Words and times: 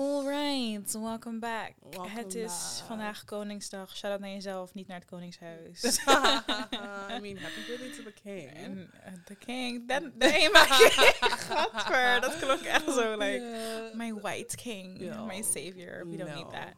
Alright, 0.00 0.92
welcome 0.92 1.38
back. 1.38 1.72
Welcome 1.90 2.08
het 2.10 2.34
is 2.34 2.44
back. 2.78 2.86
vandaag 2.86 3.24
Koningsdag. 3.24 3.96
Shout 3.96 4.12
out 4.12 4.20
naar 4.20 4.30
jezelf, 4.30 4.74
niet 4.74 4.86
naar 4.86 4.98
het 4.98 5.08
Koningshuis. 5.08 5.82
I 6.06 7.20
mean, 7.20 7.36
happy 7.36 7.60
birthday 7.66 7.90
to 7.96 8.02
the 8.02 8.12
king. 8.22 8.50
En 8.54 8.90
eh, 9.04 9.12
de 9.24 9.34
king, 9.34 9.86
nee, 10.18 10.50
maar 10.50 10.66
gadver, 10.70 12.20
dat 12.20 12.38
klonk 12.38 12.60
echt 12.60 12.84
zo, 12.92 13.12
like, 13.22 13.44
Yeah. 13.44 13.94
my 13.94 14.12
white 14.14 14.56
king, 14.56 14.98
my 15.26 15.42
savior, 15.42 16.06
we 16.06 16.16
don't 16.16 16.34
need 16.34 16.50
that. 16.50 16.72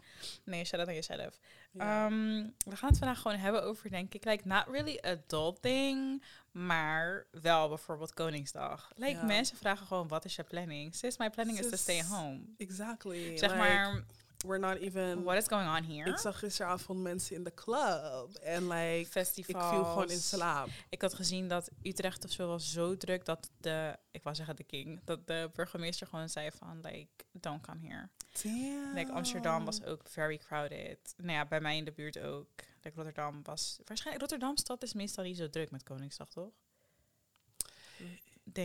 Nee, 0.44 0.64
shout 0.64 0.80
out 0.80 0.86
naar 0.86 0.94
jezelf. 0.94 1.38
Ja. 1.78 2.06
Ehm, 2.06 2.46
we 2.64 2.76
gaan 2.76 2.88
het 2.88 2.98
vandaag 2.98 3.20
gewoon 3.20 3.36
hebben 3.38 3.62
over, 3.64 3.90
denk 3.90 4.14
ik, 4.14 4.24
like, 4.24 4.48
not 4.48 4.64
really 4.70 4.98
adulting, 5.02 6.22
maar 6.50 7.26
wel 7.42 7.68
bijvoorbeeld 7.68 8.14
Koningsdag. 8.14 8.90
Like, 8.94 9.12
Ja. 9.18 9.24
mensen 9.24 9.56
vragen 9.56 9.86
gewoon, 9.86 10.08
wat 10.08 10.24
is 10.24 10.36
je 10.36 10.42
planning? 10.42 10.94
Sis, 10.94 11.16
my 11.16 11.30
planning 11.30 11.58
is 11.58 11.68
to 11.70 11.76
stay 11.76 12.02
home. 12.04 12.40
exactly. 12.56 13.36
Zeg 13.36 13.50
Like, 13.50 13.62
maar, 13.62 14.02
we're 14.44 14.58
not 14.58 14.76
even. 14.76 15.22
what 15.22 15.36
is 15.36 15.46
going 15.46 15.68
on 15.68 15.84
here? 15.84 16.10
Ik 16.10 16.18
zag 16.18 16.38
gisteravond 16.38 17.02
mensen 17.02 17.36
in 17.36 17.44
de 17.44 17.54
club 17.54 18.34
en 18.42 18.68
like, 18.68 19.00
ik 19.00 19.06
Festivals. 19.06 19.70
viel 19.70 19.84
gewoon 19.84 20.10
in 20.10 20.18
slaap. 20.18 20.68
Ik 20.88 21.02
had 21.02 21.14
gezien 21.14 21.48
dat 21.48 21.70
Utrecht 21.82 22.24
of 22.24 22.30
zo 22.30 22.46
was 22.46 22.72
zo 22.72 22.96
druk 22.96 23.24
dat 23.24 23.50
de, 23.60 23.96
ik 24.10 24.22
wou 24.22 24.36
zeggen 24.36 24.56
de 24.56 24.64
king, 24.64 25.00
dat 25.04 25.26
de 25.26 25.50
burgemeester 25.54 26.06
gewoon 26.06 26.28
zei 26.28 26.50
van, 26.50 26.80
like, 26.80 27.24
don't 27.32 27.62
come 27.62 27.86
here. 27.86 28.08
Damn. 28.42 28.94
Like, 28.94 29.12
Amsterdam 29.12 29.64
was 29.64 29.84
ook 29.84 30.08
very 30.08 30.38
crowded. 30.38 31.14
Nou 31.16 31.32
ja, 31.32 31.46
bij 31.46 31.60
mij 31.60 31.76
in 31.76 31.84
de 31.84 31.92
buurt 31.92 32.18
ook. 32.18 32.48
Like, 32.82 32.96
Rotterdam 32.96 33.42
was, 33.42 33.78
waarschijnlijk, 33.84 34.20
Rotterdam 34.30 34.56
stad 34.56 34.82
is 34.82 34.92
meestal 34.92 35.24
niet 35.24 35.36
zo 35.36 35.50
druk 35.50 35.70
met 35.70 35.82
Koningsdag, 35.82 36.28
toch? 36.28 36.50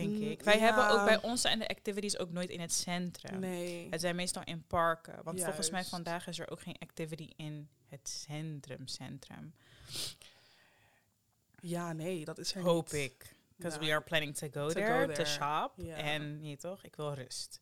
Denk 0.00 0.10
Mm, 0.18 0.22
ik. 0.30 0.42
Wij 0.42 0.54
ja. 0.58 0.60
hebben 0.64 0.88
ook 0.88 1.04
bij 1.04 1.22
ons 1.22 1.44
en 1.44 1.58
de 1.58 1.68
activities 1.68 2.18
ook 2.18 2.30
nooit 2.30 2.50
in 2.50 2.60
het 2.60 2.72
centrum. 2.72 3.40
Nee. 3.40 3.86
Het 3.90 4.00
zijn 4.00 4.16
meestal 4.16 4.42
in 4.44 4.66
parken. 4.66 5.22
Want 5.24 5.42
volgens 5.42 5.70
mij 5.70 5.84
vandaag 5.84 6.26
is 6.26 6.38
er 6.38 6.50
ook 6.50 6.60
geen 6.60 6.76
activity 6.78 7.28
in 7.36 7.68
het 7.88 8.08
centrum, 8.08 8.86
centrum. 8.86 9.54
Ja, 11.60 11.92
nee, 11.92 12.24
dat 12.24 12.38
is 12.38 12.54
er 12.54 12.62
Hoop 12.62 12.92
niet. 12.92 13.02
ik. 13.02 13.34
Because 13.56 13.78
Ja. 13.80 13.84
we 13.86 13.92
are 13.92 14.00
planning 14.02 14.36
to 14.36 14.48
go 14.52 14.66
To 14.68 14.72
there, 14.74 15.06
go 15.06 15.12
to 15.12 15.24
shop. 15.24 15.72
Ja. 15.76 15.96
En 15.96 16.40
nee 16.40 16.56
toch, 16.56 16.84
ik 16.84 16.96
wil 16.96 17.14
rust. 17.14 17.58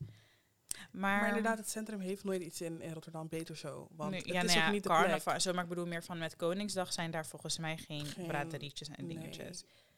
Maar, 0.90 1.18
Maar 1.20 1.28
inderdaad, 1.28 1.58
het 1.58 1.68
centrum 1.70 2.00
heeft 2.00 2.24
nooit 2.24 2.42
iets 2.42 2.60
in, 2.60 2.80
in 2.80 2.92
Rotterdam 2.92 3.28
beter 3.28 3.56
zo. 3.56 3.88
Want 3.90 4.14
het 4.14 4.26
ja, 4.26 4.42
is 4.42 4.54
nou 4.54 4.66
ook 4.66 4.72
niet 4.72 4.82
de 4.82 4.88
carnaval, 4.88 5.40
zo, 5.40 5.52
maar 5.52 5.62
ik 5.62 5.68
bedoel 5.68 5.86
meer 5.86 6.02
van 6.04 6.18
met 6.18 6.36
Koningsdag 6.36 6.92
zijn 6.92 7.10
daar 7.10 7.26
volgens 7.26 7.58
mij 7.58 7.76
geen, 7.76 8.06
Geen- 8.06 8.26
braterietjes 8.26 8.88
en 8.88 9.06
nee. 9.06 9.50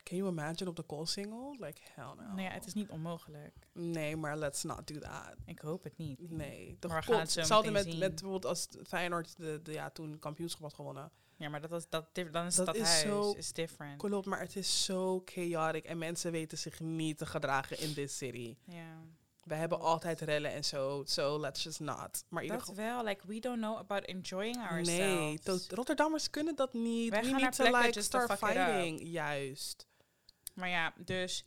Can 0.05 0.17
you 0.17 0.31
imagine 0.31 0.71
op 0.71 0.77
de 0.77 0.83
Koolsingel? 0.83 1.57
Like, 1.59 1.81
hell 1.95 2.05
no. 2.05 2.23
Nou 2.23 2.41
ja, 2.41 2.51
het 2.51 2.67
is 2.67 2.75
niet 2.75 2.89
onmogelijk. 2.89 3.55
Nee, 3.73 4.17
maar 4.17 4.37
let's 4.37 4.63
not 4.63 4.87
do 4.87 4.99
that. 4.99 5.35
Ik 5.47 5.59
hoop 5.59 5.85
het 5.85 5.97
niet. 5.97 6.31
Nee. 6.31 6.77
De 6.81 6.89
Maar 6.89 7.01
we 7.01 7.13
gaan 7.13 7.21
het 7.21 7.31
zo 7.31 7.39
Hetzelfde 7.39 7.71
met, 7.71 7.99
met 7.99 8.11
bijvoorbeeld 8.11 8.45
als 8.45 8.69
Feyenoord 8.87 9.37
de, 9.37 9.61
de, 9.63 9.73
ja, 9.73 9.91
toen 9.91 10.19
kampioenschap 10.19 10.63
had 10.63 10.75
gewonnen. 10.75 11.11
Ja, 11.37 11.49
maar 11.49 11.61
dat 11.61 11.73
is, 11.73 11.89
dat, 11.89 12.09
dan 12.33 12.47
is 12.47 12.55
Dat 12.55 12.67
dat, 12.67 12.75
is 12.75 12.83
huis 12.83 13.01
zo 13.03 13.33
is 13.33 13.53
different. 13.53 13.99
Klopt, 13.99 14.27
maar 14.27 14.41
het 14.41 14.57
is 14.57 14.85
zo 14.85 15.23
chaotic 15.25 15.85
en 15.85 15.99
mensen 15.99 16.33
weten 16.33 16.59
zich 16.59 16.81
niet 16.81 17.19
te 17.19 17.27
gedragen 17.27 17.81
in 17.81 17.95
this 17.95 18.17
city. 18.17 18.57
Ja. 18.65 19.03
We 19.43 19.55
hebben 19.55 19.81
altijd 19.81 20.21
rellen 20.21 20.53
en 20.53 20.65
zo, 20.65 21.03
so 21.05 21.41
let's 21.41 21.63
just 21.63 21.81
not. 21.81 22.25
Maar 22.29 22.43
in 22.43 22.51
ieder 22.51 22.67
Dat 22.67 22.77
wel, 22.77 23.05
like 23.05 23.27
we 23.27 23.41
don't 23.41 23.59
know 23.59 23.77
about 23.77 24.05
enjoying 24.05 24.57
ourselves. 24.57 25.45
Nee, 25.45 25.59
Rotterdammers 25.69 26.31
kunnen 26.31 26.57
dat 26.57 26.73
niet. 26.73 27.11
Wij 27.11 27.21
We 27.21 27.27
gaan 27.27 27.41
need 27.41 27.59
naar 27.59 27.71
to 27.71 27.79
like 27.79 28.03
start 28.03 28.33
fighting. 28.33 29.01
Juist. 29.03 29.87
Maar 30.55 30.69
ja, 30.69 30.93
dus 30.97 31.45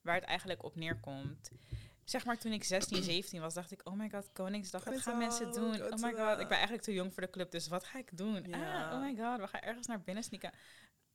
waar 0.00 0.14
het 0.14 0.24
eigenlijk 0.24 0.62
op 0.62 0.76
neerkomt. 0.76 1.50
Zeg 2.04 2.24
maar 2.24 2.38
toen 2.38 2.52
ik 2.52 2.64
16, 2.64 3.02
17 3.02 3.40
was, 3.40 3.54
dacht 3.54 3.70
ik, 3.70 3.80
oh 3.84 3.94
my 3.94 4.10
god, 4.10 4.32
Koningsdag, 4.32 4.84
wat 4.84 5.00
gaan 5.00 5.18
mensen 5.18 5.52
doen? 5.52 5.82
Oh 5.82 6.02
my 6.02 6.12
god, 6.12 6.40
ik 6.40 6.48
ben 6.48 6.56
eigenlijk 6.56 6.82
te 6.82 6.92
jong 6.92 7.12
voor 7.14 7.22
de 7.22 7.30
club, 7.30 7.50
dus 7.50 7.68
wat 7.68 7.84
ga 7.84 7.98
ik 7.98 8.16
doen? 8.16 8.44
Ja. 8.48 8.88
Ah, 8.88 8.94
oh 8.94 9.00
my 9.00 9.16
god, 9.16 9.40
we 9.40 9.46
gaan 9.46 9.60
ergens 9.60 9.86
naar 9.86 10.00
binnen 10.02 10.24
sneaken. 10.24 10.52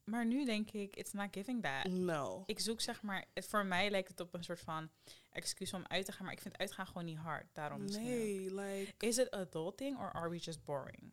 Maar 0.04 0.26
nu 0.26 0.44
denk 0.44 0.70
ik, 0.70 0.96
it's 0.96 1.12
not 1.12 1.28
giving 1.30 1.62
that. 1.62 1.84
No. 1.92 2.42
Ik 2.46 2.60
zoek 2.60 2.80
zeg 2.80 3.02
maar, 3.02 3.24
het, 3.34 3.46
voor 3.46 3.66
mij 3.66 3.90
lijkt 3.90 4.08
het 4.08 4.20
op 4.20 4.34
een 4.34 4.44
soort 4.44 4.60
van 4.60 4.90
excuus 5.30 5.72
om 5.72 5.84
uit 5.86 6.04
te 6.04 6.12
gaan, 6.12 6.24
maar 6.24 6.34
ik 6.34 6.40
vind 6.40 6.58
uitgaan 6.58 6.86
gewoon 6.86 7.04
niet 7.04 7.18
hard. 7.18 7.46
Daarom. 7.52 7.84
Nee, 7.84 8.54
like 8.54 9.06
Is 9.06 9.18
it 9.18 9.30
adulting 9.30 9.98
or 9.98 10.12
are 10.12 10.30
we 10.30 10.36
just 10.36 10.64
boring? 10.64 11.12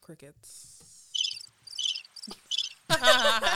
crickets. 0.00 0.82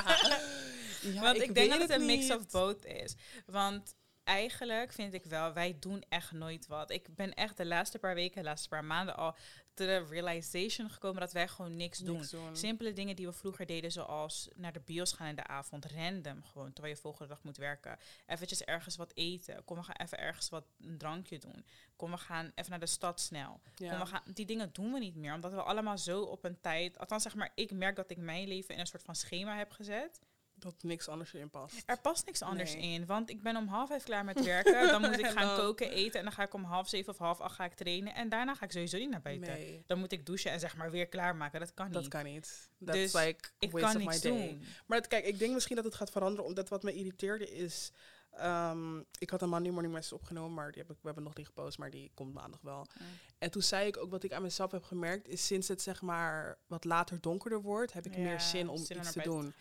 Want 1.21 1.43
ik, 1.43 1.55
denk 1.55 1.71
dat 1.71 1.81
het 1.81 1.91
een 1.91 2.07
mix 2.07 2.31
of 2.31 2.51
both 2.51 2.85
is. 2.85 3.15
Want 3.47 3.95
eigenlijk 4.25 4.93
vind 4.93 5.15
ik 5.15 5.25
wel, 5.25 5.53
wij 5.53 5.77
doen 5.81 6.05
echt 6.09 6.33
nooit 6.33 6.67
wat. 6.67 6.91
Ik 6.91 7.15
ben 7.15 7.35
echt 7.35 7.57
de 7.57 7.67
laatste 7.67 7.99
paar 7.99 8.15
weken, 8.15 8.43
de 8.43 8.49
laatste 8.49 8.69
paar 8.69 8.85
maanden 8.85 9.17
al 9.17 9.37
tot 9.75 9.87
de 9.87 10.07
realization 10.09 10.91
gekomen 10.91 11.21
dat 11.21 11.33
wij 11.33 11.49
gewoon 11.49 11.77
niks 11.77 11.99
doen. 11.99 12.25
Simpele 12.53 12.93
dingen 12.93 13.17
die 13.17 13.27
we 13.27 13.33
vroeger 13.33 13.67
deden, 13.67 13.93
zoals 13.93 14.49
naar 14.55 14.73
de 14.73 14.81
bios 14.81 15.13
gaan 15.13 15.27
in 15.27 15.37
de 15.37 15.47
avond, 15.47 15.85
random 15.85 16.45
gewoon, 16.45 16.73
terwijl 16.73 16.95
je 16.95 17.01
volgende 17.01 17.29
dag 17.29 17.43
moet 17.43 17.57
werken. 17.57 17.99
Eventjes 18.27 18.63
ergens 18.63 18.97
wat 18.97 19.13
eten. 19.15 19.65
Kom, 19.65 19.77
we 19.77 19.83
gaan 19.83 19.97
even 19.97 20.19
ergens 20.19 20.49
wat 20.49 20.65
een 20.79 20.99
drankje 20.99 21.39
doen. 21.39 21.65
Kom, 21.97 22.11
we 22.11 22.17
gaan 22.17 22.53
even 22.55 22.71
naar 22.71 22.81
de 22.81 22.87
stad 22.87 23.21
snel. 23.21 23.61
Ja. 23.75 23.91
Kom, 23.91 23.99
we 23.99 24.07
gaan, 24.07 24.23
die 24.35 24.47
dingen 24.47 24.73
doen 24.73 24.93
we 24.93 24.99
niet 24.99 25.17
meer, 25.17 25.35
omdat 25.35 25.53
we 25.53 25.63
allemaal 25.63 25.99
zo 25.99 26.23
op 26.23 26.45
een 26.45 26.61
tijd, 26.61 26.99
althans 26.99 27.23
zeg 27.23 27.35
maar, 27.35 27.53
ik 27.55 27.73
merk 27.73 27.97
dat 27.97 28.11
ik 28.11 28.17
mijn 28.17 28.49
leven 28.49 28.75
in 28.75 28.81
een 28.81 28.87
soort 28.87 29.03
van 29.03 29.15
schema 29.15 29.57
heb 29.57 29.71
gezet. 29.71 30.21
Dat 30.65 30.83
niks 30.83 31.09
anders 31.09 31.35
erin 31.35 31.51
past. 31.51 31.83
Er 31.87 32.01
past 32.01 32.27
niks 32.27 32.43
anders 32.43 32.75
Nee. 32.75 32.83
in, 32.93 33.07
want 33.07 33.31
ik 33.31 33.43
ben 33.43 33.57
om 33.57 33.67
half 33.67 33.89
vijf 33.89 34.03
klaar 34.05 34.25
met 34.25 34.45
werken. 34.45 34.87
Dan 34.87 35.01
moet 35.01 35.19
ik 35.19 35.27
gaan 35.37 35.57
koken, 35.57 35.91
eten 35.91 36.19
en 36.19 36.25
dan 36.25 36.33
ga 36.35 36.43
ik 36.43 36.55
om 36.55 36.65
half 36.65 36.89
zeven 36.89 37.13
of 37.13 37.19
half 37.19 37.41
acht 37.41 37.55
ga 37.55 37.65
ik 37.65 37.75
trainen. 37.75 38.15
En 38.15 38.29
daarna 38.29 38.55
ga 38.55 38.65
ik 38.65 38.73
sowieso 38.73 38.99
niet 38.99 39.11
naar 39.11 39.23
buiten. 39.23 39.53
Nee, 39.53 39.83
Dan 39.87 39.99
moet 39.99 40.13
ik 40.13 40.27
douchen 40.27 40.51
en 40.51 40.61
zeg 40.61 40.77
maar 40.77 40.91
weer 40.91 41.07
klaarmaken. 41.07 41.61
Dat 41.61 41.75
kan 41.75 41.85
niet. 41.87 41.95
dat 41.95 42.09
kan 42.09 42.25
niet. 42.25 42.69
That's 42.85 42.99
Dus 42.99 43.13
like 43.13 43.49
ik 43.59 43.71
kan 43.71 43.83
of 43.85 43.97
niks 43.97 44.23
my 44.23 44.31
day. 44.31 44.49
doen. 44.49 44.63
Maar 44.87 44.99
het- 44.99 45.07
kijk, 45.07 45.25
ik 45.25 45.39
denk 45.39 45.53
misschien 45.55 45.77
dat 45.77 45.85
het 45.85 45.95
gaat 45.95 46.11
veranderen, 46.11 46.45
omdat 46.45 46.69
wat 46.69 46.83
me 46.83 46.93
irriteerde 46.95 47.51
is... 47.51 47.93
ehm, 48.31 48.99
ik 49.19 49.31
had 49.31 49.43
een 49.43 49.49
Monday 49.49 49.71
Morning 49.73 49.95
Message 49.95 50.15
opgenomen, 50.15 50.55
maar 50.55 50.73
die 50.73 50.81
heb 50.83 50.91
ik, 50.91 50.97
we 51.01 51.07
hebben 51.07 51.25
nog 51.25 51.35
niet 51.37 51.47
gepost, 51.47 51.79
maar 51.79 51.91
die 51.91 52.11
komt 52.15 52.35
maandag 52.35 52.61
wel. 52.61 52.87
Mm. 53.01 53.07
En 53.39 53.51
toen 53.51 53.63
zei 53.63 53.87
ik 53.87 53.97
ook, 53.97 54.11
wat 54.11 54.23
ik 54.25 54.33
aan 54.33 54.43
mezelf 54.43 54.71
heb 54.71 54.83
gemerkt, 54.85 55.29
is 55.29 55.47
sinds 55.47 55.69
het 55.69 55.83
zeg 55.83 56.03
maar 56.03 56.59
wat 56.67 56.85
later 56.85 57.21
donkerder 57.21 57.61
wordt, 57.63 57.93
heb 57.93 58.07
ik 58.07 58.17
meer 58.17 58.41
zin 58.41 58.69
om 58.69 58.85
zin 58.85 58.97
iets 58.99 59.13
te 59.13 59.23
doen. 59.23 59.55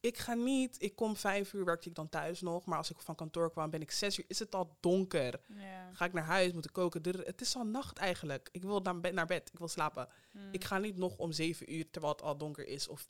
Ik 0.00 0.18
ga 0.18 0.34
niet, 0.34 0.82
ik 0.82 0.96
kom 0.96 1.16
vijf 1.16 1.52
uur, 1.52 1.64
werkte 1.64 1.88
ik 1.88 1.94
dan 1.94 2.08
thuis 2.08 2.40
nog, 2.40 2.64
maar 2.66 2.78
als 2.78 2.90
ik 2.90 3.00
van 3.00 3.14
kantoor 3.14 3.50
kwam, 3.50 3.70
ben 3.70 3.80
ik 3.80 3.90
zes 3.90 4.18
uur, 4.18 4.24
is 4.28 4.38
het 4.38 4.54
al 4.54 4.76
donker. 4.80 5.40
Ja. 5.46 5.90
Ga 5.92 6.04
ik 6.04 6.12
naar 6.12 6.24
huis, 6.24 6.52
moet 6.52 6.64
ik 6.64 6.72
koken. 6.72 7.02
Het 7.24 7.40
is 7.40 7.56
al 7.56 7.64
nacht 7.64 7.98
eigenlijk. 7.98 8.48
Ik 8.52 8.62
wil 8.62 8.80
naar 8.80 9.00
bed, 9.00 9.12
naar 9.12 9.26
bed. 9.26 9.48
ik 9.52 9.58
wil 9.58 9.68
slapen. 9.68 10.08
Mm. 10.32 10.48
Ik 10.52 10.64
ga 10.64 10.78
niet 10.78 10.96
nog 10.96 11.16
om 11.16 11.32
zeven 11.32 11.74
uur, 11.74 11.90
terwijl 11.90 12.12
het 12.12 12.22
al 12.22 12.36
donker 12.36 12.66
is, 12.66 12.88
of 12.88 13.06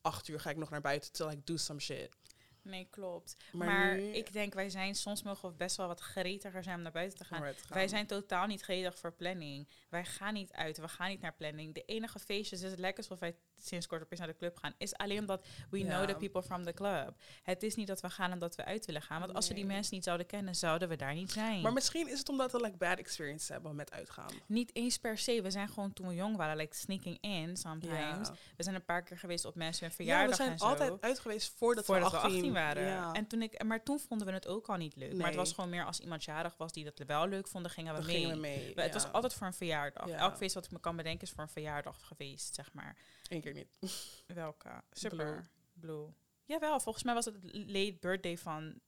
acht 0.00 0.28
uur 0.28 0.40
ga 0.40 0.50
ik 0.50 0.56
nog 0.56 0.70
naar 0.70 0.80
buiten, 0.80 1.12
terwijl 1.12 1.36
ik 1.36 1.46
do 1.46 1.56
some 1.56 1.80
shit. 1.80 2.16
Nee, 2.62 2.86
klopt. 2.90 3.36
Maar, 3.52 3.68
Maar, 3.68 3.96
nu- 3.96 4.12
ik 4.12 4.32
denk, 4.32 4.54
wij 4.54 4.70
zijn 4.70 4.94
soms 4.94 5.22
mogen 5.22 5.48
we 5.50 5.54
best 5.54 5.76
wel 5.76 5.86
wat 5.86 6.00
gretiger 6.00 6.62
zijn 6.62 6.76
om 6.76 6.82
naar 6.82 6.92
buiten 6.92 7.18
te 7.18 7.24
gaan. 7.24 7.54
Wij 7.68 7.88
zijn 7.88 8.06
totaal 8.06 8.46
niet 8.46 8.60
gretig 8.62 8.98
voor 8.98 9.12
planning. 9.12 9.68
Wij 9.88 10.04
gaan 10.04 10.34
niet 10.34 10.52
uit, 10.52 10.78
we 10.78 10.88
gaan 10.88 11.08
niet 11.08 11.20
naar 11.20 11.34
planning. 11.34 11.74
De 11.74 11.84
enige 11.84 12.18
feestjes, 12.18 12.60
dus 12.60 12.70
het 12.70 12.78
lijkt 12.78 12.98
alsof 12.98 13.18
wij 13.18 13.36
sinds 13.62 13.86
kort 13.86 14.02
opeens 14.02 14.20
naar 14.20 14.28
de 14.28 14.36
club 14.36 14.56
gaan, 14.56 14.74
is 14.78 14.94
alleen 14.96 15.18
omdat 15.18 15.46
we 15.70 15.78
Ja. 15.78 15.84
know 15.84 16.08
the 16.08 16.14
people 16.14 16.42
from 16.42 16.64
the 16.64 16.72
club. 16.72 17.14
Het 17.42 17.62
is 17.62 17.74
niet 17.74 17.86
dat 17.86 18.00
we 18.00 18.10
gaan 18.10 18.32
omdat 18.32 18.54
we 18.56 18.64
uit 18.64 18.86
willen 18.86 19.02
gaan. 19.02 19.20
Want 19.20 19.34
als 19.34 19.48
we 19.48 19.54
die 19.54 19.66
mensen 19.66 19.94
niet 19.94 20.04
zouden 20.04 20.26
kennen, 20.26 20.54
zouden 20.54 20.88
we 20.88 20.96
daar 20.96 21.14
niet 21.14 21.32
zijn. 21.32 21.60
Maar 21.60 21.72
misschien 21.72 22.08
is 22.08 22.18
het 22.18 22.28
omdat 22.28 22.52
we 22.52 22.60
like 22.60 22.76
bad 22.76 22.98
experience 22.98 23.52
hebben 23.52 23.76
met 23.76 23.92
uitgaan. 23.92 24.30
niet 24.46 24.74
eens 24.74 24.98
per 24.98 25.18
se. 25.18 25.42
We 25.42 25.50
zijn 25.50 25.68
gewoon 25.68 25.92
toen 25.92 26.08
we 26.08 26.14
jong 26.14 26.36
waren, 26.36 26.56
like 26.56 26.76
sneaking 26.76 27.18
in 27.20 27.56
sometimes. 27.56 28.28
We 28.56 28.62
zijn 28.62 28.74
een 28.74 28.84
paar 28.84 29.02
keer 29.02 29.18
geweest 29.18 29.44
op 29.44 29.54
mensen 29.54 29.80
hun 29.80 29.90
Ja, 29.90 29.96
verjaardag 29.96 30.36
we 30.36 30.44
zijn 30.44 30.58
altijd 30.58 31.00
uit 31.00 31.18
geweest 31.18 31.52
voordat, 31.56 31.84
voordat 31.84 32.10
we 32.10 32.16
we 32.16 32.22
18, 32.22 32.36
18 32.36 32.52
waren. 32.52 32.82
Ja. 32.86 33.12
En 33.12 33.26
toen 33.26 33.42
ik, 33.42 33.64
maar 33.64 33.82
toen 33.82 34.00
vonden 34.00 34.26
we 34.26 34.32
het 34.32 34.46
ook 34.46 34.68
al 34.68 34.76
niet 34.76 34.96
leuk. 34.96 35.14
Maar 35.16 35.26
het 35.26 35.36
was 35.36 35.52
gewoon 35.52 35.70
meer 35.70 35.84
als 35.84 36.00
iemand 36.00 36.24
jarig 36.24 36.56
was 36.56 36.72
die 36.72 36.84
dat 36.84 36.98
wel 37.06 37.28
leuk 37.28 37.48
vond, 37.48 37.64
dan 37.64 37.72
gingen 37.72 37.94
we 37.94 38.04
mee. 38.04 38.16
gingen 38.16 38.40
Het 38.74 38.86
ja. 38.86 38.92
was 38.92 39.12
altijd 39.12 39.34
voor 39.34 39.46
een 39.46 39.52
verjaardag. 39.52 40.08
Ja. 40.08 40.16
Elk 40.18 40.36
feest 40.36 40.54
wat 40.54 40.64
ik 40.64 40.70
me 40.70 40.80
kan 40.80 40.96
bedenken 40.96 41.26
is 41.26 41.30
voor 41.32 41.42
een 41.42 41.48
verjaardag 41.48 42.06
geweest, 42.06 42.54
zeg 42.54 42.72
maar. 42.72 42.96
Eén 43.28 43.40
keer 43.40 43.54
niet. 43.54 43.78
Welke? 44.26 44.82
Super. 44.90 45.50
Blue. 45.72 46.12
Jawel, 46.44 46.80
volgens 46.80 47.04
mij 47.04 47.14
was 47.14 47.24
het 47.24 47.36
late 47.52 47.96
birthday 48.00 48.38
van 48.38 48.80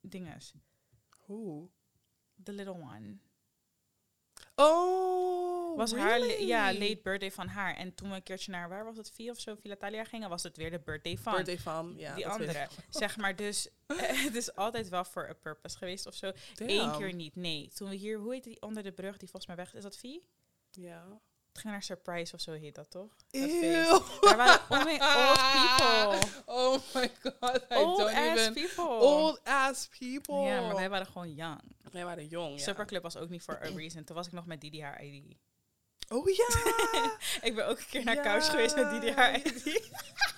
dinges. 0.00 0.54
Hoe? 1.18 1.68
The 2.42 2.52
little 2.52 2.74
one. 2.74 3.18
Oh, 4.54 5.76
was 5.76 5.94
haar, 5.94 6.42
ja, 6.42 6.72
late 6.72 7.00
birthday 7.02 7.30
van 7.30 7.48
haar. 7.48 7.76
En 7.76 7.94
toen 7.94 8.08
we 8.08 8.14
een 8.14 8.22
keertje 8.22 8.50
naar, 8.50 8.68
waar 8.68 8.84
was 8.84 8.96
het, 8.96 9.10
Via 9.10 9.30
of 9.30 9.40
zo, 9.40 9.54
Villa 9.54 9.74
Italia 9.74 10.04
gingen, 10.04 10.28
was 10.28 10.42
het 10.42 10.56
weer 10.56 10.70
de 10.70 10.78
birthday 10.78 11.16
van. 11.16 11.32
Birthday 11.32 11.58
van, 11.58 11.94
ja. 11.96 12.14
die 12.14 12.24
dat 12.24 12.32
andere. 12.32 12.68
Zeg 12.90 13.16
maar, 13.16 13.36
dus 13.36 13.68
het 14.26 14.34
is 14.34 14.54
altijd 14.54 14.88
wel 14.88 15.04
voor 15.04 15.28
een 15.28 15.38
purpose 15.38 15.76
geweest 15.76 16.06
of 16.06 16.14
zo. 16.14 16.32
Damn. 16.54 16.70
Eén 16.70 16.96
keer 16.96 17.14
niet, 17.14 17.36
nee. 17.36 17.70
Toen 17.74 17.88
we 17.88 17.94
hier, 17.94 18.18
hoe 18.18 18.32
heet 18.32 18.44
die 18.44 18.62
onder 18.62 18.82
de 18.82 18.92
brug 18.92 19.16
die 19.16 19.28
volgens 19.28 19.46
mij 19.46 19.56
weg 19.56 19.74
is? 19.74 19.82
Het 21.52 21.60
ging 21.60 21.72
naar 21.72 21.82
Surprise 21.82 22.34
of 22.34 22.40
zo 22.40 22.52
heet 22.52 22.74
dat 22.74 22.90
toch? 22.90 23.16
Dat 23.30 24.36
maar 24.36 24.36
Daar 24.36 24.36
waren 24.36 24.60
old 24.70 25.40
people. 25.52 26.30
Oh 26.62 26.78
my 26.94 27.10
god, 27.22 27.66
old 27.68 28.00
ass 28.00 28.50
people. 28.50 28.84
Old 28.84 29.40
ass 29.44 29.88
people. 29.98 30.36
Ja, 30.36 30.60
maar 30.60 30.74
wij 30.74 30.88
waren 30.90 31.06
gewoon 31.06 31.34
young. 31.34 31.60
Wij 31.90 32.04
waren 32.04 32.26
jong, 32.26 32.64
ja. 32.64 33.00
Was 33.00 33.16
ook 33.16 33.28
niet 33.28 33.42
for 33.42 33.62
a 33.62 33.68
reason. 33.76 34.04
Toen 34.04 34.16
was 34.16 34.26
ik 34.26 34.32
nog 34.32 34.46
met 34.46 34.60
Didi 34.60 34.82
haar 34.82 35.04
ID. 35.04 35.36
Oh 36.08 36.28
ja! 36.28 36.46
ik 37.48 37.54
ben 37.54 37.66
ook 37.66 37.78
een 37.78 37.86
keer 37.90 38.04
naar 38.04 38.14
ja. 38.14 38.22
Couch 38.22 38.50
geweest 38.50 38.76
met 38.76 38.90
Didi 38.90 39.12
haar 39.12 39.36
ID. 39.36 39.64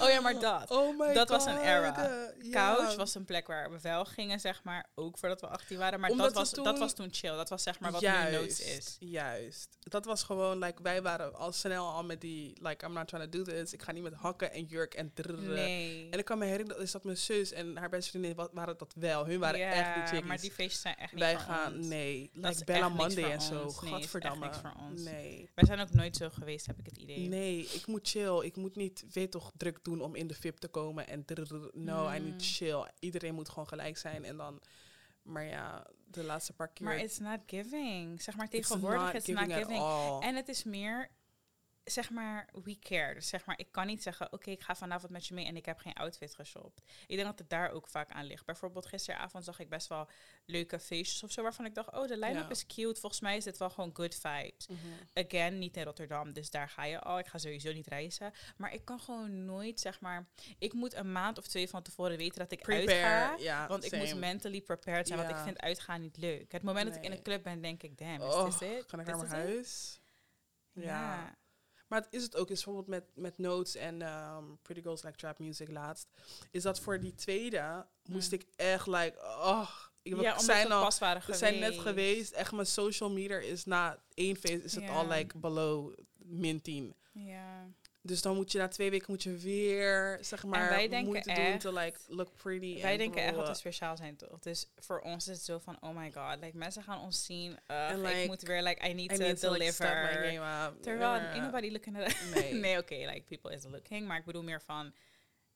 Oh 0.00 0.08
ja, 0.08 0.20
maar 0.20 0.40
dat. 0.40 0.70
Oh 0.70 0.98
my 0.98 1.12
dat 1.12 1.28
was 1.28 1.44
een 1.44 1.58
era. 1.58 2.18
Couch 2.50 2.94
was 2.94 3.14
een 3.14 3.24
plek 3.24 3.46
waar 3.46 3.70
we 3.70 3.78
wel 3.80 4.04
gingen, 4.04 4.40
zeg 4.40 4.64
maar. 4.64 4.86
Ook 4.94 5.18
voordat 5.18 5.40
we 5.40 5.46
18 5.46 5.78
waren. 5.78 6.00
Maar 6.00 6.16
dat 6.16 6.32
was, 6.32 6.50
toen... 6.50 6.64
dat 6.64 6.78
was 6.78 6.94
toen 6.94 7.08
chill. 7.10 7.36
Dat 7.36 7.48
was 7.48 7.62
zeg 7.62 7.80
maar 7.80 7.92
wat 7.92 8.00
juist, 8.00 8.30
nu 8.30 8.36
notes 8.36 8.60
is. 8.60 8.96
Juist. 8.98 9.76
Dat 9.80 10.04
was 10.04 10.22
gewoon, 10.22 10.58
like, 10.58 10.82
wij 10.82 11.02
waren 11.02 11.34
al 11.34 11.52
snel 11.52 11.86
al 11.86 12.04
met 12.04 12.20
die, 12.20 12.58
like, 12.62 12.86
I'm 12.86 12.92
not 12.92 13.08
trying 13.08 13.30
to 13.30 13.38
do 13.38 13.52
this. 13.52 13.72
Ik 13.72 13.82
ga 13.82 13.92
niet 13.92 14.02
met 14.02 14.14
hakken 14.14 14.52
en 14.52 14.64
jurk 14.64 14.94
en 14.94 15.10
drrrr. 15.14 15.40
Nee. 15.40 16.08
En 16.10 16.18
ik 16.18 16.24
kan 16.24 16.38
me 16.38 16.44
herinneren, 16.44 16.82
is 16.82 16.90
dat 16.90 17.04
mijn 17.04 17.16
zus 17.16 17.52
en 17.52 17.76
haar 17.76 17.88
beste 17.88 18.10
vriendin 18.10 18.48
waren 18.52 18.78
dat 18.78 18.92
wel. 18.96 19.26
Hun 19.26 19.40
waren 19.40 19.60
echt 19.60 19.94
die 19.94 20.02
chickies. 20.02 20.28
maar 20.28 20.40
die 20.40 20.52
feestjes 20.52 20.80
zijn 20.80 20.96
echt 20.96 21.12
niet 21.12 21.20
Wij 21.20 21.36
gaan, 21.36 21.88
nee. 21.88 22.30
Dat 22.34 22.52
like 22.52 22.64
Bella 22.64 22.88
Monday 22.88 23.30
en 23.30 23.40
zo. 23.40 23.68
zo. 23.68 23.80
Nee, 23.84 23.94
echt 24.00 24.38
niks 24.38 24.56
voor 24.56 24.72
ons. 24.90 25.02
Nee. 25.02 25.50
Wij 25.54 25.64
zijn 25.64 25.80
ook 25.80 25.92
nooit 25.92 26.16
zo 26.16 26.28
geweest, 26.30 26.66
heb 26.66 26.78
ik 26.78 26.86
het 26.86 26.96
idee. 26.96 27.28
Nee, 27.28 27.68
ik 27.72 27.86
moet 27.86 28.08
chill. 28.08 28.40
Ik 28.40 28.56
moet 28.56 28.76
niet, 28.76 29.04
weet 29.12 29.30
toch, 29.30 29.52
druk 29.56 29.78
doen 29.88 30.00
om 30.00 30.14
in 30.14 30.26
de 30.26 30.34
VIP 30.34 30.58
te 30.58 30.68
komen. 30.68 31.08
En 31.08 31.24
no. 31.72 32.10
I 32.10 32.18
need 32.18 32.28
hmm. 32.28 32.40
chill. 32.40 32.90
Iedereen 32.98 33.34
moet 33.34 33.48
gewoon 33.48 33.68
gelijk 33.68 33.96
zijn. 33.96 34.24
En 34.24 34.36
dan, 34.36 34.60
maar 35.22 35.44
ja, 35.44 35.86
de 36.04 36.24
laatste 36.24 36.52
paar 36.52 36.68
keer... 36.68 36.86
Maar 36.86 36.98
it's 36.98 37.18
not 37.18 37.40
giving. 37.46 38.22
Zeg 38.22 38.36
maar 38.36 38.48
tegenwoordig 38.48 39.14
it's 39.14 39.26
not, 39.26 39.52
giving. 39.52 39.82
En 40.22 40.34
het 40.34 40.48
is 40.48 40.64
meer 40.64 41.10
zeg 41.92 42.10
maar, 42.10 42.48
we 42.64 42.78
care. 42.78 43.14
Dus 43.14 43.28
zeg 43.28 43.44
maar, 43.44 43.58
ik 43.58 43.72
kan 43.72 43.86
niet 43.86 44.02
zeggen, 44.02 44.32
oké, 44.32 44.50
ik 44.50 44.62
ga 44.62 44.74
vanavond 44.74 45.12
met 45.12 45.26
je 45.26 45.34
mee 45.34 45.46
en 45.46 45.56
ik 45.56 45.64
heb 45.64 45.78
geen 45.78 45.92
outfit 45.92 46.34
geshopt. 46.34 46.82
Ik 47.06 47.16
denk 47.16 47.28
dat 47.28 47.38
het 47.38 47.50
daar 47.50 47.70
ook 47.70 47.88
vaak 47.88 48.10
aan 48.10 48.24
ligt. 48.24 48.44
Bijvoorbeeld 48.44 48.86
gisteravond 48.86 49.44
zag 49.44 49.58
ik 49.58 49.68
best 49.68 49.88
wel 49.88 50.08
leuke 50.44 50.78
feestjes 50.78 51.22
of 51.22 51.30
zo, 51.30 51.42
waarvan 51.42 51.64
ik 51.64 51.74
dacht, 51.74 51.92
oh, 51.92 52.06
de 52.06 52.18
line-up 52.18 52.50
is 52.50 52.66
cute. 52.66 53.00
Volgens 53.00 53.20
mij 53.20 53.36
is 53.36 53.44
dit 53.44 53.58
wel 53.58 53.70
gewoon 53.70 53.90
good 53.92 54.14
vibes. 54.14 54.66
Mhm. 54.66 55.26
Again, 55.26 55.58
niet 55.58 55.76
in 55.76 55.82
Rotterdam, 55.82 56.32
dus 56.32 56.50
daar 56.50 56.68
ga 56.68 56.84
je 56.84 57.00
al. 57.00 57.18
Ik 57.18 57.26
ga 57.26 57.38
sowieso 57.38 57.72
niet 57.72 57.86
reizen. 57.86 58.32
Maar 58.56 58.74
ik 58.74 58.84
kan 58.84 59.00
gewoon 59.00 59.44
nooit, 59.44 59.80
zeg 59.80 60.00
maar, 60.00 60.28
ik 60.58 60.72
moet 60.72 60.94
een 60.94 61.12
maand 61.12 61.38
of 61.38 61.46
twee 61.46 61.68
van 61.68 61.82
tevoren 61.82 62.16
weten 62.16 62.38
dat 62.38 62.52
ik 62.52 62.68
uitga. 62.68 63.66
Want 63.68 63.84
ik 63.84 63.96
moet 63.96 64.18
mentally 64.18 64.60
prepared 64.60 65.06
zijn, 65.06 65.18
want 65.18 65.30
ik 65.30 65.36
vind 65.36 65.60
uitgaan 65.60 66.00
niet 66.00 66.16
leuk. 66.16 66.52
Het 66.52 66.62
moment 66.62 66.86
dat 66.86 66.96
ik 66.96 67.04
in 67.04 67.12
een 67.12 67.22
club 67.22 67.42
ben, 67.42 67.60
denk 67.60 67.82
ik, 67.82 67.98
damn, 67.98 68.22
is 68.22 68.34
oh, 68.34 68.44
dit 68.44 68.60
het? 68.60 68.84
Ik 68.84 68.92
naar 68.92 69.16
mijn 69.16 69.26
huis? 69.26 70.00
Ja. 70.72 71.36
Maar 71.88 72.00
het 72.00 72.08
is 72.10 72.22
het 72.22 72.36
ook, 72.36 72.50
is 72.50 72.64
bijvoorbeeld 72.64 72.86
met, 72.86 73.04
met 73.14 73.38
Notes 73.38 73.74
en 73.74 74.02
ehm, 74.02 74.44
Pretty 74.62 74.82
Girls 74.82 75.02
Like 75.02 75.16
Trap 75.16 75.38
Music 75.38 75.70
laatst. 75.70 76.08
Is 76.50 76.62
dat 76.62 76.80
voor 76.80 77.00
die 77.00 77.14
tweede 77.14 77.86
moest 78.04 78.32
ik 78.32 78.46
echt, 78.56 78.86
like, 78.86 79.18
oh, 79.22 79.70
ik 80.02 80.20
ja, 80.20 80.38
zijn 80.38 80.70
zijn 81.30 81.58
net 81.58 81.78
geweest. 81.78 82.32
Echt, 82.32 82.52
mijn 82.52 82.66
social 82.66 83.10
media 83.10 83.38
is 83.38 83.64
na 83.64 84.02
één 84.14 84.36
feest 84.36 84.64
is 84.64 84.74
het 84.74 84.88
al 84.88 85.08
like 85.08 85.38
below 85.38 85.94
min 86.16 86.62
10. 86.62 86.94
Ja. 87.12 87.72
Dus 88.08 88.22
dan 88.22 88.34
moet 88.34 88.52
je 88.52 88.58
na 88.58 88.68
twee 88.68 88.90
weken 88.90 89.06
moet 89.08 89.22
je 89.22 89.36
weer, 89.36 90.18
zeg 90.20 90.44
maar, 90.44 90.68
wij 90.68 91.02
moeite 91.02 91.30
echt, 91.30 91.50
doen 91.50 91.58
to 91.58 91.78
like 91.80 91.98
look 92.06 92.34
pretty. 92.36 92.82
Wij 92.82 92.96
denken 92.96 93.22
echt 93.22 93.34
dat 93.34 93.48
we 93.48 93.54
speciaal 93.54 93.96
zijn, 93.96 94.16
toch? 94.16 94.38
Dus 94.38 94.66
voor 94.76 95.00
ons 95.00 95.28
is 95.28 95.36
het 95.36 95.44
zo 95.44 95.58
van, 95.58 95.76
oh 95.80 95.96
my 95.96 96.12
god, 96.12 96.40
like, 96.40 96.56
mensen 96.56 96.82
gaan 96.82 97.00
ons 97.00 97.24
zien. 97.24 97.58
Eh, 97.66 98.20
ik 98.22 98.26
moet 98.26 98.42
weer, 98.42 98.62
like, 98.62 98.88
I 98.88 98.92
need 98.92 99.08
to 99.08 99.48
deliver. 99.48 99.86
Terwijl, 100.80 101.72
looking 101.72 101.96
at 101.98 102.06
me 102.06 102.30
Nee, 102.34 102.52
nee 102.64 102.78
oké, 102.78 102.94
like, 102.94 103.22
people 103.22 103.52
is 103.52 103.64
looking. 103.64 104.06
Maar 104.06 104.18
ik 104.18 104.24
bedoel 104.24 104.42
meer 104.42 104.62
van, 104.62 104.94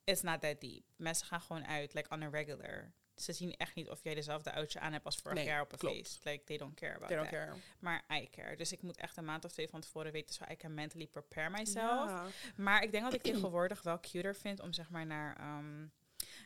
it's 0.05 0.23
not 0.23 0.41
that 0.41 0.61
deep. 0.61 0.85
Mensen 0.97 1.27
gaan 1.27 1.41
gewoon 1.41 1.67
uit, 1.67 1.95
like, 1.95 2.09
on 2.11 2.23
a 2.23 2.29
regular 2.29 2.93
ze 3.17 3.33
zien 3.33 3.57
echt 3.57 3.75
niet 3.75 3.89
of 3.89 4.01
jij 4.03 4.15
dezelfde 4.15 4.53
outfit 4.53 4.83
aan 4.83 4.93
hebt 4.93 5.05
als 5.05 5.17
vorig 5.17 5.39
een 5.39 5.45
jaar 5.45 5.63
op 5.63 5.73
een 5.73 5.79
klopt. 5.79 5.97
feest. 5.97 6.25
Like, 6.25 6.45
they 6.45 6.57
don't 6.57 6.75
care 6.75 6.95
about 6.95 7.09
they 7.09 7.17
don't 7.17 7.31
that. 7.31 7.39
Care. 7.39 7.57
Maar 7.79 8.05
I 8.13 8.29
care. 8.31 8.57
Dus 8.57 8.73
ik 8.73 8.83
moet 8.83 8.97
echt 8.97 9.17
een 9.17 9.25
maand 9.25 9.45
of 9.45 9.53
twee 9.53 9.69
van 9.69 9.81
tevoren 9.81 10.13
weten, 10.13 10.35
zo 10.35 10.45
I 10.51 10.57
can 10.57 10.75
mentally 10.75 11.07
prepare 11.07 11.51
myself. 11.51 12.35
Maar 12.57 12.83
ik 12.83 12.93
denk 12.93 13.05
dat 13.05 13.15
ik 13.15 13.23
tegenwoordig 13.33 13.83
wel 13.83 14.01
cuter 14.01 14.37
vind 14.37 14.61
om 14.61 14.73
zeg 14.73 14.91
maar 14.91 15.07
naar... 15.07 15.37
Ehm, 15.37 15.87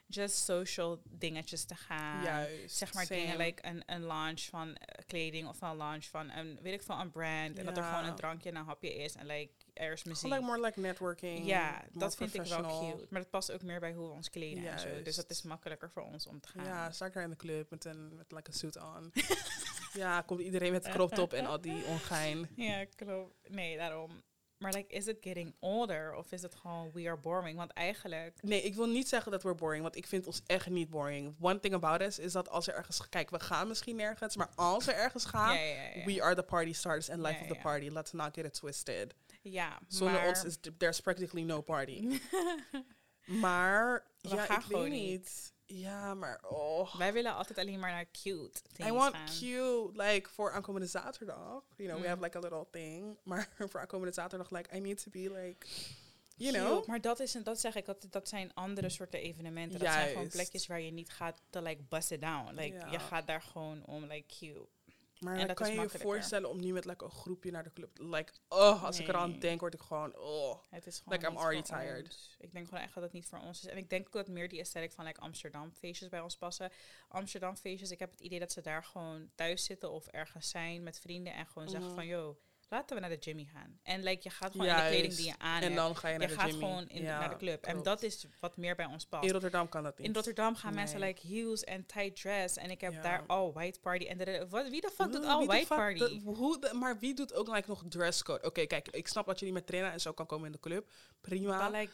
just 0.06 0.36
social 0.36 1.02
dingetjes 1.04 1.64
te 1.64 1.74
gaan. 1.74 2.22
Juist. 2.22 2.76
Zeg 2.76 2.94
maar 2.94 3.06
dingen, 3.06 3.36
like 3.36 3.66
een, 3.66 3.82
een 3.86 4.02
launch 4.02 4.40
van 4.40 4.74
eh, 4.74 5.04
kleding 5.06 5.48
of 5.48 5.60
een 5.60 5.76
launch 5.76 6.04
van 6.04 6.30
een, 6.30 6.58
weet 6.62 6.72
ik 6.72 6.82
veel, 6.82 7.00
een 7.00 7.10
brand. 7.10 7.58
En 7.58 7.64
dat 7.64 7.76
er 7.76 7.82
gewoon 7.82 8.04
een 8.04 8.14
drankje 8.14 8.50
en 8.50 8.56
een 8.56 8.64
hapje 8.64 8.94
is 8.94 9.14
en 9.14 9.26
like 9.26 9.52
er 9.72 9.92
is 9.92 10.04
muziek. 10.04 10.30
Like 10.30 10.44
more 10.44 10.60
like 10.60 10.80
networking. 10.80 11.46
Ja, 11.46 11.84
dat 11.92 12.16
vind 12.16 12.34
ik 12.34 12.42
wel 12.42 12.62
cute. 12.62 13.06
Maar 13.10 13.20
dat 13.20 13.30
past 13.30 13.52
ook 13.52 13.62
meer 13.62 13.80
bij 13.80 13.92
hoe 13.92 14.08
we 14.08 14.12
ons 14.14 14.30
kleden 14.30 14.62
Juist. 14.62 14.84
en 14.84 14.96
zo. 14.96 15.02
Dus 15.02 15.16
dat 15.16 15.30
is 15.30 15.42
makkelijker 15.42 15.90
voor 15.90 16.02
ons 16.02 16.26
om 16.26 16.40
te 16.40 16.48
gaan. 16.48 16.64
Ja, 16.64 16.90
zakker 16.90 17.22
in 17.22 17.30
de 17.30 17.36
club 17.36 17.70
met 17.70 17.84
een 17.84 18.16
met 18.16 18.32
like 18.32 18.52
suit 18.52 18.76
on. 18.76 19.12
ja, 20.02 20.20
komt 20.20 20.40
iedereen 20.40 20.72
met 20.72 20.88
crop 20.88 21.14
top 21.14 21.32
en 21.32 21.46
al 21.46 21.60
die 21.60 21.84
ongein. 21.84 22.48
Ja, 22.56 22.84
klopt. 22.84 23.34
Nee, 23.48 23.76
daarom. 23.76 24.22
Maar 24.58 24.72
like, 24.72 24.94
is 24.94 25.06
het 25.06 25.16
getting 25.20 25.54
older 25.60 26.14
of 26.14 26.32
is 26.32 26.42
het 26.42 26.54
gewoon 26.54 26.90
we 26.92 27.06
are 27.06 27.16
boring? 27.16 27.56
Want 27.56 27.72
eigenlijk... 27.72 28.42
Nee, 28.42 28.62
ik 28.62 28.74
wil 28.74 28.86
niet 28.86 29.08
zeggen 29.08 29.32
dat 29.32 29.42
we're 29.42 29.54
boring, 29.54 29.82
want 29.82 29.96
ik 29.96 30.06
vind 30.06 30.26
ons 30.26 30.42
echt 30.46 30.68
niet 30.68 30.90
boring. 30.90 31.34
One 31.40 31.60
thing 31.60 31.74
about 31.74 32.00
us 32.00 32.18
is 32.18 32.32
dat 32.32 32.48
als 32.48 32.66
er 32.68 32.74
ergens... 32.74 33.08
Kijk, 33.08 33.30
we 33.30 33.40
gaan 33.40 33.68
misschien 33.68 33.96
nergens, 33.96 34.36
maar 34.36 34.50
als 34.54 34.84
we 34.84 34.92
ergens 34.92 35.24
gaan... 35.24 35.56
We 36.04 36.18
are 36.22 36.34
the 36.34 36.42
party 36.42 36.72
starters 36.72 37.10
and 37.10 37.20
life 37.20 37.40
of 37.40 37.46
the 37.46 37.58
party. 37.62 37.88
Let's 37.88 38.12
not 38.12 38.34
get 38.34 38.44
it 38.44 38.54
twisted. 38.54 39.14
Ja, 39.42 39.78
Zonder 39.88 40.20
maar... 40.20 40.28
ons 40.28 40.44
is 40.44 40.56
there's 40.76 41.00
practically 41.00 41.44
no 41.44 41.60
party. 41.60 42.20
maar... 43.24 44.06
We 44.20 44.28
ja, 44.28 44.44
gaan 44.44 44.56
ik 44.56 44.62
gewoon 44.62 44.82
weet 44.82 44.90
niet. 44.90 45.54
Ja, 45.66 46.14
maar 46.14 46.40
oh. 46.48 46.94
Wij 46.94 47.12
willen 47.12 47.34
altijd 47.34 47.58
alleen 47.58 47.78
maar 47.78 47.90
naar 47.90 48.06
cute 48.22 48.60
things 48.72 48.90
I 48.90 48.92
want 48.92 49.14
cute, 49.38 49.90
like, 49.92 50.28
voor 50.28 50.52
aankomende 50.52 50.86
zaterdag. 50.86 51.62
You 51.76 51.88
know, 51.88 51.94
we 51.94 52.02
mm. 52.02 52.08
have 52.08 52.22
like 52.22 52.38
a 52.38 52.40
little 52.40 52.66
thing. 52.70 53.16
Maar 53.24 53.48
voor 53.58 53.80
aankomende 53.80 54.14
zaterdag, 54.14 54.50
like, 54.50 54.76
I 54.76 54.80
need 54.80 55.02
to 55.02 55.10
be 55.10 55.30
like... 55.30 55.66
You 56.38 56.52
know? 56.52 56.86
Maar 56.86 57.00
dat, 57.00 57.20
is, 57.20 57.34
en 57.34 57.42
dat 57.42 57.60
zeg 57.60 57.74
ik, 57.74 57.84
dat, 57.84 58.06
dat 58.10 58.28
zijn 58.28 58.54
andere 58.54 58.88
soorten 58.88 59.20
evenementen. 59.20 59.78
Dat 59.78 59.92
zijn 59.92 60.08
gewoon 60.08 60.28
plekjes 60.28 60.66
waar 60.66 60.80
je 60.80 60.90
niet 60.90 61.10
gaat 61.10 61.42
te 61.50 61.62
like 61.62 61.82
bust 61.88 62.10
it 62.10 62.20
down. 62.20 62.54
Like. 62.54 62.90
Je 62.90 62.98
gaat 62.98 63.26
daar 63.26 63.42
gewoon 63.42 63.84
om 63.84 64.04
like 64.04 64.26
cute. 64.38 64.68
Maar 65.20 65.38
en 65.38 65.46
dat 65.46 65.56
kan 65.56 65.72
je 65.72 65.80
je 65.80 65.88
voorstellen 65.88 66.50
om 66.50 66.60
nu 66.60 66.72
met 66.72 66.84
like, 66.84 67.04
een 67.04 67.10
groepje 67.10 67.50
naar 67.50 67.62
de 67.62 67.72
club... 67.72 67.98
Like, 67.98 68.32
oh, 68.48 68.84
als 68.84 69.00
ik 69.00 69.08
eraan 69.08 69.38
denk, 69.38 69.60
word 69.60 69.74
ik 69.74 69.80
gewoon... 69.80 70.18
Oh, 70.18 70.62
is 70.84 70.98
gewoon 70.98 71.18
like, 71.18 71.30
I'm 71.30 71.36
already 71.36 71.62
tired. 71.62 72.36
Ik 72.38 72.52
denk 72.52 72.68
gewoon 72.68 72.82
echt 72.82 72.94
dat 72.94 73.02
het 73.02 73.12
niet 73.12 73.26
voor 73.26 73.38
ons 73.38 73.64
is. 73.64 73.70
En 73.70 73.76
ik 73.76 73.90
denk 73.90 74.06
ook 74.06 74.12
dat 74.12 74.28
meer 74.28 74.48
die 74.48 74.60
aesthetic 74.60 74.92
van 74.92 75.04
like, 75.04 75.20
Amsterdam-feestjes 75.20 76.08
bij 76.08 76.20
ons 76.20 76.36
passen. 76.36 76.70
Amsterdam-feestjes, 77.08 77.90
ik 77.90 77.98
heb 77.98 78.10
het 78.10 78.20
idee 78.20 78.38
dat 78.38 78.52
ze 78.52 78.60
daar 78.60 78.84
gewoon 78.84 79.30
thuis 79.34 79.64
zitten 79.64 79.90
of 79.90 80.06
ergens 80.06 80.48
zijn 80.48 80.82
met 80.82 81.00
vrienden... 81.00 81.34
en 81.34 81.46
gewoon 81.46 81.68
zeggen 81.68 81.88
mhm. 81.88 81.96
van, 81.96 82.06
yo, 82.06 82.38
laten 82.68 82.96
we 82.96 83.00
naar 83.02 83.10
de 83.10 83.16
Jimmy 83.16 83.48
gaan. 83.52 83.78
En 83.82 84.02
like, 84.02 84.20
je 84.22 84.30
gaat 84.30 84.52
gewoon 84.52 84.66
in 84.66 84.74
de 84.74 84.88
kleding 84.88 85.14
die 85.14 85.26
je 85.26 85.38
aan 85.38 85.62
En 85.62 85.74
dan 85.74 85.96
ga 85.96 86.08
je 86.08 86.18
naar 86.18 86.28
je 86.28 86.34
de 86.34 86.40
gaat 86.40 86.50
gewoon 86.50 86.88
naar 86.92 87.28
de 87.28 87.36
club. 87.36 87.64
En 87.64 87.82
dat 87.82 88.02
is 88.02 88.26
wat 88.40 88.56
meer 88.56 88.76
bij 88.76 88.86
ons 88.86 89.06
past. 89.06 89.24
In 89.24 89.30
Rotterdam 89.30 89.68
kan 89.68 89.82
dat 89.82 89.98
niet. 89.98 90.06
In 90.06 90.14
Rotterdam 90.14 90.56
gaan 90.56 90.74
mensen 90.74 91.00
like 91.00 91.26
heels 91.26 91.64
en 91.64 91.86
tight 91.86 92.20
dress. 92.20 92.56
En 92.56 92.70
ik 92.70 92.80
heb 92.80 93.02
daar 93.02 93.24
all 93.26 93.52
white 93.52 93.80
party. 93.80 94.04
En 94.06 94.48
wat, 94.48 94.68
wie 94.68 94.80
de 94.80 94.90
fuck 94.94 95.12
doet 95.12 95.24
al 95.24 95.46
white 95.46 95.66
party? 95.66 96.20
Maar 96.72 96.98
wie 96.98 97.14
doet 97.14 97.34
ook 97.34 97.48
like 97.48 97.68
nog 97.68 97.84
dresscode? 97.88 98.44
Oké, 98.44 98.66
kijk, 98.66 98.88
ik 98.88 99.08
snap 99.08 99.26
dat 99.26 99.38
je 99.38 99.44
niet 99.44 99.54
met 99.54 99.66
trainer 99.66 99.92
en 99.92 100.00
zo 100.00 100.12
kan 100.12 100.26
komen 100.26 100.46
in 100.46 100.52
de 100.52 100.60
club. 100.60 100.90
Prima. 101.20 101.86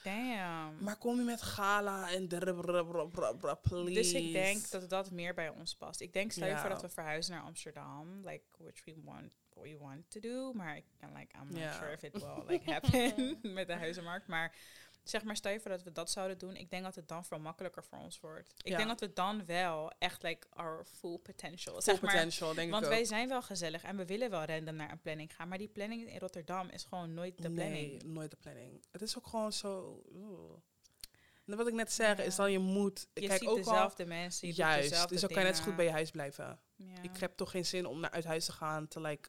Maar 0.79 0.99
kom 0.99 1.17
je 1.17 1.25
met 1.25 1.43
gala 1.43 2.11
en 2.11 2.29
please. 2.29 3.93
Dus 3.93 4.13
ik 4.13 4.33
denk 4.33 4.71
dat 4.71 4.91
dat 4.91 5.11
meer 5.11 5.35
bij 5.35 5.49
ons 5.49 5.75
past. 5.75 6.01
Ik 6.01 6.13
denk, 6.13 6.33
stel 6.33 6.49
je 6.49 6.59
voor 6.59 6.69
dat 6.69 6.83
we 6.83 6.89
verhuizen 6.89 7.35
naar 7.35 7.43
Amsterdam. 7.43 8.21
Like, 8.25 8.43
which 8.59 8.85
we 8.85 8.95
want 9.05 9.31
what 9.55 9.65
we 9.69 9.79
want 9.79 10.11
to 10.11 10.21
do. 10.21 10.53
Maar 10.53 10.77
ik 10.77 10.85
kan, 10.97 11.13
like, 11.13 11.37
I'm 11.39 11.53
not 11.61 11.75
sure 11.75 11.93
if 11.93 12.03
it 12.03 12.13
will, 12.13 12.43
like, 12.49 12.71
happen 12.71 13.39
met 13.55 13.67
de 13.67 13.75
huizenmarkt. 13.75 14.27
Maar 14.27 14.55
zeg 15.03 15.23
maar, 15.25 15.37
stel 15.37 15.53
je 15.53 15.61
voor 15.61 15.71
dat 15.71 15.83
we 15.83 15.93
dat 15.93 16.11
zouden 16.11 16.39
doen. 16.39 16.57
Ik 16.57 16.71
denk 16.71 16.83
dat 16.85 16.95
het 16.95 17.09
dan 17.09 17.25
veel 17.25 17.39
makkelijker 17.39 17.85
voor 17.85 17.99
ons 17.99 18.21
wordt. 18.21 18.53
Ik 18.57 18.67
Ja. 18.71 18.77
denk 18.77 18.89
dat 18.89 19.01
we 19.01 19.13
dan 19.13 19.47
wel 19.47 19.93
echt, 19.99 20.23
like, 20.23 20.47
our 20.51 20.85
full 20.85 21.19
potential, 21.19 21.73
Full 21.73 21.83
zeg 21.83 22.01
maar, 22.01 22.13
potential, 22.13 22.55
denk 22.55 22.71
want 22.71 22.85
ik 22.85 22.89
wij 22.91 23.05
zijn 23.05 23.29
wel 23.29 23.43
gezellig 23.43 23.83
en 23.83 23.97
we 23.97 24.07
willen 24.07 24.31
wel 24.31 24.45
random 24.45 24.75
naar 24.77 24.91
een 24.91 25.01
planning 25.01 25.35
gaan. 25.35 25.49
Maar 25.49 25.59
die 25.59 25.69
planning 25.69 26.09
in 26.11 26.19
Rotterdam 26.19 26.69
is 26.69 26.85
gewoon 26.85 27.15
nooit 27.15 27.43
de 27.43 27.51
planning. 27.51 28.03
Nee, 28.03 28.13
nooit 28.13 28.31
de 28.31 28.37
planning. 28.37 28.85
Het 28.91 29.03
is 29.03 29.19
ook 29.19 29.27
gewoon 29.27 29.53
zo... 29.53 30.03
En 31.47 31.57
wat 31.57 31.67
ik 31.67 31.75
net 31.75 31.93
zeg, 31.93 32.17
Ja. 32.17 32.23
is 32.23 32.37
dan 32.37 32.53
je 32.53 32.59
moet... 32.59 33.07
Je 33.15 33.27
kijk 33.27 33.39
ziet 33.39 33.49
ook 33.49 33.57
al, 33.59 33.63
dezelfde 33.65 34.07
mensen, 34.07 34.49
je 34.49 34.55
Juist, 34.55 35.09
dus 35.09 35.21
dan 35.21 35.31
kan 35.31 35.43
je 35.43 35.49
net 35.49 35.57
zo 35.57 35.63
goed 35.63 35.77
bij 35.77 35.85
je 35.85 35.91
huis 35.91 36.11
blijven. 36.11 36.61
Ja. 36.87 37.03
Ik 37.03 37.17
heb 37.17 37.37
toch 37.37 37.51
geen 37.51 37.67
zin 37.67 37.87
om 37.87 38.01
naar 38.01 38.11
uit 38.11 38.25
huis 38.25 38.45
te 38.45 38.53
gaan 38.53 38.89
te 38.89 39.01
like 39.01 39.29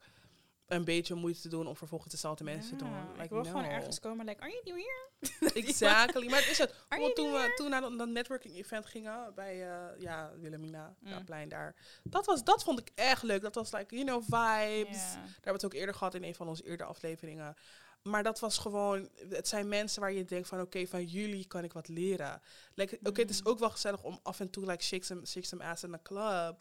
een 0.68 0.84
beetje 0.86 1.16
moeite 1.16 1.42
te 1.42 1.48
doen 1.50 1.68
om 1.68 1.76
vervolgens 1.76 2.12
dezelfde 2.12 2.44
mensen 2.44 2.78
te 2.78 2.84
doen. 2.84 2.94
ik 3.14 3.18
Like, 3.22 3.34
wil 3.34 3.44
gewoon 3.44 3.64
ergens 3.64 4.00
komen, 4.00 4.26
like, 4.26 4.42
are 4.42 4.52
you 4.52 4.64
new 4.64 4.86
here? 4.86 5.52
Exactly. 5.68 6.30
maar 6.30 6.40
het 6.40 6.50
is 6.50 6.58
het. 6.58 6.74
Want 6.90 7.16
toen 7.16 7.32
we 7.32 7.54
toen 7.56 7.70
naar 7.70 7.82
dat, 7.82 7.98
dat 7.98 8.08
networking 8.08 8.56
event 8.56 8.86
gingen 8.86 9.32
bij 9.36 9.68
uh, 9.68 10.02
ja, 10.02 10.32
Wilhelmina, 10.40 10.96
Mm. 11.00 11.10
dat 11.10 11.26
plein 11.26 11.50
daar. 11.50 11.76
Dat, 12.04 12.26
was, 12.26 12.44
dat 12.44 12.64
vond 12.64 12.80
ik 12.80 12.90
echt 12.96 13.24
leuk. 13.24 13.42
Dat 13.42 13.56
was 13.56 13.72
like, 13.72 13.96
you 13.96 14.06
know, 14.08 14.22
vibes. 14.24 14.98
Daar 15.14 15.22
hebben 15.24 15.42
we 15.44 15.52
het 15.52 15.66
ook 15.66 15.74
eerder 15.74 15.96
gehad 15.96 16.14
in 16.16 16.24
een 16.24 16.36
van 16.36 16.48
onze 16.48 16.66
eerdere 16.66 16.90
afleveringen. 16.90 17.56
Maar 18.02 18.24
dat 18.24 18.40
was 18.40 18.58
gewoon, 18.58 19.10
het 19.30 19.48
zijn 19.48 19.68
mensen 19.68 20.02
waar 20.02 20.12
je 20.12 20.26
denkt 20.26 20.48
van, 20.48 20.62
oké, 20.62 20.88
van 20.88 21.06
jullie 21.06 21.48
kan 21.48 21.64
ik 21.64 21.74
wat 21.74 21.88
leren. 21.88 22.42
Like, 22.74 23.00
oké, 23.04 23.22
het 23.22 23.30
is 23.30 23.42
Mm. 23.42 23.48
ook 23.48 23.60
wel 23.60 23.70
gezellig 23.70 24.04
om 24.04 24.20
af 24.24 24.40
en 24.40 24.50
toe 24.50 24.66
like 24.66 24.84
shake 24.84 25.04
some, 25.06 25.26
shake 25.26 25.46
some 25.46 25.64
ass 25.64 25.84
in 25.84 25.92
the 25.92 26.00
club. 26.04 26.58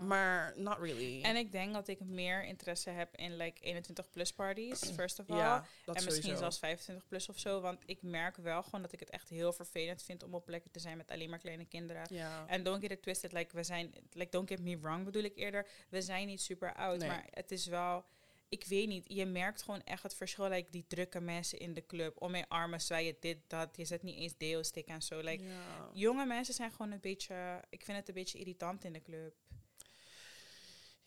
Maar 0.00 0.52
not 0.56 0.78
really. 0.78 1.22
En 1.22 1.36
ik 1.36 1.52
denk 1.52 1.72
dat 1.72 1.88
ik 1.88 2.00
meer 2.00 2.44
interesse 2.44 2.90
heb 2.90 3.16
in 3.16 3.36
like 3.36 3.60
21 3.60 4.10
plus 4.10 4.32
parties, 4.32 4.80
first 4.94 5.18
of 5.18 5.30
all. 5.30 5.36
ja, 5.36 5.56
en 5.86 5.92
misschien 5.92 6.12
sowieso. 6.12 6.36
zelfs 6.36 6.58
25 6.58 7.06
plus 7.08 7.28
of 7.28 7.38
zo. 7.38 7.60
Want 7.60 7.82
ik 7.86 8.02
merk 8.02 8.36
wel 8.36 8.62
gewoon 8.62 8.82
dat 8.82 8.92
ik 8.92 9.00
het 9.00 9.10
echt 9.10 9.28
heel 9.28 9.52
vervelend 9.52 10.02
vind 10.02 10.22
om 10.22 10.34
op 10.34 10.44
plekken 10.44 10.70
te 10.70 10.78
zijn 10.78 10.96
met 10.96 11.10
alleen 11.10 11.30
maar 11.30 11.38
kleine 11.38 11.64
kinderen. 11.64 12.06
En 12.46 12.62
don't 12.62 12.80
get 12.82 12.90
it 12.90 13.02
twisted, 13.02 13.32
like 13.32 13.56
we 13.56 13.62
zijn, 13.62 13.94
like 14.12 14.30
don't 14.30 14.48
get 14.48 14.60
me 14.60 14.78
wrong 14.78 15.04
bedoel 15.04 15.22
ik 15.22 15.36
eerder. 15.36 15.66
We 15.88 16.02
zijn 16.02 16.26
niet 16.26 16.40
super 16.40 16.74
oud, 16.74 16.98
Nee. 16.98 17.08
maar 17.08 17.26
het 17.30 17.50
is 17.50 17.66
wel, 17.66 18.04
ik 18.48 18.64
weet 18.64 18.88
niet, 18.88 19.04
je 19.08 19.26
merkt 19.26 19.62
gewoon 19.62 19.82
echt 19.84 20.02
het 20.02 20.14
verschil, 20.14 20.48
like 20.48 20.70
die 20.70 20.84
drukke 20.88 21.20
mensen 21.20 21.58
in 21.58 21.74
de 21.74 21.86
club. 21.86 22.22
Om 22.22 22.30
mijn 22.30 22.48
armen 22.48 22.80
zwaaien, 22.80 23.16
dit, 23.20 23.38
dat. 23.46 23.76
Je 23.76 23.84
zet 23.84 24.02
niet 24.02 24.16
eens 24.16 24.36
deo-stick 24.36 24.86
en 24.86 25.02
zo. 25.02 25.20
Like, 25.20 25.44
jonge 25.92 26.26
mensen 26.26 26.54
zijn 26.54 26.70
gewoon 26.70 26.90
een 26.92 27.00
beetje, 27.00 27.64
ik 27.70 27.84
vind 27.84 27.96
het 27.98 28.08
een 28.08 28.14
beetje 28.14 28.38
irritant 28.38 28.84
in 28.84 28.92
de 28.92 29.02
club. 29.02 29.34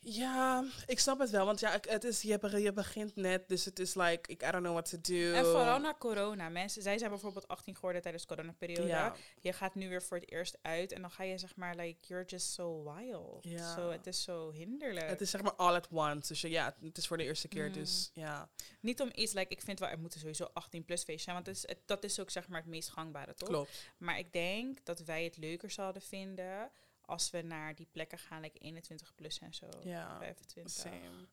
Ja, 0.08 0.64
ik 0.86 0.98
snap 0.98 1.18
het 1.18 1.30
wel. 1.30 1.46
Want 1.46 1.60
ja, 1.60 1.78
het 1.88 2.04
is, 2.04 2.22
je, 2.22 2.38
be- 2.38 2.58
je 2.62 2.72
begint 2.72 3.16
net, 3.16 3.48
dus 3.48 3.64
het 3.64 3.78
is 3.78 3.94
like, 3.94 4.30
ik, 4.30 4.42
I 4.42 4.50
don't 4.50 4.62
know 4.64 4.72
what 4.72 4.88
to 4.90 4.98
do. 5.00 5.32
En 5.32 5.44
vooral 5.44 5.78
na 5.80 5.94
corona. 5.98 6.48
Mensen, 6.48 6.82
zij 6.82 6.98
zijn 6.98 7.10
bijvoorbeeld 7.10 7.48
18 7.48 7.74
geworden 7.74 8.02
tijdens 8.02 8.26
de 8.26 8.34
coronaperiode. 8.34 8.86
Ja, 8.88 9.14
Je 9.40 9.52
gaat 9.52 9.74
nu 9.74 9.88
weer 9.88 10.02
voor 10.02 10.16
het 10.16 10.30
eerst 10.30 10.58
uit 10.62 10.92
en 10.92 11.00
dan 11.00 11.10
ga 11.10 11.22
je 11.22 11.38
zeg 11.38 11.56
maar, 11.56 11.74
like, 11.76 11.96
you're 12.06 12.24
just 12.24 12.52
so 12.52 12.82
wild. 12.94 13.44
Ja. 13.44 13.74
Zo, 13.74 13.90
het 13.90 14.06
is 14.06 14.22
zo 14.22 14.50
hinderlijk. 14.52 15.08
het 15.08 15.20
is 15.20 15.30
zeg 15.30 15.42
maar 15.42 15.54
all 15.54 15.74
at 15.74 15.88
once. 15.90 16.28
Dus 16.28 16.40
ja, 16.40 16.76
het 16.82 16.98
is 16.98 17.06
voor 17.06 17.16
de 17.16 17.24
eerste 17.24 17.48
keer, 17.48 17.66
Mm. 17.66 17.72
dus 17.72 18.10
ja. 18.14 18.48
Niet 18.80 19.00
om 19.00 19.10
iets, 19.14 19.32
like, 19.32 19.52
ik 19.52 19.60
vind 19.62 19.78
wel, 19.78 19.88
er 19.88 19.98
moeten 19.98 20.20
sowieso 20.20 20.48
18 20.52 20.84
plus 20.84 20.98
feestjes 21.02 21.22
zijn, 21.22 21.34
want 21.34 21.46
het 21.46 21.56
is, 21.56 21.66
het- 21.68 21.86
dat 21.86 22.04
is 22.04 22.20
ook 22.20 22.30
zeg 22.30 22.48
maar 22.48 22.60
het 22.60 22.68
meest 22.70 22.88
gangbare, 22.88 23.34
toch? 23.34 23.48
Klopt. 23.48 23.90
Maar 23.98 24.18
ik 24.18 24.32
denk 24.32 24.78
dat 24.84 25.00
wij 25.00 25.24
het 25.24 25.36
leuker 25.36 25.70
zouden 25.70 26.02
vinden 26.02 26.70
als 27.06 27.30
we 27.30 27.42
naar 27.42 27.74
die 27.74 27.86
plekken 27.92 28.18
gaan, 28.18 28.40
like 28.40 28.58
21 28.58 29.14
plus 29.14 29.38
en 29.38 29.54
zo. 29.54 29.68
Ja, 29.82 30.18
25. 30.18 30.72
same. 30.72 31.28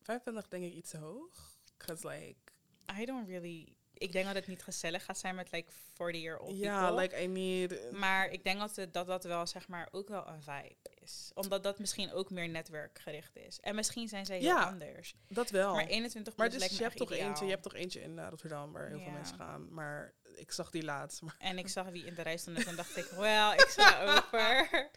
25 0.00 0.48
denk 0.48 0.64
ik 0.64 0.72
iets 0.72 0.90
te 0.90 0.98
hoog. 0.98 1.60
Cause 1.76 2.08
like, 2.08 2.52
I 3.00 3.04
don't 3.04 3.28
really... 3.28 3.76
Ik 4.02 4.12
denk 4.12 4.26
dat 4.26 4.34
het 4.34 4.46
niet 4.46 4.62
gezellig 4.62 5.04
gaat 5.04 5.18
zijn 5.18 5.34
met 5.34 5.52
like 5.52 5.70
40 5.94 6.20
year 6.22 6.38
old 6.38 6.58
ja, 6.58 6.80
people. 6.86 7.00
like 7.02 7.22
I 7.22 7.26
need... 7.26 7.92
Maar 7.92 8.28
ik 8.30 8.44
denk 8.44 8.58
dat, 8.58 8.76
het, 8.76 8.92
dat 8.94 9.06
dat 9.06 9.24
wel 9.24 9.46
zeg 9.46 9.68
maar 9.68 9.88
ook 9.90 10.08
wel 10.08 10.26
een 10.28 10.42
vibe 10.42 10.74
is. 11.02 11.30
Omdat 11.34 11.62
dat 11.62 11.78
misschien 11.78 12.12
ook 12.12 12.30
meer 12.30 12.48
netwerkgericht 12.48 13.36
is. 13.36 13.60
En 13.60 13.74
misschien 13.74 14.08
zijn 14.08 14.26
zij 14.26 14.36
heel 14.38 14.46
Ja, 14.46 14.62
anders. 14.64 15.14
dat 15.28 15.50
wel. 15.50 15.74
Maar 15.74 15.86
21 15.86 16.36
Maar 16.36 16.50
dus, 16.50 16.58
lijkt 16.58 16.76
je 16.76 16.82
hebt, 16.82 16.96
toch 16.96 17.12
ideaal. 17.12 17.28
eentje, 17.28 17.44
je 17.44 17.50
hebt 17.50 17.62
toch 17.62 17.74
eentje 17.74 18.00
in 18.02 18.16
uh, 18.18 18.26
Rotterdam 18.30 18.72
waar 18.72 18.88
heel 18.88 18.98
veel 18.98 19.06
Ja. 19.06 19.12
mensen 19.12 19.36
gaan. 19.36 19.74
Maar 19.74 20.14
ik 20.36 20.52
zag 20.52 20.70
die 20.70 20.82
laatst. 20.84 21.22
Maar 21.22 21.34
En 21.38 21.58
ik 21.58 21.68
zag 21.68 21.88
wie 21.88 22.04
in 22.06 22.14
de 22.14 22.22
rij 22.22 22.36
stond 22.36 22.56
en 22.56 22.64
toen 22.64 22.76
dacht 22.76 22.96
ik, 22.96 23.04
wel, 23.04 23.52
ik 23.52 23.66
sla 23.68 24.02
over. 24.16 24.90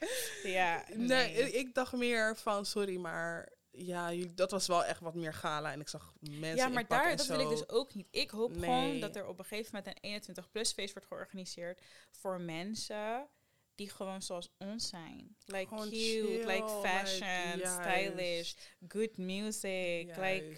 ja, 0.43 0.83
nee, 0.93 1.51
ik 1.51 1.73
dacht 1.73 1.93
meer 1.93 2.37
van, 2.37 2.65
sorry, 2.65 2.95
maar 2.97 3.49
ja, 3.77 4.11
dat 4.35 4.51
was 4.51 4.67
wel 4.67 4.85
echt 4.85 4.99
wat 4.99 5.15
meer 5.15 5.33
gala. 5.33 5.71
En 5.71 5.79
ik 5.79 5.87
zag 5.87 6.13
mensen 6.19 6.55
ja, 6.55 6.67
maar 6.67 6.87
daar, 6.87 7.15
dat 7.17 7.25
wil 7.25 7.39
ik 7.39 7.49
dus 7.49 7.69
ook 7.69 7.93
niet. 7.93 8.07
Ik 8.11 8.29
hoop 8.29 8.51
Nee. 8.51 8.59
gewoon 8.59 8.99
dat 8.99 9.15
er 9.15 9.27
op 9.27 9.39
een 9.39 9.45
gegeven 9.45 9.75
moment 9.75 9.97
een 10.01 10.21
21-plus 10.35 10.71
feest 10.73 10.93
wordt 10.93 11.07
georganiseerd 11.07 11.81
voor 12.11 12.41
mensen 12.41 13.27
die 13.75 13.89
gewoon 13.89 14.21
zoals 14.21 14.49
ons 14.57 14.87
zijn. 14.89 15.35
Like 15.45 15.67
Gewoon 15.67 15.83
cute, 15.89 15.95
chill, 15.95 16.45
like 16.45 16.67
fashion, 16.83 17.55
like, 17.55 17.67
stylish, 17.81 18.53
good 18.87 19.17
music. 19.17 20.15
Like, 20.17 20.57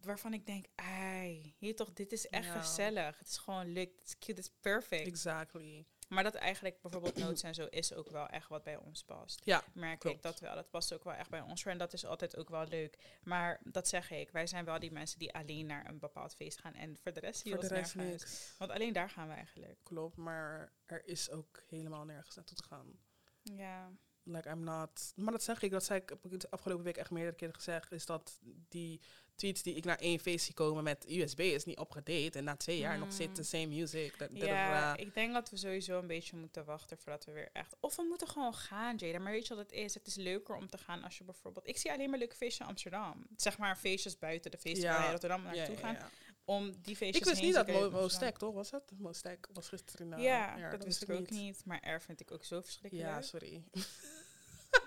waarvan 0.00 0.32
ik 0.32 0.46
denk, 0.46 0.66
ai, 0.74 1.54
hier 1.58 1.76
toch, 1.76 1.92
dit 1.92 2.12
is 2.12 2.26
echt 2.28 2.46
Ja. 2.46 2.60
gezellig. 2.60 3.18
Het 3.18 3.28
is 3.28 3.36
gewoon 3.36 3.72
leuk, 3.72 3.90
het 3.98 4.06
is 4.06 4.18
cute, 4.18 4.30
het 4.30 4.38
is 4.38 4.50
perfect. 4.60 5.06
Exactly. 5.06 5.86
Maar 6.14 6.22
dat 6.24 6.34
eigenlijk 6.34 6.80
bijvoorbeeld 6.80 7.16
notes 7.16 7.42
en 7.42 7.54
zo 7.54 7.66
is 7.70 7.92
ook 7.94 8.10
wel 8.10 8.26
echt 8.28 8.48
wat 8.48 8.62
bij 8.62 8.76
ons 8.76 9.04
past. 9.04 9.40
Ja, 9.44 9.62
Merk 9.72 9.98
klopt. 10.00 10.16
ik 10.16 10.22
dat 10.22 10.40
wel. 10.40 10.54
Dat 10.54 10.70
past 10.70 10.92
ook 10.92 11.04
wel 11.04 11.12
echt 11.12 11.30
bij 11.30 11.40
ons. 11.40 11.64
En 11.64 11.78
dat 11.78 11.92
is 11.92 12.06
altijd 12.06 12.36
ook 12.36 12.48
wel 12.48 12.66
leuk. 12.66 12.98
Maar 13.22 13.60
dat 13.64 13.88
zeg 13.88 14.10
ik, 14.10 14.30
wij 14.30 14.46
zijn 14.46 14.64
wel 14.64 14.78
die 14.78 14.92
mensen 14.92 15.18
die 15.18 15.34
alleen 15.34 15.66
naar 15.66 15.88
een 15.88 15.98
bepaald 15.98 16.34
feest 16.34 16.60
gaan. 16.60 16.74
En 16.74 16.96
voor 17.02 17.12
de 17.12 17.20
rest 17.20 17.42
rest 17.44 17.70
nergens. 17.70 17.94
niks. 17.94 18.54
Want 18.58 18.70
alleen 18.70 18.92
daar 18.92 19.10
gaan 19.10 19.28
we 19.28 19.34
eigenlijk. 19.34 19.78
Klopt, 19.82 20.16
maar 20.16 20.72
er 20.86 21.06
is 21.06 21.30
ook 21.30 21.62
helemaal 21.68 22.04
nergens 22.04 22.36
naartoe 22.36 22.56
te 22.56 22.64
gaan. 22.64 22.98
Ja. 23.42 23.92
Like, 24.24 24.48
I'm 24.50 24.64
not... 24.64 25.12
Maar 25.16 25.32
dat 25.32 25.42
zeg 25.42 25.62
ik, 25.62 25.70
dat 25.70 25.84
zei 25.84 26.00
ik, 26.00 26.40
de 26.40 26.50
afgelopen 26.50 26.84
week 26.84 26.96
echt 26.96 27.10
meerdere 27.10 27.36
keren 27.36 27.54
gezegd, 27.54 27.92
is 27.92 28.06
dat 28.06 28.40
die 28.68 29.00
tweets 29.34 29.62
die 29.62 29.74
ik 29.74 29.84
naar 29.84 29.98
één 29.98 30.18
feest 30.18 30.44
zie 30.44 30.54
komen 30.54 30.84
met 30.84 31.04
USB 31.08 31.38
is 31.38 31.64
niet 31.64 31.78
opgedate 31.78 32.38
en 32.38 32.44
na 32.44 32.56
twee 32.56 32.78
jaar 32.78 32.98
nog 32.98 33.12
zit 33.12 33.36
de 33.36 33.42
same 33.42 33.66
music. 33.66 34.28
Ja, 34.30 34.96
ik 34.96 35.14
denk 35.14 35.32
dat 35.32 35.50
we 35.50 35.56
sowieso 35.56 35.98
een 35.98 36.06
beetje 36.06 36.36
moeten 36.36 36.64
wachten 36.64 36.98
voordat 36.98 37.24
we 37.24 37.32
weer 37.32 37.48
echt... 37.52 37.76
Of 37.80 37.96
we 37.96 38.02
moeten 38.02 38.28
gewoon 38.28 38.54
gaan, 38.54 38.96
Jada. 38.96 39.18
Maar 39.18 39.32
weet 39.32 39.46
je 39.46 39.54
wat 39.54 39.62
het 39.62 39.72
is? 39.72 39.94
Het 39.94 40.06
is 40.06 40.14
leuker 40.14 40.56
om 40.56 40.70
te 40.70 40.78
gaan 40.78 41.02
als 41.02 41.18
je 41.18 41.24
bijvoorbeeld... 41.24 41.68
Ik 41.68 41.76
zie 41.78 41.92
alleen 41.92 42.10
maar 42.10 42.18
leuke 42.18 42.36
feestjes 42.36 42.60
in 42.60 42.66
Amsterdam. 42.66 43.26
Zeg 43.36 43.58
maar 43.58 43.76
feestjes 43.76 44.18
buiten 44.18 44.50
de 44.50 44.58
feestjes 44.58 44.84
Ja. 44.84 44.98
waar 44.98 45.10
Rotterdam 45.10 45.42
naartoe 45.42 45.74
ja, 45.74 45.80
gaan. 45.80 45.94
ja. 45.94 46.10
Om 46.44 46.72
die 46.82 46.96
feestjes 46.96 47.16
Ik 47.20 47.24
wist 47.24 47.36
heen 47.36 47.46
niet 47.46 47.54
dat 47.54 47.66
te 47.66 47.72
kijken 47.72 47.90
Mo, 47.90 47.94
in 47.94 47.96
Mo 47.96 48.02
Amsterdam. 48.02 48.28
Stack, 48.28 48.40
toch? 48.40 48.54
Was 48.54 48.70
het? 48.70 48.98
Mo 48.98 49.12
Stack 49.12 49.48
was 49.52 49.68
gisteren 49.68 50.12
uh, 50.12 50.22
ja, 50.22 50.70
dat 50.70 50.84
wist 50.84 51.02
ik 51.02 51.10
ook 51.10 51.18
niet. 51.18 51.30
niet. 51.30 51.64
Maar 51.64 51.94
R 51.94 52.00
vind 52.00 52.20
ik 52.20 52.30
ook 52.30 52.44
zo 52.44 52.60
verschrikkelijk. 52.60 53.08
Ja, 53.08 53.22
sorry. 53.22 53.62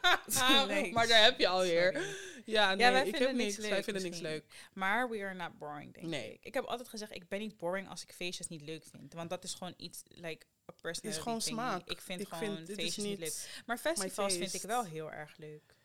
Maar 0.94 1.08
daar 1.08 1.24
heb 1.24 1.40
je 1.40 1.48
alweer. 1.48 1.94
sorry. 1.94 2.26
Ja, 2.46 2.74
nee, 2.76 2.92
wij 2.92 3.00
ik 3.08 3.16
vinden 3.16 3.28
heb 3.28 3.38
niks 3.38 3.58
leuk 3.58 3.70
Wij 3.70 3.84
vinden 3.84 4.04
niks 4.04 4.20
leuk. 4.20 4.46
Maar 4.74 5.10
we 5.10 5.24
are 5.24 5.34
not 5.34 5.58
boring, 5.58 5.94
denk 5.94 6.06
Nee. 6.08 6.34
ik. 6.34 6.46
Ik 6.46 6.54
heb 6.54 6.64
altijd 6.66 6.88
gezegd, 6.90 7.16
ik 7.16 7.28
ben 7.28 7.40
niet 7.40 7.58
boring 7.58 7.90
als 7.90 8.04
ik 8.04 8.12
feestjes 8.14 8.48
niet 8.48 8.62
leuk 8.62 8.84
vind. 8.92 9.14
Want 9.14 9.30
dat 9.30 9.44
is 9.44 9.54
gewoon 9.54 9.74
iets, 9.78 10.04
like, 10.08 10.46
a 10.70 10.74
personality 10.82 11.22
gewoon 11.22 11.40
thingy. 11.40 11.56
smaak. 11.56 11.88
Ik 11.90 12.02
vind 12.02 12.20
ik 12.22 12.28
gewoon 12.28 12.56
vind, 12.56 12.68
feestjes 12.68 12.88
is 12.88 12.96
niet 12.98 13.06
niet... 13.08 13.20
leuk. 13.20 13.64
Maar 13.66 13.78
festivals 13.78 14.36
vind 14.36 14.54
ik 14.54 14.62
wel 14.62 14.84
heel 14.86 15.12
erg 15.12 15.38
leuk. 15.38 15.76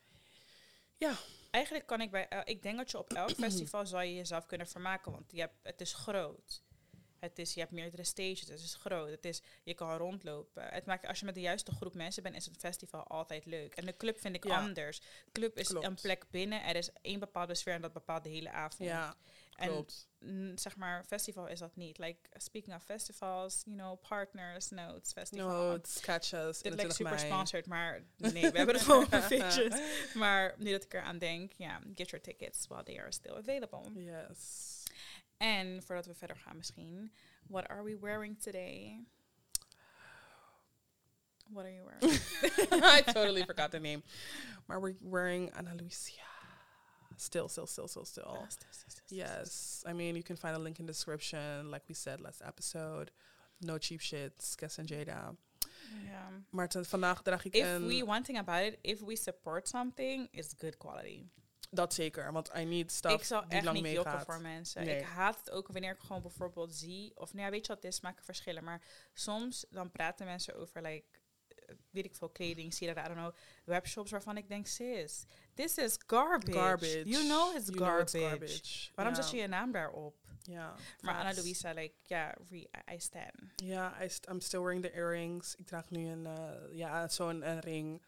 Ja. 0.97 1.14
Eigenlijk 1.50 1.87
kan 1.87 2.00
ik 2.00 2.11
bij... 2.11 2.28
el- 2.28 2.42
ik 2.45 2.62
denk 2.62 2.76
dat 2.76 2.90
je 2.90 2.99
op 2.99 3.12
elk 3.12 3.31
festival 3.45 3.87
zou 3.87 4.02
je 4.04 4.14
jezelf 4.14 4.47
kunnen 4.47 4.66
vermaken. 4.66 5.12
Want 5.12 5.33
je 5.33 5.40
hebt, 5.40 5.54
het 5.62 5.81
is 5.81 5.92
groot. 5.95 6.62
Het 7.23 7.38
is, 7.38 7.55
je 7.55 7.61
hebt 7.61 7.73
meerdere 7.73 8.05
stages, 8.05 8.41
het 8.49 8.61
is 8.61 8.75
groot. 8.75 9.11
Het 9.11 9.25
is, 9.25 9.43
je 9.62 9.75
kan 9.75 9.97
rondlopen. 9.97 10.64
Het 10.64 10.87
maakt, 10.87 11.07
als 11.07 11.19
je 11.19 11.25
met 11.25 11.35
de 11.35 11.41
juiste 11.41 11.73
groep 11.73 11.95
mensen 11.95 12.23
bent, 12.23 12.37
is 12.37 12.45
het 12.47 12.57
festival 12.59 13.07
altijd 13.07 13.47
leuk. 13.47 13.75
En 13.75 13.87
de 13.87 13.97
club 13.97 14.21
vind 14.21 14.35
ik 14.35 14.45
Ja. 14.45 14.59
anders. 14.59 15.00
Club 15.33 15.59
is 15.59 15.69
Klopt. 15.69 15.87
een 15.87 15.95
plek 15.95 16.25
binnen. 16.31 16.62
Er 16.64 16.76
is 16.76 16.91
één 17.02 17.21
bepaalde 17.21 17.55
sfeer 17.55 17.75
en 17.75 17.81
dat 17.83 17.93
bepaalt 17.93 18.23
de 18.25 18.29
hele 18.29 18.50
avond. 18.50 18.88
Ja, 18.88 19.14
en 19.57 19.69
klopt. 19.69 20.09
mm, 20.19 20.59
zeg 20.59 20.76
maar, 20.76 21.05
festival 21.05 21.47
is 21.49 21.59
dat 21.59 21.76
niet. 21.76 21.99
Like, 21.99 22.19
speaking 22.33 22.75
of 22.75 22.83
festivals, 22.85 23.62
you 23.64 23.76
know, 23.76 24.00
partners, 24.09 24.69
notes, 24.71 25.12
festival. 25.12 25.49
No, 25.49 25.75
it's 25.75 26.00
catch 26.00 26.33
us. 26.33 26.59
Dit 26.62 26.73
21 26.73 26.76
lijkt 26.76 26.95
super 26.95 27.19
sponsored, 27.19 27.67
maar 27.67 28.02
nee, 28.17 28.50
we 28.50 28.57
hebben 28.57 28.75
het 28.75 28.85
gewoon 28.85 29.07
feestjes. 29.23 29.81
Maar 30.14 30.55
nu 30.59 30.71
dat 30.71 30.85
ik 30.85 30.95
eraan 30.95 31.19
denk, 31.19 31.52
ja, 31.52 31.81
get 31.95 32.11
your 32.11 32.21
tickets 32.25 32.67
while 32.67 32.83
they 32.83 32.99
are 33.00 33.12
still 33.12 33.35
available. 33.37 34.02
Yes. 34.02 34.81
En 35.42 35.82
voordat 35.82 36.06
we 36.06 36.14
verder 36.14 36.37
gaan 36.37 36.56
misschien, 36.56 37.12
what 37.49 37.68
are 37.68 37.82
we 37.82 37.99
wearing 38.00 38.42
today? 38.42 39.04
What 41.49 41.64
are 41.64 41.75
you 41.75 41.84
wearing? 41.84 42.20
I 42.99 43.02
totally 43.12 43.44
forgot 43.44 43.70
the 43.70 43.78
name. 43.80 44.02
Maar 44.66 44.80
we're 44.80 44.96
wearing 45.00 45.52
Ana 45.54 45.75
Lucia. 45.75 46.22
Still, 47.16 47.49
still, 47.49 47.66
still, 47.66 47.88
still, 47.88 48.04
still. 48.04 48.46
Yes. 49.08 49.82
I 49.87 49.92
mean, 49.92 50.14
you 50.14 50.22
can 50.22 50.37
find 50.37 50.54
a 50.56 50.58
link 50.58 50.78
in 50.78 50.87
the 50.87 50.92
description, 50.92 51.70
like 51.70 51.82
we 51.88 51.94
said 51.94 52.20
last 52.20 52.40
episode. 52.42 53.11
No 53.61 53.78
cheap 53.78 54.00
shits, 54.00 54.56
Guess 54.56 54.78
and 54.78 54.88
Jada. 54.88 55.37
Yeah. 56.04 56.42
Maar 56.50 56.68
ten- 56.68 56.84
vandaag 56.84 57.22
draag 57.22 57.44
ik 57.44 57.54
If 57.54 57.66
een... 57.66 57.87
we, 57.87 58.06
one 58.06 58.22
thing 58.22 58.38
about 58.38 58.62
it, 58.62 58.78
if 58.82 59.00
we 59.00 59.16
support 59.16 59.68
something, 59.68 60.28
it's 60.32 60.54
good 60.58 60.76
quality. 60.78 61.30
Dat 61.75 61.95
zeker, 61.95 62.33
want 62.33 62.50
I 62.57 62.64
need 62.64 62.93
stuff 62.93 63.14
ik 63.14 63.25
zal 63.25 63.41
die 63.41 63.50
echt 63.50 63.64
lang 63.64 63.76
niet 63.81 63.93
jokken 63.93 64.12
meegaat. 64.12 64.26
voor 64.26 64.41
mensen. 64.41 64.85
Nee. 64.85 64.99
Ik 64.99 65.05
haat 65.05 65.38
het 65.38 65.50
ook 65.50 65.69
wanneer 65.69 65.93
ik 65.93 66.00
gewoon 66.00 66.23
bijvoorbeeld 66.23 66.75
zie... 66.75 67.12
Of 67.17 67.33
nou 67.33 67.45
ja, 67.45 67.50
weet 67.50 67.67
je 67.67 67.73
wat, 67.73 67.83
dit 67.83 68.02
maken 68.02 68.25
verschillen. 68.25 68.64
Maar 68.64 68.83
soms 69.12 69.67
dan 69.71 69.91
praten 69.91 70.26
mensen 70.26 70.57
over, 70.57 70.83
like, 70.83 71.07
eh, 71.49 71.75
weet 71.91 72.05
ik 72.05 72.14
veel, 72.14 72.29
kleding, 72.29 72.75
dat, 72.79 72.97
I 72.97 73.02
don't 73.02 73.14
know, 73.14 73.35
webshops 73.64 74.11
waarvan 74.11 74.37
ik 74.37 74.49
denk, 74.49 74.67
sis, 74.67 75.25
this 75.55 75.76
is 75.76 75.97
garbage. 76.07 76.52
Garbage. 76.59 77.09
You 77.09 77.25
know 77.25 77.57
it's 77.57 77.67
You 77.67 77.76
know 77.76 77.88
garbage. 77.88 78.19
it's 78.19 78.29
garbage. 78.29 78.91
Waarom 78.95 79.14
zet 79.14 79.31
je 79.31 79.37
je 79.37 79.47
naam 79.47 79.73
daarop? 79.73 80.17
Ja. 80.43 80.75
Maar 81.00 81.14
Anna 81.14 81.25
facts. 81.33 81.43
Luisa, 81.43 81.73
like, 81.73 81.95
ja, 82.02 82.35
re- 82.50 82.95
I, 82.95 83.00
stand. 83.00 83.33
Ja, 83.57 84.02
I 84.02 84.09
st- 84.09 84.29
I'm 84.29 84.41
still 84.41 84.61
wearing 84.61 84.83
the 84.83 84.91
earrings. 84.91 85.55
Ik 85.55 85.67
draag 85.67 85.91
nu 85.91 86.07
een, 86.09 86.26
eh, 86.26 86.76
ja, 86.76 87.09
zo'n 87.09 87.49
een 87.49 87.61
ring. 87.61 88.02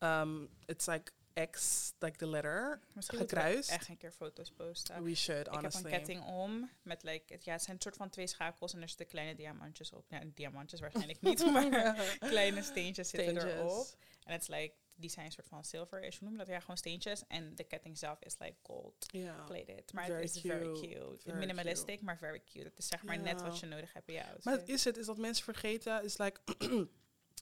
Um, 0.00 0.48
it's 0.66 0.86
like 0.86 1.12
X, 1.46 1.92
like 1.98 2.16
the 2.16 2.26
letter, 2.26 2.80
Misschien 2.92 3.18
gekruist. 3.18 3.70
echt 3.70 3.88
een 3.88 3.96
keer 3.96 4.12
foto's 4.12 4.50
posten. 4.50 5.02
We 5.02 5.14
should, 5.14 5.46
Ik 5.46 5.52
heb 5.52 5.54
honestly. 5.62 5.84
een 5.92 5.98
ketting 5.98 6.24
om 6.24 6.70
met 6.82 7.02
like, 7.02 7.32
het, 7.32 7.44
ja, 7.44 7.52
het 7.52 7.62
zijn 7.62 7.76
een 7.76 7.82
soort 7.82 7.96
van 7.96 8.10
twee 8.10 8.26
schakels 8.26 8.74
en 8.74 8.82
er 8.82 8.88
zitten 8.88 9.06
kleine 9.06 9.34
diamantjes 9.34 9.92
op. 9.92 10.04
Ja, 10.08 10.20
diamantjes 10.34 10.80
waarschijnlijk 10.80 11.20
niet, 11.20 11.44
maar 11.52 12.16
kleine 12.18 12.62
steentjes 12.62 13.08
zitten 13.08 13.36
erop. 13.48 13.86
En 14.24 14.32
het 14.32 14.42
is 14.42 14.48
like, 14.48 14.74
die 14.94 15.10
zijn 15.10 15.26
een 15.26 15.32
soort 15.32 15.46
van 15.48 15.64
silver 15.64 16.02
is, 16.02 16.16
hoe 16.18 16.28
noem 16.28 16.32
je 16.38 16.44
dat? 16.44 16.54
Ja, 16.54 16.60
gewoon 16.60 16.76
steentjes. 16.76 17.22
En 17.28 17.54
de 17.54 17.64
ketting 17.64 17.98
zelf 17.98 18.18
is 18.20 18.38
like 18.38 18.56
gold 18.62 19.06
Ja. 19.12 19.44
plated. 19.44 19.92
Maar 19.92 20.06
het 20.06 20.34
is 20.34 20.40
very 20.40 20.72
cute. 20.72 21.16
Very 21.18 21.38
Minimalistic, 21.38 22.00
maar 22.00 22.18
very 22.18 22.40
cute. 22.52 22.64
Het 22.68 22.78
is 22.78 22.86
zeg 22.88 23.02
maar 23.02 23.18
net 23.18 23.42
wat 23.42 23.58
je 23.60 23.66
nodig 23.66 23.92
hebt 23.92 24.08
in 24.08 24.18
outfit. 24.22 24.44
Maar 24.44 24.54
het 24.58 24.68
is 24.68 24.84
het, 24.84 24.96
is 24.96 25.06
dat 25.06 25.18
mensen 25.18 25.44
vergeten, 25.44 26.04
is 26.04 26.16
like, 26.16 26.40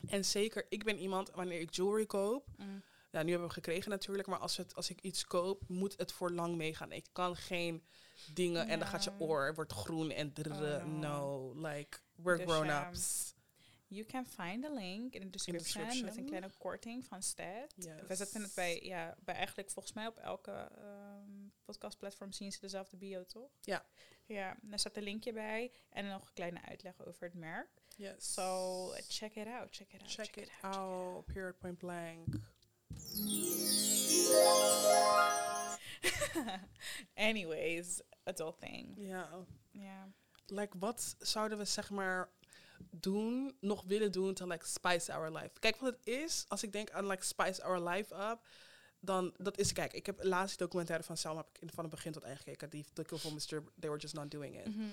en 0.08 0.24
zeker, 0.24 0.66
ik 0.68 0.84
ben 0.84 0.98
iemand, 0.98 1.30
wanneer 1.30 1.60
ik 1.60 1.74
jewelry 1.74 2.06
koop, 2.06 2.46
Mm. 2.56 2.82
Ja, 3.16 3.22
nu 3.22 3.30
hebben 3.30 3.48
we 3.48 3.54
hem 3.54 3.64
gekregen 3.64 3.90
natuurlijk, 3.90 4.28
maar 4.28 4.38
als, 4.38 4.56
het, 4.56 4.74
als 4.74 4.90
ik 4.90 5.00
iets 5.00 5.26
koop, 5.26 5.68
moet 5.68 5.96
het 5.96 6.12
voor 6.12 6.30
lang 6.30 6.56
meegaan. 6.56 6.92
Ik 6.92 7.06
kan 7.12 7.36
geen 7.36 7.84
dingen, 8.32 8.68
en 8.68 8.78
dan 8.78 8.88
gaat 8.88 9.04
je 9.04 9.12
oor, 9.18 9.54
wordt 9.54 9.72
groen 9.72 10.10
en 10.10 10.32
drrr, 10.32 10.76
Oh, 10.76 10.84
no. 10.84 11.52
Like, 11.54 11.98
we're 12.14 12.36
Dus, 12.36 12.46
grown-ups. 12.46 13.34
You 13.88 14.04
can 14.04 14.26
find 14.26 14.62
the 14.62 14.72
link 14.72 15.14
in 15.14 15.20
de 15.20 15.30
description, 15.30 16.04
met 16.04 16.16
een 16.16 16.26
kleine 16.26 16.50
korting 16.58 17.04
van 17.04 17.22
Stat. 17.22 17.72
Yes. 17.76 18.06
We 18.08 18.14
zetten 18.14 18.42
het 18.42 18.54
bij, 18.54 18.80
ja, 18.82 19.16
bij 19.24 19.34
eigenlijk 19.34 19.70
volgens 19.70 19.94
mij 19.94 20.06
op 20.06 20.16
elke 20.16 20.50
ehm 20.50 21.46
podcastplatform 21.64 22.32
zien 22.32 22.52
ze 22.52 22.60
dezelfde 22.60 22.96
bio, 22.96 23.24
toch? 23.26 23.50
Ja. 23.60 23.86
Ja, 24.26 24.56
daar 24.62 24.78
staat 24.78 24.96
een 24.96 25.02
linkje 25.02 25.32
bij 25.32 25.72
en 25.90 26.06
nog 26.06 26.26
een 26.26 26.34
kleine 26.34 26.62
uitleg 26.62 27.06
over 27.06 27.24
het 27.24 27.34
merk. 27.34 27.68
Yes. 27.96 28.32
So 28.32 28.92
check 29.08 29.34
it 29.34 29.46
out, 29.46 29.68
check 29.70 29.92
it 29.92 30.00
out, 30.00 30.10
Check 30.10 30.36
it 30.36 30.50
out, 30.60 31.24
period 31.24 31.58
point 31.58 31.78
blank. 31.78 32.26
Anyways, 37.14 38.00
adult 38.24 38.58
thing. 38.60 38.94
Ja. 38.96 39.28
Ja. 39.70 40.08
Like, 40.46 40.78
wat 40.78 41.16
zouden 41.18 41.58
we 41.58 41.64
zeg 41.64 41.90
maar 41.90 42.30
doen, 42.90 43.56
nog 43.60 43.82
willen 43.86 44.12
doen 44.12 44.34
te 44.34 44.46
like 44.46 44.66
spice 44.66 45.12
our 45.14 45.32
life? 45.32 45.50
Kijk, 45.58 45.76
wat 45.76 45.92
het 45.96 46.06
is, 46.06 46.44
als 46.48 46.62
ik 46.62 46.72
denk 46.72 46.90
aan 46.90 47.06
like 47.06 47.24
spice 47.24 47.62
our 47.64 47.88
life 47.88 48.14
up, 48.14 48.38
dan 49.00 49.34
dat 49.36 49.58
is, 49.58 49.72
kijk, 49.72 49.92
ik 49.92 50.06
heb 50.06 50.18
de 50.18 50.28
laatste 50.28 50.58
documentaire 50.58 51.04
van 51.04 51.16
Selma 51.16 51.38
heb 51.38 51.48
ik 51.48 51.58
in- 51.62 51.70
van 51.74 51.84
het 51.84 51.94
begin 51.94 52.12
tot 52.12 52.22
eind 52.22 52.38
gekeken, 52.38 52.70
die 52.70 52.84
Kill 52.92 53.18
for 53.18 53.32
Mr. 53.32 53.62
They 53.78 53.88
Were 53.90 53.98
Just 53.98 54.14
Not 54.14 54.30
Doing 54.30 54.58
It. 54.60 54.76
Mhm. 54.76 54.84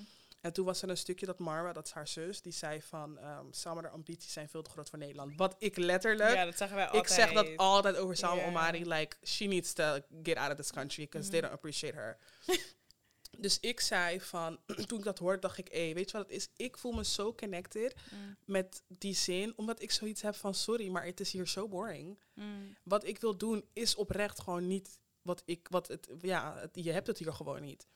En 0.44 0.54
toen 0.54 0.66
was 0.66 0.82
er 0.82 0.90
een 0.90 0.98
stukje 0.98 1.26
dat 1.26 1.40
Marwa, 1.40 1.74
dat 1.74 1.86
is 1.86 1.92
haar 1.92 2.08
zus, 2.08 2.42
die 2.42 2.54
zei 2.54 2.82
van, 2.82 3.18
ehm 3.18 3.46
Selma, 3.52 3.82
de 3.82 3.90
ambities 3.90 4.34
zijn 4.34 4.50
veel 4.50 4.62
te 4.62 4.70
groot 4.70 4.90
voor 4.90 5.00
Nederland. 5.00 5.34
Wat 5.38 5.56
ik 5.60 5.78
letterlijk, 5.78 6.34
Ja, 6.34 6.46
dat 6.46 6.58
zeggen 6.58 6.78
wij 6.78 6.86
ik 6.86 6.92
altijd. 6.94 7.14
zeg 7.14 7.34
dat 7.34 7.58
altijd 7.58 7.96
over 7.96 8.18
Ja. 8.20 8.46
Omari. 8.48 8.86
Like, 8.88 9.16
she 9.24 9.46
needs 9.46 9.74
to 9.74 9.98
get 10.24 10.38
out 10.38 10.52
of 10.52 10.56
this 10.58 10.72
country 10.72 11.04
because 11.04 11.30
they 11.30 11.40
Mhm. 11.40 11.48
don't 11.48 11.60
appreciate 11.60 11.96
her. 11.96 12.18
dus 13.44 13.60
ik 13.60 13.80
zei 13.80 14.22
van, 14.22 14.60
toen 14.88 14.98
ik 14.98 15.04
dat 15.04 15.20
hoorde, 15.20 15.40
dacht 15.40 15.58
ik, 15.58 15.68
hé, 15.72 15.94
weet 15.94 16.12
je 16.12 16.18
wat 16.18 16.26
het 16.28 16.36
is? 16.36 16.50
Ik 16.56 16.78
voel 16.78 16.92
me 16.92 17.04
zo 17.06 17.34
connected 17.36 17.96
Mm, 18.12 18.38
met 18.46 18.84
die 18.88 19.16
zin, 19.16 19.54
omdat 19.56 19.82
ik 19.82 19.92
zoiets 19.92 20.22
heb 20.22 20.36
van, 20.36 20.54
sorry, 20.54 20.88
maar 20.90 21.06
het 21.06 21.20
is 21.20 21.32
hier 21.32 21.48
zo 21.48 21.68
boring. 21.68 22.20
mm. 22.34 22.76
Wat 22.84 23.06
ik 23.06 23.20
wil 23.20 23.38
doen 23.38 23.66
is 23.74 23.96
oprecht 23.96 24.40
gewoon 24.42 24.68
niet 24.68 25.00
wat 25.22 25.42
ik, 25.46 25.68
wat 25.70 25.88
het, 25.88 26.08
ja, 26.22 26.58
het- 26.58 26.70
je 26.84 26.92
hebt 26.92 27.08
het 27.08 27.18
hier 27.18 27.34
gewoon 27.34 27.62
niet. 27.62 27.88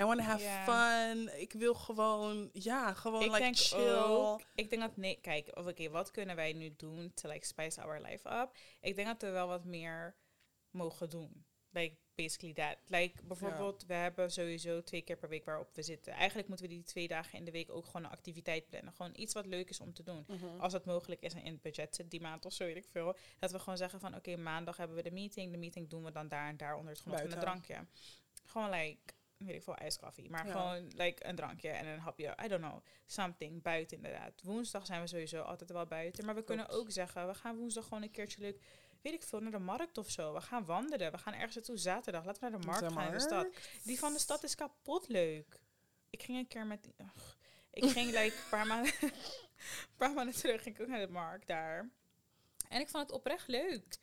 I 0.00 0.04
want 0.04 0.18
to 0.18 0.24
have 0.24 0.44
fun. 0.64 1.40
Ik 1.40 1.52
wil 1.52 1.74
gewoon, 1.74 2.50
ja, 2.52 2.92
gewoon 2.92 3.22
ik 3.22 3.30
like 3.30 3.42
denk 3.42 3.56
chill. 3.56 3.94
ook, 3.94 4.40
ik 4.54 4.70
denk 4.70 4.82
dat 4.82 4.96
nee, 4.96 5.18
kijk, 5.20 5.56
of 5.56 5.66
oké, 5.66 5.90
wat 5.90 6.10
kunnen 6.10 6.36
wij 6.36 6.52
nu 6.52 6.74
doen 6.76 7.12
to 7.14 7.28
like 7.28 7.46
spice 7.46 7.82
our 7.82 8.00
life 8.00 8.28
up? 8.28 8.56
Ik 8.80 8.96
denk 8.96 9.08
dat 9.08 9.22
we 9.22 9.30
wel 9.30 9.48
wat 9.48 9.64
meer 9.64 10.16
mogen 10.70 11.10
doen. 11.10 11.44
Like 11.72 11.96
basically 12.14 12.54
that. 12.54 12.76
Like 12.86 13.22
bijvoorbeeld, 13.24 13.84
we 13.86 13.94
hebben 13.94 14.30
sowieso 14.30 14.82
twee 14.82 15.02
keer 15.02 15.16
per 15.16 15.28
week 15.28 15.44
waarop 15.44 15.74
we 15.74 15.82
zitten. 15.82 16.12
Eigenlijk 16.12 16.48
moeten 16.48 16.66
we 16.66 16.72
die 16.72 16.82
twee 16.82 17.08
dagen 17.08 17.38
in 17.38 17.44
de 17.44 17.50
week 17.50 17.70
ook 17.70 17.86
gewoon 17.86 18.04
een 18.04 18.10
activiteit 18.10 18.68
plannen. 18.68 18.92
Gewoon 18.92 19.12
iets 19.14 19.34
wat 19.34 19.46
leuk 19.46 19.70
is 19.70 19.80
om 19.80 19.92
te 19.92 20.02
doen. 20.02 20.24
Mhm. 20.28 20.60
Als 20.60 20.72
het 20.72 20.84
mogelijk 20.84 21.20
is 21.20 21.34
en 21.34 21.42
in 21.42 21.52
het 21.52 21.62
budget 21.62 21.94
zit 21.94 22.10
die 22.10 22.20
maand 22.20 22.44
of 22.44 22.52
zo 22.52 22.64
weet 22.64 22.76
ik 22.76 22.88
veel. 22.90 23.16
Dat 23.38 23.50
we 23.50 23.58
gewoon 23.58 23.76
zeggen 23.76 24.00
van 24.00 24.14
oké, 24.14 24.36
maandag 24.36 24.76
hebben 24.76 24.96
we 24.96 25.02
de 25.02 25.10
meeting. 25.10 25.52
De 25.52 25.58
meeting 25.58 25.88
doen 25.88 26.04
we 26.04 26.12
dan 26.12 26.28
daar 26.28 26.48
en 26.48 26.56
daar 26.56 26.76
onder 26.76 26.92
het 26.92 27.02
genot 27.02 27.20
van 27.20 27.32
een 27.32 27.38
drankje. 27.38 27.86
Gewoon 28.44 28.70
like, 28.70 29.14
weet 29.46 29.54
ik 29.54 29.62
veel, 29.62 29.76
ijskoffie. 29.76 30.30
Maar 30.30 30.46
Ja. 30.46 30.52
gewoon 30.52 30.86
like 30.96 31.26
een 31.26 31.36
drankje 31.36 31.68
en 31.68 31.86
een 31.86 31.98
hapje. 31.98 32.36
I 32.44 32.48
don't 32.48 32.62
know. 32.62 32.84
Something 33.06 33.62
buiten 33.62 33.96
inderdaad. 33.96 34.42
Woensdag 34.42 34.86
zijn 34.86 35.00
we 35.00 35.06
sowieso 35.06 35.42
altijd 35.42 35.70
wel 35.72 35.86
buiten. 35.86 36.24
Maar 36.24 36.34
we 36.34 36.44
kunnen 36.44 36.68
ook 36.68 36.90
zeggen, 36.90 37.26
we 37.26 37.34
gaan 37.34 37.56
woensdag 37.56 37.84
gewoon 37.84 38.02
een 38.02 38.10
keertje 38.10 38.40
leuk, 38.40 38.62
weet 39.02 39.12
ik 39.12 39.22
veel, 39.22 39.40
naar 39.40 39.50
de 39.50 39.58
markt 39.58 39.98
of 39.98 40.10
zo. 40.10 40.32
We 40.34 40.40
gaan 40.40 40.64
wandelen. 40.64 41.12
We 41.12 41.18
gaan 41.18 41.34
ergens 41.34 41.54
naartoe 41.54 41.76
zaterdag. 41.78 42.24
Laten 42.24 42.42
we 42.42 42.50
naar 42.50 42.60
de 42.60 42.66
markt 42.66 42.88
De 42.88 42.94
gaan 42.94 43.06
in 43.06 43.12
de 43.12 43.20
stad. 43.20 43.46
Die 43.84 43.98
van 43.98 44.12
de 44.12 44.18
stad 44.18 44.42
is 44.42 44.54
kapot 44.54 45.08
leuk. 45.08 45.60
Ik 46.10 46.22
ging 46.22 46.38
een 46.38 46.48
keer 46.48 46.66
met... 46.66 46.88
ugh. 46.98 47.34
ik 47.70 47.84
ging 47.84 48.10
like 48.18 48.36
een 48.36 48.48
paar 48.50 48.66
maanden, 48.66 48.92
paar 49.96 50.12
maanden 50.12 50.34
terug 50.34 50.62
ging 50.62 50.74
ik 50.74 50.82
ook 50.82 50.88
naar 50.88 51.06
de 51.06 51.12
markt 51.12 51.46
daar. 51.46 51.90
En 52.68 52.80
ik 52.80 52.88
vond 52.88 53.02
het 53.06 53.12
oprecht 53.16 53.48
leuk. 53.48 53.98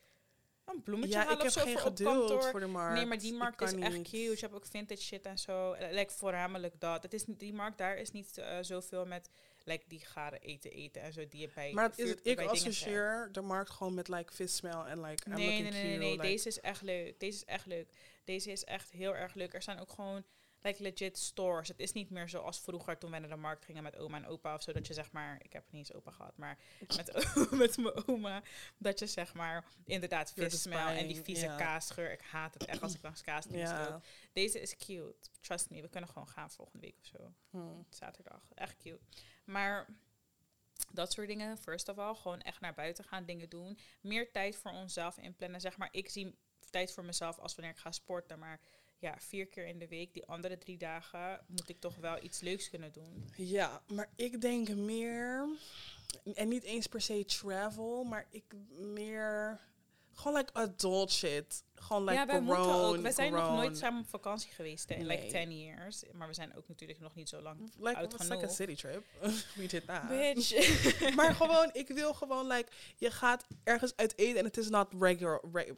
Een 0.67 0.83
bloemetje 0.83 1.13
Ja, 1.13 1.17
halen 1.17 1.33
ik 1.33 1.37
heb 1.37 1.47
of 1.47 1.53
zo 1.53 1.61
geen 1.61 1.71
voor 1.73 1.81
geduld 1.81 2.45
voor 2.45 2.59
de 2.59 2.65
markt. 2.67 2.95
Nee, 2.95 3.05
maar 3.05 3.17
die 3.19 3.33
markt 3.33 3.61
is 3.61 3.73
echt 3.73 4.01
cute. 4.01 4.17
Je 4.17 4.37
hebt 4.39 4.53
ook 4.53 4.65
vintage 4.65 5.01
shit 5.01 5.25
en 5.25 5.37
zo. 5.37 5.71
Eh, 5.73 5.91
Like, 5.91 6.13
voornamelijk 6.13 6.79
dat. 6.79 7.03
Het 7.03 7.13
is 7.13 7.23
die 7.27 7.53
markt 7.53 7.77
daar 7.77 7.97
is 7.97 8.11
niet 8.11 8.37
eh, 8.37 8.57
zoveel 8.61 9.05
met 9.05 9.29
like, 9.63 9.83
die 9.87 9.99
garen 10.05 10.39
eten 10.41 10.71
eten 10.71 11.01
en 11.01 11.13
zo 11.13 11.27
die 11.27 11.41
je 11.41 11.49
bij 11.55 11.73
Maar 11.73 11.91
is 11.95 12.09
het, 12.09 12.19
ik 12.23 12.39
associeer 12.41 13.29
de 13.31 13.41
markt 13.41 13.69
gewoon 13.69 13.93
met 13.93 14.07
like 14.07 14.33
vis 14.33 14.55
smell 14.55 14.71
en 14.87 15.01
like 15.01 15.23
I'm 15.29 15.33
Nee, 15.35 15.47
nee, 15.61 15.71
nee, 15.71 15.83
nee, 15.83 15.97
nee. 15.97 16.11
like- 16.11 16.21
Deze 16.21 16.47
is 16.47 16.59
echt 16.59 16.81
leuk. 16.81 17.19
Deze 17.19 17.37
is 17.37 17.45
echt 17.45 17.65
leuk. 17.65 17.89
Deze 18.23 18.51
is 18.51 18.63
echt 18.63 18.91
heel 18.91 19.15
erg 19.15 19.33
leuk. 19.33 19.53
Er 19.53 19.61
zijn 19.61 19.79
ook 19.79 19.91
gewoon 19.91 20.23
like 20.67 20.83
legit 20.83 21.17
stores. 21.17 21.67
Het 21.67 21.79
is 21.79 21.93
niet 21.93 22.09
meer 22.09 22.29
zoals 22.29 22.59
vroeger 22.59 22.97
toen 22.97 23.11
wij 23.11 23.19
naar 23.19 23.29
de 23.29 23.35
markt 23.35 23.65
gingen 23.65 23.83
met 23.83 23.97
oma 23.97 24.17
en 24.17 24.25
opa 24.25 24.53
of 24.53 24.61
zo. 24.61 24.71
Dat 24.71 24.87
je 24.87 24.93
zeg 24.93 25.11
maar, 25.11 25.39
ik 25.41 25.53
heb 25.53 25.63
niet 25.71 25.87
eens 25.87 25.93
opa 25.93 26.11
gehad, 26.11 26.37
maar 26.37 26.57
met, 26.95 27.11
met 27.51 27.77
mijn 27.77 28.07
oma. 28.07 28.43
Dat 28.77 28.99
je 28.99 29.07
zeg 29.07 29.33
maar 29.33 29.65
inderdaad 29.83 30.31
You're 30.35 30.49
vis 30.49 30.51
just 30.51 30.73
smell 30.73 30.97
en 30.97 31.07
die 31.07 31.21
vieze 31.21 31.55
kaasgeur. 31.57 32.11
Ik 32.11 32.21
haat 32.21 32.53
het 32.53 32.65
echt 32.65 32.81
als 32.81 32.93
ik 32.93 33.01
langs 33.01 33.21
kaas 33.21 33.45
Ja. 33.49 34.01
Deze 34.33 34.61
is 34.61 34.77
cute. 34.77 35.29
Trust 35.41 35.69
me, 35.69 35.81
we 35.81 35.89
kunnen 35.89 36.09
gewoon 36.09 36.27
gaan 36.27 36.51
volgende 36.51 36.85
week 36.85 36.97
of 36.99 37.05
zo. 37.05 37.33
Hmm. 37.49 37.85
Zaterdag. 37.89 38.41
Echt 38.53 38.77
cute. 38.77 38.99
Maar 39.43 39.87
dat 40.91 41.11
soort 41.11 41.27
dingen, 41.27 41.57
first 41.57 41.89
of 41.89 41.97
all, 41.97 42.15
gewoon 42.15 42.41
echt 42.41 42.61
naar 42.61 42.73
buiten 42.73 43.03
gaan, 43.03 43.25
dingen 43.25 43.49
doen. 43.49 43.79
Meer 44.01 44.31
tijd 44.31 44.55
voor 44.55 44.71
onszelf 44.71 45.17
inplannen. 45.17 45.61
Zeg 45.61 45.77
maar, 45.77 45.89
ik 45.91 46.09
zie 46.09 46.37
tijd 46.69 46.91
voor 46.93 47.05
mezelf 47.05 47.39
als 47.39 47.55
wanneer 47.55 47.73
ik 47.73 47.79
ga 47.79 47.91
sporten. 47.91 48.39
Maar 48.39 48.59
ja, 48.99 49.15
vier 49.19 49.47
keer 49.47 49.65
in 49.67 49.79
de 49.79 49.87
week, 49.87 50.13
die 50.13 50.25
andere 50.25 50.57
drie 50.57 50.77
dagen, 50.77 51.39
moet 51.47 51.69
ik 51.69 51.79
toch 51.79 51.95
wel 51.95 52.23
iets 52.23 52.39
leuks 52.39 52.69
kunnen 52.69 52.91
doen. 52.91 53.29
Ja, 53.35 53.81
maar 53.87 54.09
ik 54.15 54.41
denk 54.41 54.69
meer, 54.69 55.47
en 56.33 56.47
niet 56.47 56.63
eens 56.63 56.87
per 56.87 57.01
se 57.01 57.25
travel, 57.25 58.03
maar 58.03 58.27
ik 58.29 58.43
meer, 58.69 59.59
gewoon 60.13 60.37
like 60.37 60.53
adult 60.53 61.11
shit. 61.11 61.63
Gewoon 61.81 62.03
like 62.03 62.15
ja, 62.17 62.25
wij 62.25 62.39
moeten 62.41 62.65
ook. 62.73 62.97
We 62.97 63.11
zijn 63.11 63.31
nog 63.31 63.51
nooit 63.55 63.77
samen 63.77 63.99
op 64.01 64.07
vakantie 64.09 64.51
geweest 64.51 64.89
in 64.89 65.05
like 65.05 65.21
Nee. 65.21 65.31
10 65.47 65.57
years. 65.59 66.03
Maar 66.13 66.27
we 66.27 66.33
zijn 66.33 66.55
ook 66.57 66.67
natuurlijk 66.67 66.99
nog 66.99 67.15
niet 67.15 67.29
zo 67.29 67.41
lang 67.41 67.71
Like, 67.79 67.97
oud 67.97 68.29
like 68.29 68.45
a 68.45 68.47
city 68.49 68.75
trip. 68.75 69.03
We 69.55 69.65
did 69.67 69.85
that. 69.87 70.07
Bitch. 70.07 70.75
maar 71.15 71.35
gewoon, 71.35 71.69
ik 71.73 71.87
wil 71.87 72.13
gewoon 72.13 72.47
like, 72.47 72.71
je 72.95 73.11
gaat 73.11 73.45
ergens 73.63 73.93
uit 73.95 74.17
eten 74.17 74.37
en 74.39 74.45
het 74.45 74.57
is 74.57 74.69
not 74.69 74.87
regular, 74.99 75.41
re- 75.53 75.75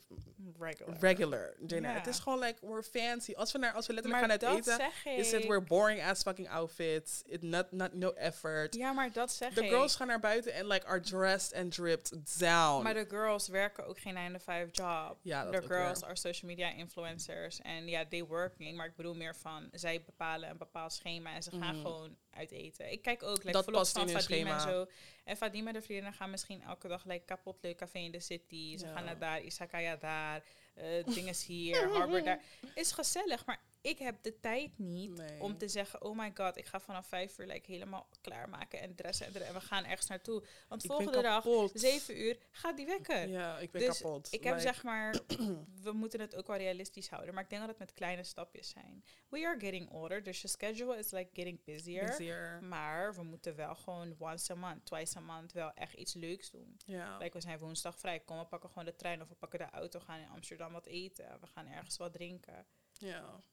Regular. 0.59 0.97
regular 0.99 1.53
dinner. 1.59 1.93
Het 1.93 2.07
is 2.07 2.19
gewoon 2.19 2.39
like, 2.39 2.57
we're 2.67 2.83
fancy. 2.83 3.33
Als 3.33 3.51
we, 3.51 3.57
naar, 3.59 3.73
als 3.73 3.87
we 3.87 3.93
letterlijk 3.93 4.27
Maar 4.27 4.39
gaan 4.39 4.49
uit 4.49 4.65
eten, 4.65 4.91
is 5.17 5.31
het 5.31 5.43
ik. 5.43 5.49
we're 5.49 5.61
boring 5.63 6.03
ass 6.03 6.21
fucking 6.21 6.49
outfits. 6.49 7.21
It 7.25 7.41
not, 7.41 7.71
not, 7.71 7.93
no 7.93 8.11
effort. 8.11 8.75
Ja, 8.75 8.91
maar 8.91 9.11
dat 9.11 9.31
zeg 9.31 9.53
De 9.53 9.63
girls 9.67 9.95
gaan 9.95 10.07
naar 10.07 10.19
buiten 10.19 10.53
en 10.53 10.67
like 10.67 10.85
are 10.85 10.99
dressed 10.99 11.53
and 11.53 11.71
dripped 11.75 12.39
down. 12.39 12.83
Maar 12.83 12.93
de 12.93 13.05
girls 13.09 13.47
werken 13.47 13.87
ook 13.87 13.99
geen 13.99 14.13
9 14.13 14.33
to 14.33 14.39
5 14.39 14.67
job. 14.71 15.17
Ja, 15.21 15.43
dat 15.43 15.55
ook 15.55 15.67
girls 15.89 15.99
weer. 15.99 16.09
are 16.09 16.17
social 16.33 16.49
media 16.51 16.71
influencers. 16.71 17.61
En 17.61 17.87
ja, 17.87 18.05
they 18.05 18.23
working. 18.25 18.77
Maar 18.77 18.85
ik 18.85 18.95
bedoel 18.95 19.15
meer 19.15 19.35
van, 19.35 19.69
zij 19.71 20.03
bepalen 20.05 20.49
een 20.49 20.57
bepaald 20.57 20.93
schema 20.93 21.33
en 21.33 21.43
ze 21.43 21.51
gaan 21.51 21.75
Mhm. 21.75 21.85
gewoon 21.85 22.17
uit 22.39 22.51
eten. 22.51 22.91
Ik 22.91 23.01
kijk 23.01 23.23
ook, 23.23 23.37
like, 23.37 23.51
Dat 23.51 23.65
vlogs 23.65 23.91
van 23.91 24.01
hun 24.01 24.19
Fatima 24.19 24.53
en 24.53 24.59
schema. 24.59 24.71
zo. 24.73 24.87
En 25.23 25.37
Fatima 25.37 25.67
en 25.67 25.73
de 25.73 25.81
vriendinnen 25.81 26.13
gaan 26.13 26.29
misschien 26.29 26.61
elke 26.61 26.87
dag 26.87 27.05
like, 27.05 27.25
kapot 27.25 27.57
leuk 27.61 27.77
café 27.77 27.99
in 27.99 28.11
de 28.11 28.19
city. 28.19 28.77
Ze 28.77 28.85
Ja. 28.85 28.93
gaan 28.93 29.05
naar 29.05 29.19
daar, 29.19 29.41
Isakaya 29.41 29.95
daar, 29.95 30.43
eh 30.73 31.05
dingen 31.13 31.35
hier, 31.45 31.89
Harbor 31.89 32.23
daar. 32.23 32.41
Is 32.75 32.91
gezellig, 32.91 33.45
maar 33.45 33.61
ik 33.81 33.99
heb 33.99 34.15
de 34.23 34.39
tijd 34.39 34.71
niet 34.77 35.17
Nee. 35.17 35.39
om 35.41 35.57
te 35.57 35.67
zeggen, 35.67 36.01
oh 36.03 36.17
my 36.17 36.31
god, 36.33 36.57
ik 36.57 36.65
ga 36.65 36.79
vanaf 36.79 37.07
vijf 37.07 37.37
uur 37.37 37.45
like, 37.47 37.71
helemaal 37.71 38.07
klaarmaken 38.21 38.79
en 38.79 38.95
dressen 38.95 39.25
en, 39.25 39.45
en 39.47 39.53
we 39.53 39.61
gaan 39.61 39.85
ergens 39.85 40.07
naartoe. 40.07 40.43
Want 40.67 40.83
Ik 40.83 40.89
volgende 40.91 41.21
dag, 41.21 41.45
zeven 41.73 42.21
uur, 42.21 42.37
gaat 42.51 42.77
die 42.77 42.85
wekker. 42.85 43.27
Ja, 43.27 43.57
ik 43.57 43.71
ben 43.71 43.81
Dus 43.81 43.97
kapot. 43.97 44.27
Ik 44.33 44.43
heb 44.43 44.53
Like, 44.55 44.67
zeg 44.67 44.83
maar, 44.83 45.15
we 45.83 45.91
moeten 45.91 46.19
het 46.19 46.35
ook 46.35 46.47
wel 46.47 46.57
realistisch 46.57 47.09
houden. 47.09 47.33
Maar 47.33 47.43
ik 47.43 47.49
denk 47.49 47.61
dat 47.61 47.69
het 47.69 47.79
met 47.79 47.93
kleine 47.93 48.23
stapjes 48.23 48.69
zijn. 48.69 49.03
We 49.29 49.45
are 49.45 49.59
getting 49.59 49.89
older, 49.91 50.23
dus 50.23 50.41
je 50.41 50.47
schedule 50.47 50.97
is 50.97 51.11
like 51.11 51.29
getting 51.33 51.63
busier. 51.63 52.05
busier. 52.05 52.28
Maar 52.61 53.15
we 53.15 53.23
moeten 53.23 53.55
wel 53.55 53.75
gewoon 53.75 54.15
once 54.19 54.51
a 54.51 54.55
month, 54.55 54.85
twice 54.85 55.17
a 55.17 55.21
month 55.21 55.51
wel 55.51 55.73
echt 55.73 55.93
iets 55.93 56.13
leuks 56.13 56.49
doen. 56.49 56.77
Ja. 56.85 57.17
Like 57.17 57.33
we 57.33 57.41
zijn 57.41 57.59
woensdag 57.59 57.99
vrij, 57.99 58.19
kom 58.19 58.37
we 58.37 58.45
pakken 58.45 58.69
gewoon 58.69 58.85
de 58.85 58.95
trein 58.95 59.21
of 59.21 59.27
we 59.27 59.35
pakken 59.35 59.59
de 59.59 59.69
auto, 59.69 59.99
gaan 59.99 60.19
in 60.19 60.29
Amsterdam 60.29 60.71
wat 60.71 60.85
eten. 60.85 61.39
We 61.39 61.47
gaan 61.47 61.67
ergens 61.67 61.97
wat 61.97 62.13
drinken. 62.13 62.65
Ja. 62.93 63.43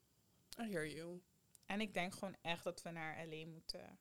I 0.60 0.70
hear 0.70 0.86
you. 0.86 1.22
En 1.66 1.80
ik 1.80 1.94
denk 1.94 2.14
gewoon 2.14 2.36
echt 2.42 2.64
dat 2.64 2.82
we 2.82 2.90
naar 2.90 3.26
LA 3.26 3.46
moeten. 3.46 3.98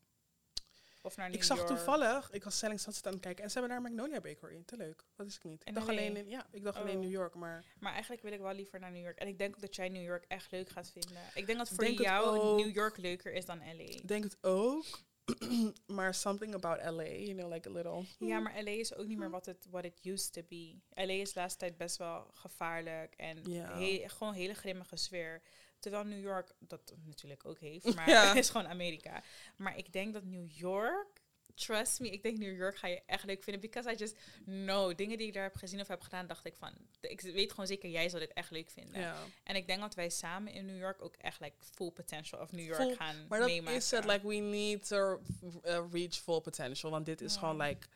Of 1.05 1.17
naar 1.17 1.27
New 1.29 1.35
Ik 1.37 1.43
zag 1.43 1.57
York. 1.57 1.69
toevallig, 1.69 2.31
ik 2.31 2.43
was 2.43 2.57
Selling 2.57 2.79
Sunset 2.79 3.05
aan 3.07 3.11
het 3.13 3.21
kijken 3.21 3.43
en 3.43 3.49
ze 3.51 3.59
hebben 3.59 3.81
daar 3.81 3.91
Magnolia 3.91 4.21
Bakery. 4.21 4.63
Te 4.65 4.77
leuk. 4.77 5.03
Dat 5.15 5.27
is 5.27 5.35
ik 5.35 5.43
niet. 5.43 5.61
Ik 5.61 5.67
In 5.67 5.73
dacht 5.73 5.89
alleen 5.89 6.17
in, 6.17 6.29
ja, 6.29 6.45
ik 6.51 6.63
dacht 6.63 6.77
alleen 6.77 6.95
Oh. 6.95 7.01
New 7.01 7.11
York, 7.11 7.35
maar 7.35 7.65
Maar 7.79 7.91
eigenlijk 7.91 8.21
wil 8.21 8.31
ik 8.31 8.39
wel 8.39 8.53
liever 8.53 8.79
naar 8.79 8.91
New 8.91 9.03
York. 9.03 9.17
En 9.17 9.27
ik 9.27 9.37
denk 9.37 9.55
ook 9.55 9.61
dat 9.61 9.75
jij 9.75 9.89
New 9.89 10.03
York 10.03 10.25
echt 10.27 10.51
leuk 10.51 10.69
gaat 10.69 10.91
vinden. 10.91 11.21
Ik 11.33 11.45
denk 11.45 11.57
dat 11.57 11.69
voor 11.69 11.83
Denk 11.83 11.99
jou 11.99 12.37
ook. 12.39 12.57
New 12.59 12.75
York 12.75 12.97
leuker 12.97 13.33
is 13.33 13.45
dan 13.45 13.57
LA. 13.57 13.71
ik 13.83 14.07
denk 14.07 14.23
het 14.23 14.37
ook. 14.41 14.85
maar 15.87 16.13
something 16.13 16.53
about 16.53 16.83
LA, 16.83 17.03
you 17.03 17.33
know, 17.33 17.51
like 17.53 17.69
a 17.69 17.71
little. 17.71 18.05
Ja, 18.19 18.39
maar 18.39 18.63
LA 18.63 18.69
is 18.71 18.95
ook 18.95 19.07
niet 19.07 19.17
meer 19.17 19.29
wat 19.29 19.45
het 19.45 19.67
what 19.69 19.85
it 19.85 19.99
used 20.05 20.33
to 20.33 20.41
be. 20.47 20.75
LA 20.93 21.13
is 21.13 21.33
de 21.33 21.39
laatste 21.39 21.59
tijd 21.59 21.77
best 21.77 21.97
wel 21.97 22.29
gevaarlijk 22.33 23.13
en 23.15 23.51
he- 23.51 24.03
gewoon 24.07 24.33
een 24.33 24.39
hele 24.39 24.53
grimmige 24.53 24.95
sfeer. 24.95 25.41
Terwijl 25.85 26.05
New 26.05 26.21
York 26.23 26.51
dat 26.59 26.93
natuurlijk 27.05 27.45
ook 27.45 27.59
heeft, 27.59 27.93
maar 27.95 28.09
Ja. 28.09 28.27
het 28.27 28.37
is 28.43 28.49
gewoon 28.49 28.67
Amerika. 28.67 29.23
Maar 29.55 29.77
ik 29.77 29.93
denk 29.93 30.13
dat 30.13 30.23
New 30.23 30.51
York, 30.51 31.21
trust 31.55 31.99
me, 31.99 32.09
ik 32.09 32.23
denk 32.23 32.37
New 32.37 32.55
York 32.57 32.77
ga 32.77 32.87
je 32.87 33.01
echt 33.05 33.23
leuk 33.23 33.43
vinden. 33.43 33.61
Because 33.61 33.91
I 33.91 33.95
just 33.95 34.15
know, 34.45 34.97
dingen 34.97 35.17
die 35.17 35.27
ik 35.27 35.33
daar 35.33 35.43
heb 35.43 35.55
gezien 35.55 35.79
of 35.81 35.87
heb 35.87 36.01
gedaan, 36.01 36.27
dacht 36.27 36.45
ik 36.45 36.55
van, 36.55 36.73
ik 37.01 37.21
weet 37.21 37.49
gewoon 37.51 37.67
zeker, 37.67 37.89
jij 37.89 38.09
zal 38.09 38.19
dit 38.19 38.33
echt 38.33 38.51
leuk 38.51 38.69
vinden. 38.69 39.01
Ja. 39.01 39.15
En 39.43 39.55
ik 39.55 39.67
denk 39.67 39.79
dat 39.81 39.95
wij 39.95 40.09
samen 40.09 40.53
in 40.53 40.65
New 40.65 40.77
York 40.77 41.01
ook 41.01 41.15
echt 41.15 41.39
like 41.39 41.55
full 41.59 41.91
potential 41.91 42.41
of 42.41 42.51
New 42.51 42.65
York 42.65 42.81
Full- 42.81 42.95
gaan 42.95 43.27
Maar 43.27 43.39
dat 43.39 43.47
meemaken. 43.47 43.75
is 43.75 43.91
het, 43.91 44.05
like 44.05 44.27
we 44.27 44.35
need 44.35 44.87
to 44.87 45.21
uh, 45.65 45.83
reach 45.91 46.13
full 46.15 46.41
potential, 46.41 46.91
want 46.91 47.05
dit 47.05 47.21
is 47.21 47.37
gewoon 47.37 47.57
like 47.57 47.87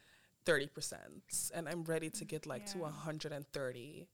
30%. 0.44 1.52
And 1.54 1.68
I'm 1.74 1.84
ready 1.86 2.10
to 2.10 2.26
get 2.28 2.46
like 2.46 2.64
to 2.72 2.78
Ja. 2.78 2.92
130. 2.92 4.06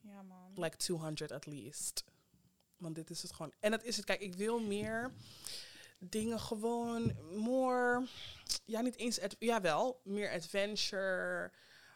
ja 0.00 0.22
man. 0.22 0.52
like 0.54 0.76
200 0.76 1.32
at 1.32 1.46
least. 1.46 2.04
Want 2.82 2.94
dit 2.94 3.10
is 3.10 3.22
het 3.22 3.32
gewoon. 3.32 3.52
En 3.60 3.70
dat 3.70 3.84
is 3.84 3.96
het. 3.96 4.04
Kijk, 4.04 4.20
ik 4.20 4.34
wil 4.34 4.60
meer 4.60 5.12
dingen 5.98 6.40
gewoon 6.40 7.16
more. 7.30 8.06
Ja, 8.64 8.80
niet 8.80 8.96
eens. 8.96 9.20
ad- 9.20 9.36
Jawel, 9.38 10.00
meer 10.04 10.30
adventure, 10.30 11.50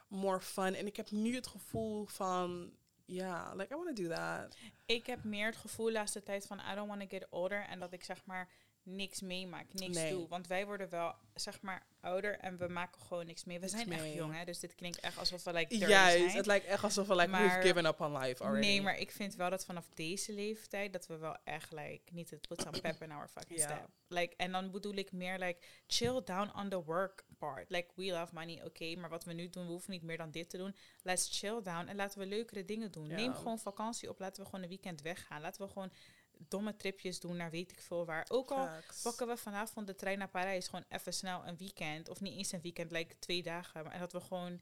more 0.08 0.40
fun. 0.40 0.74
En 0.74 0.86
ik 0.86 0.96
heb 0.96 1.10
nu 1.10 1.34
het 1.34 1.46
gevoel 1.46 2.06
van. 2.06 2.72
Ja, 3.04 3.54
like 3.54 3.74
I 3.74 3.76
want 3.76 3.96
to 3.96 4.02
do 4.02 4.08
that. 4.14 4.56
Ik 4.86 5.06
heb 5.06 5.24
meer 5.24 5.46
het 5.46 5.56
gevoel 5.56 5.90
laatste 5.90 6.22
tijd 6.22 6.46
van 6.46 6.58
I 6.72 6.74
don't 6.74 6.88
want 6.88 7.00
to 7.00 7.06
get 7.08 7.26
older. 7.30 7.64
En 7.64 7.78
dat 7.78 7.92
ik 7.92 8.04
zeg 8.04 8.24
maar 8.24 8.48
niks 8.86 9.20
meemaak, 9.20 9.66
niks 9.72 9.96
Nee. 9.96 10.10
doe. 10.12 10.28
Want 10.28 10.46
wij 10.46 10.66
worden 10.66 10.88
wel 10.88 11.14
zeg 11.34 11.60
maar 11.62 11.86
ouder 12.00 12.38
en 12.38 12.56
we 12.56 12.68
maken 12.68 13.00
gewoon 13.00 13.26
niks 13.26 13.44
mee. 13.44 13.56
We 13.60 13.64
Niks 13.66 13.76
zijn 13.76 13.92
echt 13.92 14.12
jong 14.14 14.34
hè, 14.34 14.44
dus 14.44 14.58
dit 14.58 14.74
klinkt 14.74 15.00
echt 15.00 15.18
alsof 15.18 15.44
we 15.44 15.52
like 15.52 15.68
30 15.68 15.88
Juist, 15.88 16.16
zijn. 16.24 16.36
het 16.36 16.46
lijkt 16.46 16.66
echt 16.66 16.82
alsof 16.84 17.06
we 17.06 17.14
like 17.16 17.28
Maar- 17.30 17.42
we've 17.42 17.60
given 17.60 17.86
up 17.86 18.00
on 18.00 18.18
life 18.18 18.42
already. 18.42 18.66
Nee, 18.66 18.82
maar 18.82 18.98
ik 18.98 19.10
vind 19.10 19.34
wel 19.34 19.50
dat 19.50 19.64
vanaf 19.64 19.88
deze 19.94 20.32
leeftijd 20.32 20.92
dat 20.92 21.06
we 21.06 21.16
wel 21.16 21.36
echt 21.44 21.72
like 21.72 22.00
niet 22.12 22.30
het 22.30 22.48
put 22.48 22.60
some 22.60 22.80
pep 22.80 23.02
in 23.02 23.12
our 23.12 23.28
fucking 23.28 23.60
step. 23.60 23.88
Like 24.08 24.34
en 24.36 24.52
dan 24.52 24.70
bedoel 24.70 24.94
ik 24.94 25.12
meer 25.12 25.38
like 25.38 25.58
chill 25.86 26.20
down 26.24 26.50
on 26.58 26.68
the 26.68 26.84
work 26.84 27.24
part. 27.38 27.70
Like 27.70 27.88
we 27.94 28.04
love 28.04 28.34
money, 28.34 28.64
oké, 28.64 28.94
maar 28.96 29.10
wat 29.10 29.24
we 29.24 29.32
nu 29.32 29.48
doen, 29.50 29.64
we 29.64 29.70
hoeven 29.70 29.90
niet 29.90 30.02
meer 30.02 30.16
dan 30.16 30.30
dit 30.30 30.50
te 30.50 30.56
doen. 30.56 30.76
Let's 31.02 31.38
chill 31.38 31.62
down 31.62 31.86
en 31.86 31.96
laten 31.96 32.18
we 32.18 32.26
leukere 32.26 32.64
dingen 32.64 32.90
doen. 32.92 33.06
Neem 33.06 33.34
gewoon 33.34 33.58
vakantie 33.58 34.08
op, 34.08 34.18
laten 34.18 34.42
we 34.42 34.48
gewoon 34.48 34.62
een 34.62 34.68
weekend 34.70 35.02
weggaan. 35.02 35.40
Laten 35.40 35.66
we 35.66 35.72
gewoon 35.72 35.92
domme 36.38 36.76
tripjes 36.76 37.20
doen 37.20 37.36
naar 37.36 37.50
weet 37.50 37.70
ik 37.70 37.80
veel 37.80 38.04
waar. 38.04 38.26
Ook 38.28 38.50
al 38.50 38.66
Facts. 38.66 39.02
pakken 39.02 39.26
we 39.26 39.36
vanavond 39.36 39.86
de 39.86 39.94
trein 39.94 40.18
naar 40.18 40.28
Parijs 40.28 40.68
gewoon 40.68 40.84
even 40.88 41.12
snel 41.12 41.46
een 41.46 41.56
weekend 41.56 42.08
of 42.08 42.20
niet 42.20 42.36
eens 42.36 42.52
een 42.52 42.60
weekend, 42.60 42.90
like 42.90 43.18
twee 43.18 43.42
dagen, 43.42 43.84
maar 43.84 43.98
dat 43.98 44.12
we 44.12 44.20
gewoon 44.20 44.60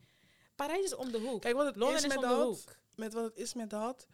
Parijs 0.54 0.84
is 0.84 0.94
om 0.94 1.12
de 1.12 1.18
hoek. 1.18 1.40
Kijk, 1.40 1.54
wat 1.54 1.66
het 1.66 1.76
Londen 1.76 1.96
is 1.96 2.02
is 2.02 2.08
met 2.08 2.20
de 2.20 2.26
dat, 2.26 2.46
hoek. 2.46 2.76
met 2.94 3.12
wat 3.12 3.24
het 3.24 3.36
is 3.36 3.54
met 3.54 3.70
dat, 3.70 4.06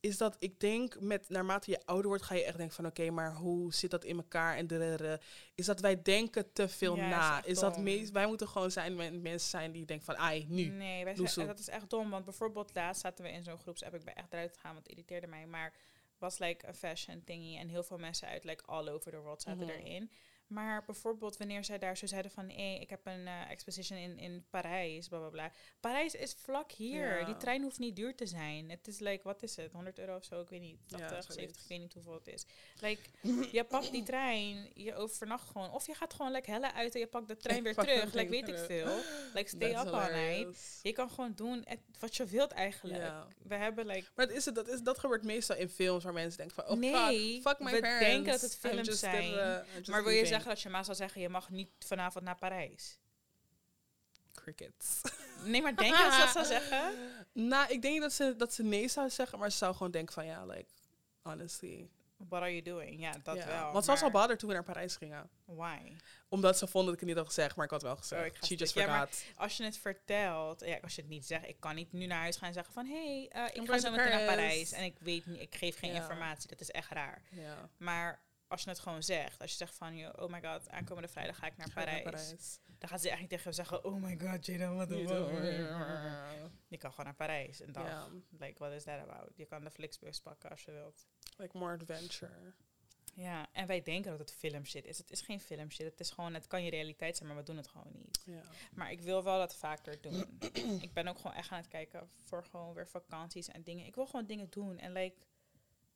is 0.00 0.16
dat 0.16 0.36
ik 0.38 0.60
denk, 0.60 1.00
met 1.00 1.28
naarmate 1.28 1.70
je 1.70 1.80
ouder 1.84 2.06
wordt, 2.06 2.22
ga 2.22 2.34
je 2.34 2.44
echt 2.44 2.56
denken 2.56 2.74
van, 2.74 2.86
oké, 2.86 3.10
maar 3.10 3.34
hoe 3.34 3.74
zit 3.74 3.90
dat 3.90 4.04
in 4.04 4.16
elkaar? 4.16 4.56
En 4.56 4.66
de, 4.66 5.20
is 5.54 5.66
dat 5.66 5.80
wij 5.80 6.02
denken 6.02 6.52
te 6.52 6.68
veel 6.68 6.96
Ja, 6.96 7.08
na? 7.08 7.44
Is 7.44 7.58
dat 7.58 7.78
meest, 7.78 8.10
wij 8.10 8.26
moeten 8.26 8.48
gewoon 8.48 8.70
zijn 8.70 8.96
met 8.96 9.22
mensen 9.22 9.50
zijn 9.50 9.72
die 9.72 9.86
denken 9.86 10.06
van, 10.06 10.16
ai, 10.16 10.46
nu. 10.48 10.64
Nee, 10.64 11.04
wij 11.04 11.26
zijn, 11.26 11.46
dat 11.46 11.58
is 11.58 11.68
echt 11.68 11.90
dom. 11.90 12.10
Want 12.10 12.24
bijvoorbeeld 12.24 12.74
laatst 12.74 13.02
zaten 13.02 13.24
we 13.24 13.30
in 13.30 13.42
zo'n 13.42 13.58
groepsapp. 13.58 13.94
Ik 13.94 14.04
ben 14.04 14.14
echt 14.14 14.32
eruit 14.32 14.54
gegaan, 14.54 14.72
want 14.72 14.86
het 14.86 14.92
irriteerde 14.92 15.26
mij. 15.26 15.46
Maar 15.46 15.72
was 16.22 16.38
like 16.38 16.66
een 16.66 16.74
fashion 16.74 17.24
thingy. 17.24 17.56
En 17.58 17.68
heel 17.68 17.82
veel 17.82 17.98
mensen 17.98 18.28
uit 18.28 18.44
like 18.44 18.64
all 18.66 18.88
over 18.88 19.10
the 19.10 19.20
world 19.20 19.42
zaten 19.42 19.66
Mhm. 19.66 19.70
erin. 19.78 20.10
Maar 20.52 20.84
bijvoorbeeld 20.84 21.36
wanneer 21.36 21.64
zij 21.64 21.78
daar 21.78 21.96
zo 21.96 22.06
zeiden 22.06 22.30
van... 22.30 22.48
Hé, 22.50 22.78
ik 22.80 22.90
heb 22.90 23.06
een 23.06 23.26
eh, 23.26 23.50
exposition 23.50 23.98
in, 23.98 24.18
in 24.18 24.44
Parijs, 24.50 25.08
bla 25.08 25.18
bla 25.18 25.28
bla. 25.28 25.50
Parijs 25.80 26.14
is 26.14 26.34
vlak 26.38 26.72
hier. 26.72 27.18
Ja. 27.18 27.24
Die 27.24 27.36
trein 27.36 27.62
hoeft 27.62 27.78
niet 27.78 27.96
duur 27.96 28.14
te 28.16 28.26
zijn. 28.26 28.70
Het 28.70 28.88
is 28.88 28.98
like, 28.98 29.20
wat 29.22 29.42
is 29.42 29.56
het? 29.56 29.72
100 29.72 29.98
euro 29.98 30.16
of 30.16 30.24
zo? 30.24 30.40
Ik 30.40 30.48
weet 30.48 30.60
niet. 30.60 30.78
Ja, 30.86 30.98
80, 30.98 31.08
zoiets. 31.08 31.34
70, 31.34 31.62
ik 31.62 31.68
weet 31.68 31.78
niet 31.80 31.94
hoeveel 31.94 32.14
het 32.14 32.26
is. 32.26 32.46
Like, 32.80 33.00
je 33.52 33.64
pakt 33.64 33.90
die 33.92 34.02
trein, 34.02 34.70
je 34.74 34.94
overnacht 34.94 35.46
gewoon. 35.50 35.70
Of 35.70 35.86
je 35.86 35.94
gaat 35.94 36.14
gewoon 36.14 36.32
lekker 36.32 36.52
helle 36.52 36.72
uit 36.72 36.94
en 36.94 37.00
je 37.00 37.06
pakt 37.06 37.28
de 37.28 37.36
trein 37.36 37.58
Ik 37.62 37.62
weer 37.62 37.74
terug. 37.74 38.12
Like, 38.12 38.30
weet 38.30 38.48
ik 38.48 38.58
veel. 38.58 38.98
Like, 39.34 39.48
stay 39.48 39.72
That's 39.72 39.86
up 39.86 39.92
all 39.94 40.12
night. 40.12 40.80
Je 40.82 40.92
kan 40.92 41.10
gewoon 41.10 41.32
doen 41.34 41.66
wat 41.98 42.16
je 42.16 42.24
wilt 42.24 42.50
eigenlijk. 42.52 43.02
Ja. 43.02 43.26
We 43.42 43.54
hebben 43.54 43.86
like... 43.86 44.08
Maar 44.14 44.30
is 44.30 44.44
het, 44.44 44.54
dat, 44.54 44.68
is, 44.68 44.80
dat 44.80 44.98
gebeurt 44.98 45.24
meestal 45.24 45.56
in 45.56 45.68
films 45.68 46.04
waar 46.04 46.12
mensen 46.12 46.38
denken 46.38 46.56
van, 46.56 46.66
oh 46.66 46.78
Nee, 46.78 47.40
fuck, 47.42 47.42
fuck 47.42 47.58
my 47.58 47.72
we 47.72 47.80
parents. 47.80 48.06
denken 48.06 48.32
dat 48.32 48.40
het 48.40 48.56
films 48.56 48.98
zijn. 48.98 49.30
uh, 49.32 49.38
Maar 49.86 50.02
wil 50.02 50.12
je 50.12 50.20
leaving. 50.20 50.28
Dat 50.48 50.60
je 50.60 50.68
ma 50.68 50.82
zou 50.82 50.96
zeggen... 50.96 51.20
je 51.20 51.28
mag 51.28 51.50
niet 51.50 51.70
vanavond 51.78 52.24
naar 52.24 52.36
Parijs? 52.38 52.98
Crickets. 54.34 55.00
Nee, 55.44 55.62
maar 55.62 55.76
denk 55.76 55.96
je 55.96 56.02
dat 56.02 56.12
ze 56.12 56.18
dat 56.20 56.30
zou 56.32 56.44
zeggen? 56.44 56.94
nou, 57.52 57.72
ik 57.72 57.82
denk 57.82 58.00
dat 58.00 58.12
ze, 58.12 58.34
dat 58.36 58.52
ze 58.54 58.62
nee 58.62 58.88
zou 58.88 59.10
zeggen, 59.10 59.38
maar 59.38 59.50
ze 59.50 59.56
zou 59.56 59.74
gewoon 59.74 59.92
denken 59.92 60.14
van, 60.14 60.26
ja, 60.26 60.44
like, 60.44 60.70
honestly. 61.22 61.90
What 62.28 62.40
are 62.42 62.50
you 62.50 62.62
doing? 62.62 63.00
Ja, 63.00 63.12
dat 63.22 63.36
Ja. 63.36 63.46
wel. 63.46 63.72
Want 63.72 63.84
ze 63.84 63.90
was 63.90 64.02
al 64.02 64.10
maar 64.10 64.10
bothered 64.20 64.38
toen 64.38 64.48
we 64.48 64.54
naar 64.54 64.64
Parijs 64.64 64.96
gingen. 64.96 65.30
Why? 65.44 65.78
Omdat 66.28 66.58
ze 66.58 66.66
vonden 66.66 66.84
dat 66.84 66.94
ik 66.94 67.00
het 67.00 67.08
niet 67.08 67.18
had 67.18 67.26
gezegd, 67.26 67.56
maar 67.56 67.64
ik 67.64 67.70
had 67.70 67.82
wel 67.82 67.96
gezegd. 67.96 68.20
Oh, 68.20 68.26
ik 68.26 68.44
She 68.44 68.54
just. 68.54 68.74
Ja, 68.74 68.98
forgot. 68.98 69.24
Als 69.36 69.56
je 69.56 69.64
het 69.64 69.78
vertelt... 69.78 70.60
Ja, 70.64 70.78
als 70.82 70.94
je 70.94 71.00
het 71.00 71.10
niet 71.10 71.26
zegt... 71.26 71.48
Ik 71.48 71.56
kan 71.60 71.74
niet 71.74 71.92
nu 71.92 72.06
naar 72.06 72.20
huis 72.20 72.36
gaan 72.36 72.48
en 72.48 72.54
zeggen 72.54 72.72
van... 72.72 72.86
Hé, 72.86 73.28
hey, 73.32 73.48
ik 73.48 73.56
I'm 73.56 73.66
ga 73.66 73.78
zo 73.78 73.90
meteen 73.90 74.10
naar. 74.10 74.26
Parijs. 74.26 74.72
En 74.72 74.84
ik 74.84 74.96
weet 74.98 75.26
niet... 75.26 75.40
Ik 75.40 75.54
geef 75.54 75.78
geen 75.78 75.92
Ja. 75.92 76.00
informatie. 76.00 76.48
Dat 76.48 76.60
is 76.60 76.70
echt 76.70 76.90
raar. 76.90 77.22
Maar 77.76 78.20
als 78.52 78.62
je 78.62 78.68
het 78.70 78.78
gewoon 78.78 79.02
zegt... 79.02 79.40
Als 79.40 79.50
je 79.50 79.56
zegt 79.56 79.74
van... 79.74 79.96
joh, 79.96 80.22
Oh 80.22 80.30
my 80.30 80.42
god, 80.42 80.70
aankomende 80.70 81.08
vrijdag 81.08 81.36
ga 81.36 81.46
ik 81.46 81.56
naar 81.56 81.70
Parijs. 81.72 82.58
Dan 82.78 82.88
gaat 82.88 83.00
ze 83.00 83.16
niet 83.20 83.28
tegen 83.28 83.50
je 83.50 83.56
zeggen... 83.56 83.84
Oh 83.84 84.02
my 84.02 84.18
god, 84.20 84.46
Jada, 84.46 84.74
wat 84.74 84.90
een... 84.90 85.08
zo- 85.08 85.30
Je 86.68 86.76
kan 86.78 86.90
gewoon 86.90 87.06
naar 87.06 87.14
Parijs 87.14 87.60
een 87.60 87.72
dag. 87.72 87.86
Ja. 87.86 88.08
Like, 88.38 88.58
what 88.58 88.72
is 88.72 88.84
that 88.84 89.00
about? 89.08 89.36
Je 89.36 89.44
kan 89.46 89.64
de 89.64 89.70
Flixbus 89.70 90.20
pakken 90.20 90.50
als 90.50 90.64
je 90.64 90.70
wilt. 90.72 91.06
Like 91.36 91.58
more 91.58 91.72
adventure. 91.74 92.52
Ja, 93.14 93.46
en 93.52 93.66
wij 93.66 93.82
denken 93.82 94.10
dat 94.10 94.20
het 94.20 94.32
filmshit 94.32 94.84
is. 94.86 94.98
Het 94.98 95.10
is 95.10 95.20
geen 95.20 95.40
filmshit. 95.40 95.86
Het 95.86 96.00
is 96.00 96.10
gewoon, 96.10 96.34
het 96.34 96.46
kan 96.46 96.64
je 96.64 96.70
realiteit 96.70 97.16
zijn, 97.16 97.28
maar 97.28 97.38
we 97.38 97.42
doen 97.44 97.56
het 97.56 97.68
gewoon 97.68 97.92
niet. 97.92 98.22
Ja. 98.24 98.42
Maar 98.74 98.90
ik 98.90 99.00
wil 99.00 99.22
wel 99.22 99.38
dat 99.38 99.56
vaker 99.56 100.00
doen. 100.00 100.38
ik 100.86 100.92
ben 100.92 101.08
ook 101.08 101.16
gewoon 101.16 101.36
echt 101.36 101.50
aan 101.50 101.58
het 101.58 101.68
kijken 101.68 102.10
voor 102.22 102.44
gewoon 102.44 102.74
weer 102.74 102.88
vakanties 102.88 103.48
en 103.48 103.62
dingen. 103.62 103.86
Ik 103.86 103.94
wil 103.94 104.06
gewoon 104.06 104.26
dingen 104.26 104.50
doen 104.50 104.78
en 104.78 104.92
like 104.92 105.16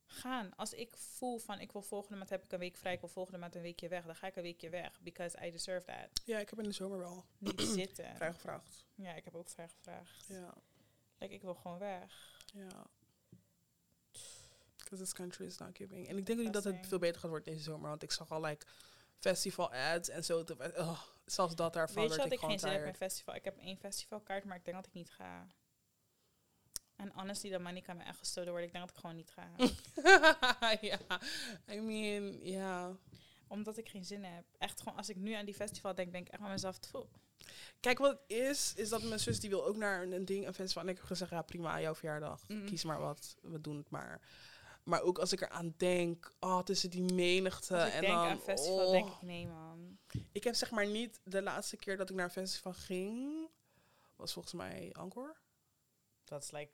gaan. 0.07 0.55
Als 0.55 0.73
ik 0.73 0.95
voel 0.97 1.37
van 1.37 1.59
ik 1.59 1.71
wil 1.71 1.81
volgende 1.81 2.17
maand 2.17 2.29
heb 2.29 2.43
ik 2.43 2.51
een 2.51 2.59
week 2.59 2.77
vrij, 2.77 2.93
ik 2.93 2.99
wil 2.99 3.09
volgende 3.09 3.39
maand 3.39 3.55
een 3.55 3.61
weekje 3.61 3.87
weg, 3.87 4.05
dan 4.05 4.15
ga 4.15 4.27
ik 4.27 4.35
een 4.35 4.43
weekje 4.43 4.69
weg. 4.69 5.01
Because 5.01 5.45
I 5.47 5.51
deserve 5.51 5.85
that. 5.85 6.21
ja, 6.25 6.39
ik 6.39 6.49
heb 6.49 6.59
in 6.59 6.65
de 6.65 6.71
zomer 6.71 6.97
wel 6.97 7.25
Niet 7.37 7.61
zitten. 7.61 8.15
vrijgevraagd. 8.15 8.85
Ja, 8.95 9.13
ik 9.13 9.23
heb 9.23 9.35
ook 9.35 9.49
vrij 9.49 9.67
gevraagd. 9.69 10.25
Ja. 10.27 10.53
Like, 11.17 11.33
ik 11.33 11.41
wil 11.41 11.55
gewoon 11.55 11.77
weg. 11.77 12.39
Ja. 12.53 12.85
Because 14.77 15.03
this 15.03 15.13
country 15.13 15.45
is 15.45 15.57
not 15.57 15.77
giving. 15.77 16.07
En 16.07 16.17
ik 16.17 16.25
denk 16.25 16.39
niet 16.39 16.53
dat 16.53 16.63
het 16.63 16.87
veel 16.87 16.99
beter 16.99 17.19
gaat 17.21 17.29
worden 17.29 17.53
deze 17.53 17.63
zomer. 17.63 17.89
Want 17.89 18.03
ik 18.03 18.11
zag 18.11 18.31
al 18.31 18.41
like 18.41 18.65
festival 19.19 19.73
ads 19.73 20.09
en 20.09 20.23
zo. 20.23 20.43
te- 20.43 20.73
Oh, 20.77 21.01
zelfs 21.25 21.55
dat 21.55 21.73
daarvan 21.73 22.01
Weet 22.01 22.11
je 22.11 22.17
dat 22.17 22.25
ik 22.25 22.31
ik 22.31 22.39
gewoon 22.39 22.59
geen 22.59 22.69
zin 22.69 22.79
heb 22.79 22.87
in 22.87 22.95
festival? 22.95 23.35
Ik 23.35 23.43
heb 23.43 23.57
één 23.57 23.77
festivalkaart, 23.77 24.43
maar 24.43 24.57
ik 24.57 24.65
denk 24.65 24.77
dat 24.77 24.85
ik 24.85 24.93
niet 24.93 25.09
ga. 25.11 25.47
En 26.97 27.11
honestly, 27.13 27.49
dat 27.49 27.61
money 27.61 27.81
kan 27.81 27.97
me 27.97 28.03
echt 28.03 28.17
gestolen 28.17 28.49
worden. 28.49 28.67
Ik 28.67 28.73
denk 28.73 28.85
dat 28.85 28.95
ik 28.95 29.01
gewoon 29.01 29.15
niet 29.15 29.31
ga. 29.31 29.49
ja, 30.89 30.99
I 31.69 31.79
mean, 31.79 32.39
ja. 32.43 32.95
Omdat 33.47 33.77
ik 33.77 33.89
geen 33.89 34.05
zin 34.05 34.23
heb. 34.23 34.45
Echt 34.57 34.81
gewoon, 34.81 34.97
als 34.97 35.09
ik 35.09 35.15
nu 35.15 35.33
aan 35.33 35.45
die 35.45 35.53
festival 35.53 35.95
denk, 35.95 36.11
denk 36.11 36.27
ik 36.27 36.33
echt 36.33 36.41
aan 36.41 36.49
mezelf. 36.49 36.77
"Tfoe." 36.77 37.05
Kijk, 37.79 37.97
wat 37.97 38.11
het 38.11 38.37
is, 38.37 38.73
is 38.75 38.89
dat 38.89 39.03
mijn 39.03 39.19
zus 39.19 39.39
die 39.39 39.49
wil 39.49 39.65
ook 39.65 39.75
naar 39.75 40.03
een, 40.03 40.11
een 40.11 40.25
ding, 40.25 40.47
een 40.47 40.53
festival. 40.53 40.83
En 40.83 40.89
ik 40.89 40.97
heb 40.97 41.05
gezegd, 41.05 41.31
ja 41.31 41.41
prima, 41.41 41.81
jouw 41.81 41.95
verjaardag. 41.95 42.47
Mm. 42.47 42.65
Kies 42.65 42.83
maar 42.83 42.99
wat, 42.99 43.35
we 43.41 43.61
doen 43.61 43.77
het 43.77 43.89
maar. 43.89 44.21
Maar 44.83 45.01
ook 45.01 45.17
als 45.17 45.31
ik 45.31 45.41
eraan 45.41 45.73
denk, 45.77 46.33
oh, 46.39 46.59
tussen 46.59 46.89
die 46.89 47.13
menigte. 47.13 47.75
Als 47.75 47.87
ik 47.87 47.93
en 47.93 48.01
denk 48.01 48.13
dan, 48.13 48.27
aan 48.27 48.39
festival, 48.39 48.85
oh. 48.85 48.91
denk 48.91 49.07
ik, 49.07 49.21
nee 49.21 49.47
man. 49.47 49.97
Ik 50.31 50.43
heb 50.43 50.55
zeg 50.55 50.71
maar 50.71 50.87
niet, 50.87 51.19
de 51.23 51.41
laatste 51.41 51.77
keer 51.77 51.97
dat 51.97 52.09
ik 52.09 52.15
naar 52.15 52.25
een 52.25 52.31
festival 52.31 52.73
ging, 52.73 53.49
was 54.15 54.33
volgens 54.33 54.53
mij 54.53 54.89
Angkor. 54.93 55.35
Dat 56.27 56.43
is 56.43 56.51
like 56.51 56.71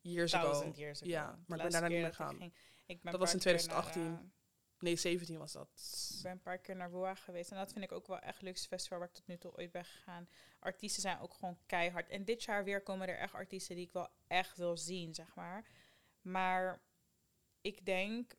Years 0.00 0.34
ago. 0.34 0.72
years 0.74 1.02
ago. 1.02 1.10
Ja, 1.10 1.26
maar 1.46 1.58
ik 1.58 1.62
ben 1.62 1.72
daarna 1.72 1.88
niet 1.88 1.98
meer 2.00 2.14
ging- 2.14 2.54
Ik 2.86 3.02
ben 3.02 3.12
Dat 3.12 3.20
was 3.20 3.32
in 3.34 3.38
paar 3.38 3.54
keer 3.54 3.66
naar, 3.68 3.82
2018. 3.82 4.02
eh, 4.26 4.32
Nee, 4.78 4.96
17 4.96 5.38
was 5.38 5.52
dat. 5.52 5.68
Ik 6.16 6.22
ben 6.22 6.32
een 6.32 6.40
paar 6.42 6.58
keer 6.58 6.76
naar 6.76 6.90
Woa 6.90 7.14
geweest. 7.14 7.50
En 7.50 7.56
dat 7.56 7.72
vind 7.72 7.84
ik 7.84 7.92
ook 7.92 8.06
wel 8.06 8.18
echt 8.18 8.34
het 8.34 8.42
leukste 8.42 8.68
festival 8.68 8.98
waar 8.98 9.08
ik 9.08 9.14
tot 9.14 9.26
nu 9.26 9.38
toe 9.38 9.56
ooit 9.56 9.70
ben 9.72 9.84
gegaan. 9.84 10.28
Artiesten 10.58 11.02
zijn 11.02 11.18
ook 11.18 11.34
gewoon 11.34 11.58
keihard. 11.66 12.08
En 12.08 12.24
dit 12.24 12.42
jaar 12.42 12.64
weer 12.64 12.82
komen 12.82 13.08
er 13.08 13.18
echt 13.18 13.34
artiesten 13.34 13.76
die 13.76 13.86
ik 13.86 13.92
wel 13.92 14.08
echt 14.26 14.56
wil 14.56 14.76
zien, 14.76 15.14
zeg 15.14 15.34
maar. 15.34 15.64
Maar 16.20 16.82
ik 17.60 17.84
denk 17.86 18.34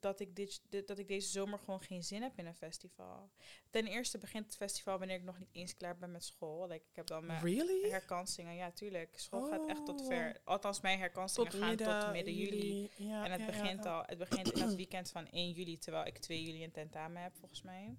dat 0.00 0.20
ik, 0.20 0.36
dit, 0.36 0.62
dit- 0.68 0.86
dat 0.86 0.98
ik 0.98 1.08
deze 1.08 1.28
zomer 1.28 1.58
gewoon 1.58 1.80
geen 1.80 2.02
zin 2.04 2.22
heb 2.22 2.38
in 2.38 2.46
een 2.46 2.54
festival. 2.54 3.30
Ten 3.70 3.86
eerste 3.86 4.18
begint 4.18 4.44
het 4.46 4.56
festival 4.56 4.98
wanneer 4.98 5.16
ik 5.16 5.22
nog 5.22 5.38
niet 5.38 5.48
eens 5.52 5.76
klaar 5.76 5.96
ben 5.98 6.10
met 6.10 6.24
school. 6.24 6.68
Like, 6.68 6.84
ik 6.90 6.96
heb 6.96 7.06
dan 7.06 7.26
mijn 7.26 7.42
Really? 7.42 7.90
herkansingen. 7.90 8.54
Ja, 8.54 8.70
tuurlijk. 8.70 9.18
School 9.18 9.48
gaat 9.50 9.68
echt 9.68 9.86
tot 9.86 10.00
Oh. 10.00 10.06
ver. 10.06 10.40
Althans, 10.44 10.80
mijn 10.80 10.98
herkansingen 10.98 11.50
Tot 11.50 11.60
gaan 11.60 11.68
midden, 11.68 12.00
tot 12.00 12.12
midden 12.12 12.34
juli. 12.34 12.90
Ja, 12.96 13.24
En 13.24 13.30
het 13.30 13.40
ja, 13.40 13.46
begint 13.46 13.84
ja. 13.84 13.96
al, 13.98 14.02
het 14.06 14.18
begint 14.18 14.52
in 14.52 14.62
het 14.62 14.74
weekend 14.74 15.10
van 15.10 15.26
1 15.30 15.52
juli, 15.52 15.78
terwijl 15.78 16.06
ik 16.06 16.18
2 16.18 16.42
juli 16.42 16.64
een 16.64 16.72
tentamen 16.72 17.22
heb, 17.22 17.36
volgens 17.36 17.62
mij. 17.62 17.96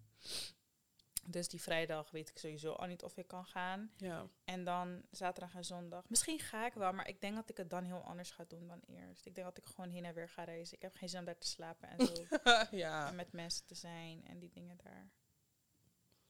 Dus 1.30 1.48
die 1.48 1.62
vrijdag 1.62 2.12
weet 2.12 2.30
ik 2.30 2.38
sowieso 2.38 2.72
al 2.72 2.88
niet 2.88 3.04
of 3.04 3.18
ik 3.18 3.28
kan 3.28 3.46
gaan. 3.46 3.92
Ja. 3.98 4.28
En 4.44 4.64
dan 4.64 5.02
zaterdag 5.12 5.56
en 5.56 5.66
zondag. 5.66 6.10
Misschien 6.10 6.40
ga 6.40 6.66
ik 6.66 6.74
wel, 6.74 6.94
maar 6.94 7.08
ik 7.08 7.22
denk 7.22 7.36
dat 7.36 7.50
ik 7.50 7.58
het 7.58 7.70
dan 7.70 7.84
heel 7.84 8.02
anders 8.04 8.32
ga 8.32 8.44
doen 8.48 8.68
dan 8.68 8.82
eerst. 8.86 9.26
Ik 9.26 9.36
denk 9.36 9.48
dat 9.48 9.58
ik 9.58 9.66
gewoon 9.66 9.90
heen 9.90 10.06
en 10.06 10.14
weer 10.14 10.30
ga 10.30 10.44
reizen. 10.44 10.76
Ik 10.76 10.82
heb 10.82 10.96
geen 10.96 11.10
zin 11.10 11.20
om 11.20 11.26
daar 11.26 11.38
te 11.38 11.48
slapen 11.48 11.90
en 11.90 12.06
zo. 12.08 12.26
ja. 12.78 13.08
en 13.08 13.16
met 13.16 13.32
mensen 13.32 13.66
te 13.66 13.76
zijn 13.76 14.26
en 14.26 14.40
die 14.40 14.50
dingen 14.50 14.78
daar. 14.84 15.10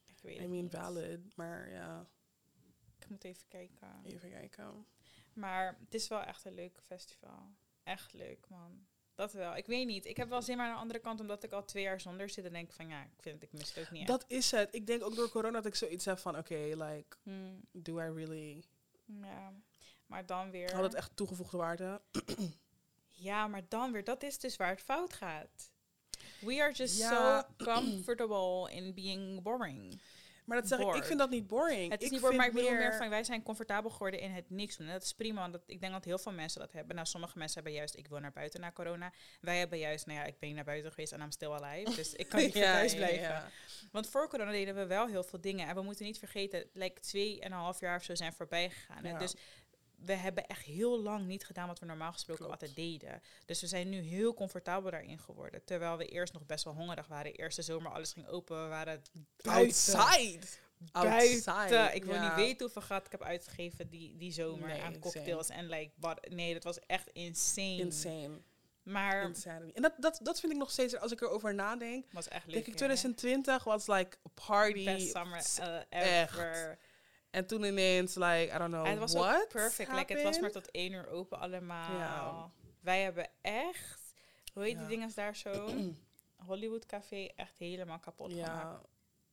Ik 0.04 0.18
weet 0.22 0.36
I 0.36 0.46
mean, 0.46 0.62
niet. 0.62 0.74
valid. 0.74 1.36
Maar 1.36 1.70
ja, 1.70 2.06
Ik 2.98 3.08
moet 3.08 3.24
even 3.24 3.48
kijken. 3.48 4.00
even 4.04 4.30
kijken. 4.30 4.86
Maar 5.32 5.78
het 5.80 5.94
is 5.94 6.08
wel 6.08 6.22
echt 6.22 6.44
een 6.44 6.54
leuk 6.54 6.80
festival. 6.86 7.50
Echt 7.82 8.12
leuk, 8.12 8.48
man. 8.48 8.86
Dat 9.18 9.32
wel. 9.32 9.56
Ik 9.56 9.66
weet 9.66 9.86
niet. 9.86 10.06
Ik 10.06 10.16
heb 10.16 10.28
wel 10.28 10.42
zin, 10.42 10.56
maar 10.56 10.66
aan 10.66 10.74
de 10.74 10.80
andere 10.80 10.98
kant, 10.98 11.20
omdat 11.20 11.42
ik 11.44 11.52
al 11.52 11.64
twee 11.64 11.82
jaar 11.82 12.00
zonder 12.00 12.28
zit, 12.28 12.44
dan 12.44 12.52
denk 12.52 12.72
van 12.72 12.88
ja, 12.88 13.02
ik 13.02 13.10
vind 13.22 13.34
het, 13.34 13.44
ik 13.44 13.52
mis 13.58 13.74
het 13.74 13.84
ook 13.84 13.90
niet. 13.90 14.00
echt. 14.00 14.08
Dat 14.10 14.24
is 14.28 14.50
het. 14.50 14.68
Ik 14.74 14.86
denk 14.86 15.02
ook 15.02 15.14
door 15.14 15.30
corona 15.30 15.56
dat 15.56 15.66
ik 15.66 15.74
zoiets 15.74 16.04
heb 16.04 16.18
van, 16.18 16.36
oké, 16.38 16.54
like, 16.54 17.16
Hmm, 17.22 17.60
do 17.72 17.98
I 17.98 18.12
really... 18.14 18.64
ja. 19.04 19.52
Maar 20.06 20.26
dan 20.26 20.50
weer. 20.50 20.74
Had 20.74 20.82
het 20.82 20.94
echt 20.94 21.16
toegevoegde 21.16 21.56
waarde? 21.56 22.00
Ja, 23.20 23.46
maar 23.46 23.62
dan 23.68 23.92
weer. 23.92 24.04
Dat 24.04 24.22
is 24.22 24.38
dus 24.38 24.56
waar 24.56 24.68
het 24.68 24.80
fout 24.80 25.12
gaat. 25.12 25.70
We 26.40 26.60
are 26.62 26.72
just 26.72 26.98
Ja. 26.98 27.40
so 27.58 27.64
comfortable 27.64 28.70
in 28.72 28.94
being 28.94 29.42
boring. 29.42 30.00
Maar 30.48 30.56
dat 30.60 30.68
zeg 30.68 30.78
ik, 30.78 30.94
ik 30.94 31.04
vind 31.04 31.18
dat 31.18 31.30
niet 31.30 31.46
boring. 31.46 31.90
Het 31.92 32.00
is 32.00 32.06
ik 32.06 32.12
niet 32.12 32.20
boring, 32.20 32.38
maar 32.40 32.48
ik 32.48 32.54
bedoel 32.54 32.70
meer 32.70 32.94
van 32.94 33.08
wij 33.08 33.24
zijn 33.24 33.42
comfortabel 33.42 33.90
geworden 33.90 34.20
in 34.20 34.30
het 34.30 34.50
niks 34.50 34.76
doen. 34.76 34.86
En 34.86 34.92
dat 34.92 35.02
is 35.02 35.12
prima, 35.14 35.40
want 35.40 35.52
dat, 35.52 35.62
ik 35.66 35.80
denk 35.80 35.92
dat 35.92 36.04
heel 36.04 36.18
veel 36.18 36.32
mensen 36.32 36.60
dat 36.60 36.72
hebben. 36.72 36.94
Nou, 36.94 37.06
sommige 37.06 37.38
mensen 37.38 37.54
hebben 37.54 37.78
juist, 37.78 37.96
ik 37.96 38.08
wil 38.08 38.18
naar 38.18 38.32
buiten 38.32 38.60
na 38.60 38.72
corona. 38.72 39.12
Wij 39.40 39.58
hebben 39.58 39.78
juist, 39.78 40.06
nou 40.06 40.18
ja, 40.18 40.24
ik 40.24 40.38
ben 40.38 40.54
naar 40.54 40.64
buiten 40.64 40.90
geweest 40.90 41.12
en 41.12 41.20
I'm 41.20 41.30
still 41.30 41.50
alive. 41.50 41.94
Dus 41.94 42.14
ik 42.14 42.28
kan 42.28 42.40
niet 42.44 42.54
Ja, 42.54 42.72
thuis 42.72 42.94
blijven. 42.94 43.20
ja. 43.20 43.50
Want 43.92 44.08
voor 44.08 44.28
corona 44.28 44.50
deden 44.50 44.74
we 44.74 44.86
wel 44.86 45.06
heel 45.06 45.24
veel 45.24 45.40
dingen. 45.40 45.68
En 45.68 45.74
we 45.74 45.82
moeten 45.82 46.04
niet 46.04 46.18
vergeten, 46.18 46.64
like 46.72 47.00
twee 47.00 47.40
en 47.40 47.52
een 47.52 47.58
half 47.58 47.80
jaar 47.80 47.96
of 47.96 48.02
zo 48.02 48.14
zijn 48.14 48.32
voorbij 48.32 48.70
gegaan. 48.70 49.04
Ja. 49.04 49.18
Dus 49.18 49.34
we 50.04 50.12
hebben 50.12 50.46
echt 50.46 50.64
heel 50.64 51.00
lang 51.00 51.26
niet 51.26 51.44
gedaan 51.44 51.66
wat 51.66 51.78
we 51.78 51.86
normaal 51.86 52.12
gesproken 52.12 52.44
Klopt. 52.44 52.60
altijd 52.62 52.76
deden. 52.76 53.22
Dus 53.44 53.60
we 53.60 53.66
zijn 53.66 53.88
nu 53.88 54.00
heel 54.00 54.34
comfortabel 54.34 54.90
daarin 54.90 55.18
geworden. 55.18 55.64
Terwijl 55.64 55.96
we 55.96 56.06
eerst 56.06 56.32
nog 56.32 56.46
best 56.46 56.64
wel 56.64 56.74
hongerig 56.74 57.06
waren. 57.06 57.32
Eerste 57.32 57.62
zomer, 57.62 57.92
alles 57.92 58.12
ging 58.12 58.28
open. 58.28 58.62
We 58.62 58.68
waren 58.68 59.02
buiten. 59.42 59.94
Outside. 59.94 60.46
Buiten. 60.92 61.54
Outside, 61.54 61.90
Ik 61.94 62.04
wil 62.04 62.14
ja. 62.14 62.22
niet 62.22 62.34
weten 62.34 62.64
hoeveel 62.64 62.82
geld 62.82 63.06
ik 63.06 63.12
heb 63.12 63.22
uitgegeven 63.22 63.88
die, 63.88 64.16
die 64.16 64.32
zomer 64.32 64.68
Nee, 64.68 64.82
aan 64.82 64.94
insane. 64.94 64.98
cocktails. 64.98 65.48
En 65.48 65.66
like, 65.68 65.92
wat, 65.96 66.28
nee, 66.28 66.52
dat 66.54 66.64
was 66.64 66.78
echt 66.86 67.08
insane. 67.12 67.76
Insane. 67.76 68.40
Maar 68.82 69.22
Insanity. 69.22 69.72
En 69.74 69.82
dat, 69.82 69.92
dat, 69.98 70.20
dat 70.22 70.40
vind 70.40 70.52
ik 70.52 70.58
nog 70.58 70.70
steeds, 70.70 70.96
als 70.96 71.12
ik 71.12 71.20
erover 71.20 71.54
nadenk, 71.54 72.04
was 72.12 72.28
echt 72.28 72.46
leuk. 72.46 72.54
denk 72.54 72.66
ik 72.66 72.72
hè? 72.72 72.78
2020 72.78 73.64
was 73.64 73.86
like 73.86 74.16
a 74.26 74.46
party. 74.46 74.84
Best 74.84 75.10
summer 75.10 75.42
uh, 75.60 76.20
echt. 76.20 76.38
En 77.30 77.46
toen 77.46 77.64
ineens, 77.64 78.14
like, 78.14 78.52
I 78.54 78.58
don't 78.58 78.70
know 78.72 78.84
En 78.84 78.90
het 78.90 78.98
was 78.98 79.12
what 79.12 79.42
ook 79.42 79.48
perfect. 79.48 79.92
Like, 79.92 80.12
het 80.12 80.22
was 80.22 80.40
maar 80.40 80.50
tot 80.50 80.70
één 80.70 80.92
uur 80.92 81.08
open 81.08 81.38
allemaal. 81.38 81.98
Ja. 81.98 82.50
Wij 82.80 83.02
hebben 83.02 83.28
echt, 83.40 84.14
hoe 84.52 84.62
heet 84.62 84.72
Ja. 84.72 84.78
die 84.78 84.88
dingen 84.88 85.10
daar 85.14 85.36
zo? 85.36 85.70
Hollywood 86.46 86.86
Café 86.86 87.28
echt 87.36 87.58
helemaal 87.58 87.98
kapot 87.98 88.32
gemaakt. 88.32 88.50
Ja, 88.52 88.80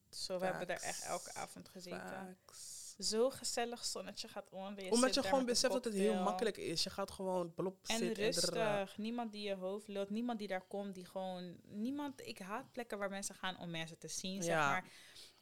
Zo, 0.10 0.40
we 0.40 0.46
hebben 0.46 0.68
daar 0.68 0.82
echt 0.82 1.04
elke 1.06 1.34
avond 1.34 1.70
gezeten. 1.70 2.36
facts. 2.46 2.84
Zo 3.00 3.30
gezellig 3.30 3.86
zonnetje 3.86 4.28
gaat 4.28 4.50
onder. 4.50 4.92
Omdat 4.92 5.14
zit 5.14 5.24
je 5.24 5.30
gewoon 5.30 5.46
beseft 5.46 5.74
dat 5.74 5.84
het 5.86 5.94
heel 5.94 6.24
makkelijk 6.24 6.58
is. 6.58 6.84
Je 6.84 6.90
gaat 6.90 7.12
gewoon 7.12 7.54
blop 7.54 7.78
En 7.88 7.98
zitten 7.98 8.24
rustig. 8.24 8.50
drrrr. 8.50 8.94
niemand 8.98 9.32
die 9.32 9.48
je 9.48 9.56
hoofd 9.56 9.88
lult. 9.88 10.10
Niemand 10.10 10.40
die 10.40 10.48
daar 10.48 10.62
komt. 10.68 10.96
Die 10.96 11.06
gewoon... 11.06 11.56
Niemand... 11.64 12.22
Ik 12.28 12.40
haat 12.40 12.72
plekken 12.72 12.98
waar 12.98 13.10
mensen 13.10 13.36
gaan 13.36 13.58
om 13.60 13.70
mensen 13.72 13.98
te 13.98 14.08
zien, 14.08 14.44
zeg 14.44 14.54
Ja. 14.54 14.70
maar. 14.70 14.86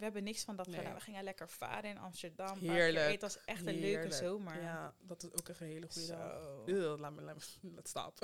We 0.03 0.09
hebben 0.09 0.27
niks 0.31 0.43
van 0.43 0.55
dat 0.55 0.67
Nee. 0.67 0.75
gedaan. 0.77 0.93
We 0.93 0.99
gingen 1.01 1.23
lekker 1.23 1.49
varen 1.49 1.89
in 1.89 1.97
Amsterdam. 1.97 2.57
Heerlijk. 2.59 3.11
Het 3.11 3.21
was 3.21 3.37
echt 3.45 3.65
een 3.65 3.79
leuke 3.79 4.11
zomer. 4.11 4.61
Ja, 4.61 4.93
dat 5.01 5.23
is 5.23 5.31
ook 5.33 5.47
een 5.47 5.55
hele 5.67 5.87
goede 5.91 6.07
dag. 6.07 6.41
Zo. 6.43 6.63
Ugh, 6.67 6.99
laat 6.99 7.11
me, 7.13 7.21
laat 7.21 7.57
me, 7.61 7.71
let's 7.75 7.89
stop. 7.89 8.19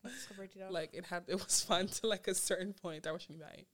Wat 0.00 0.12
is 0.12 0.24
gebeurd 0.24 0.52
die 0.52 0.60
dag? 0.60 0.70
Like, 0.70 0.96
it, 0.96 1.06
had, 1.06 1.22
it 1.28 1.42
was 1.42 1.62
fun 1.64 1.86
to 1.86 2.08
like 2.08 2.30
a 2.30 2.34
certain 2.34 2.74
point. 2.74 3.02
Daar 3.02 3.12
was 3.12 3.26
je 3.26 3.32
niet 3.32 3.38
bij. 3.40 3.66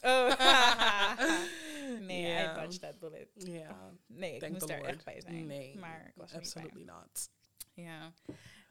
Oh. 0.00 0.40
nee, 2.08 2.22
Ja. 2.22 2.52
I 2.52 2.60
dodged 2.60 2.80
that 2.80 2.98
bullet. 2.98 3.28
Ja, 3.34 3.92
Nee, 4.06 4.34
ik 4.34 4.40
thank 4.40 4.52
moest 4.52 4.68
daar 4.68 4.78
Lord. 4.78 4.90
echt 4.90 5.04
bij 5.04 5.20
zijn. 5.20 5.46
Nee, 5.46 5.76
maar 5.78 6.06
ik 6.06 6.12
was 6.14 6.32
er 6.32 6.40
niet 6.40 6.54
bij. 6.54 6.62
absolutely 6.62 6.92
not. 6.94 7.28
Ja. 7.74 8.12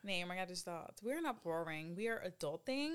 Nee, 0.01 0.25
maar 0.25 0.35
ja, 0.35 0.45
dus 0.45 0.63
dat. 0.63 0.99
We're 1.03 1.21
not 1.21 1.41
boring. 1.41 1.95
We 1.95 2.09
are 2.09 2.21
adulting. 2.33 2.93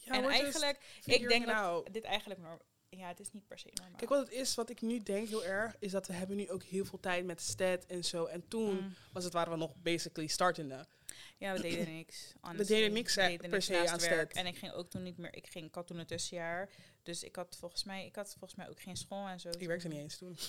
Ja, 0.00 0.12
en 0.14 0.24
eigenlijk, 0.24 1.00
ik 1.04 1.28
denk 1.28 1.46
dat 1.46 1.54
out. 1.54 1.92
dit 1.92 2.04
eigenlijk 2.04 2.40
ja, 2.90 3.08
het 3.08 3.20
is 3.20 3.32
niet 3.32 3.46
per 3.46 3.58
se 3.58 3.70
normaal. 3.74 3.96
Kijk, 3.96 4.10
wat 4.10 4.20
het 4.20 4.30
is, 4.30 4.54
wat 4.54 4.70
ik 4.70 4.80
nu 4.80 5.02
denk 5.02 5.28
heel 5.28 5.44
erg, 5.44 5.76
is 5.78 5.90
dat 5.90 6.06
we 6.06 6.12
hebben 6.12 6.36
nu 6.36 6.50
ook 6.50 6.62
heel 6.62 6.84
veel 6.84 7.00
tijd 7.00 7.24
met 7.24 7.40
stat 7.40 7.84
en 7.86 8.04
zo. 8.04 8.24
En 8.24 8.48
toen 8.48 8.74
Mm. 8.74 8.94
was 9.12 9.24
het, 9.24 9.32
waren 9.32 9.52
we 9.52 9.58
nog 9.58 9.74
basically 9.82 10.28
startende. 10.28 10.86
Ja, 11.38 11.52
we 11.52 11.60
deden 11.60 11.94
niks. 11.94 12.32
We 12.32 12.38
honestly. 12.48 12.76
deden 12.76 12.92
niks 12.92 13.14
We 13.14 13.20
eh, 13.20 13.26
deden 13.26 13.40
per 13.42 13.50
niks 13.50 13.64
se 13.66 13.72
naast 13.72 13.92
aan 13.92 13.98
werk. 14.00 14.32
En 14.34 14.46
ik 14.46 14.56
ging 14.58 14.72
ook 14.72 14.90
toen 14.90 15.02
niet 15.02 15.18
meer. 15.18 15.34
Ik, 15.34 15.46
ging, 15.46 15.66
ik 15.66 15.74
had 15.74 15.86
toen 15.86 15.98
een 15.98 16.06
tussenjaar. 16.06 16.68
Dus 17.02 17.22
ik 17.22 17.36
had 17.36 17.56
volgens 17.58 17.84
mij, 17.84 18.06
ik 18.06 18.14
had 18.16 18.28
volgens 18.38 18.54
mij 18.54 18.68
ook 18.68 18.80
geen 18.80 18.96
school 18.96 19.26
en 19.26 19.40
zo. 19.40 19.48
Ik 19.58 19.66
werkte 19.66 19.88
niet 19.88 19.98
eens 19.98 20.16
toen. 20.18 20.36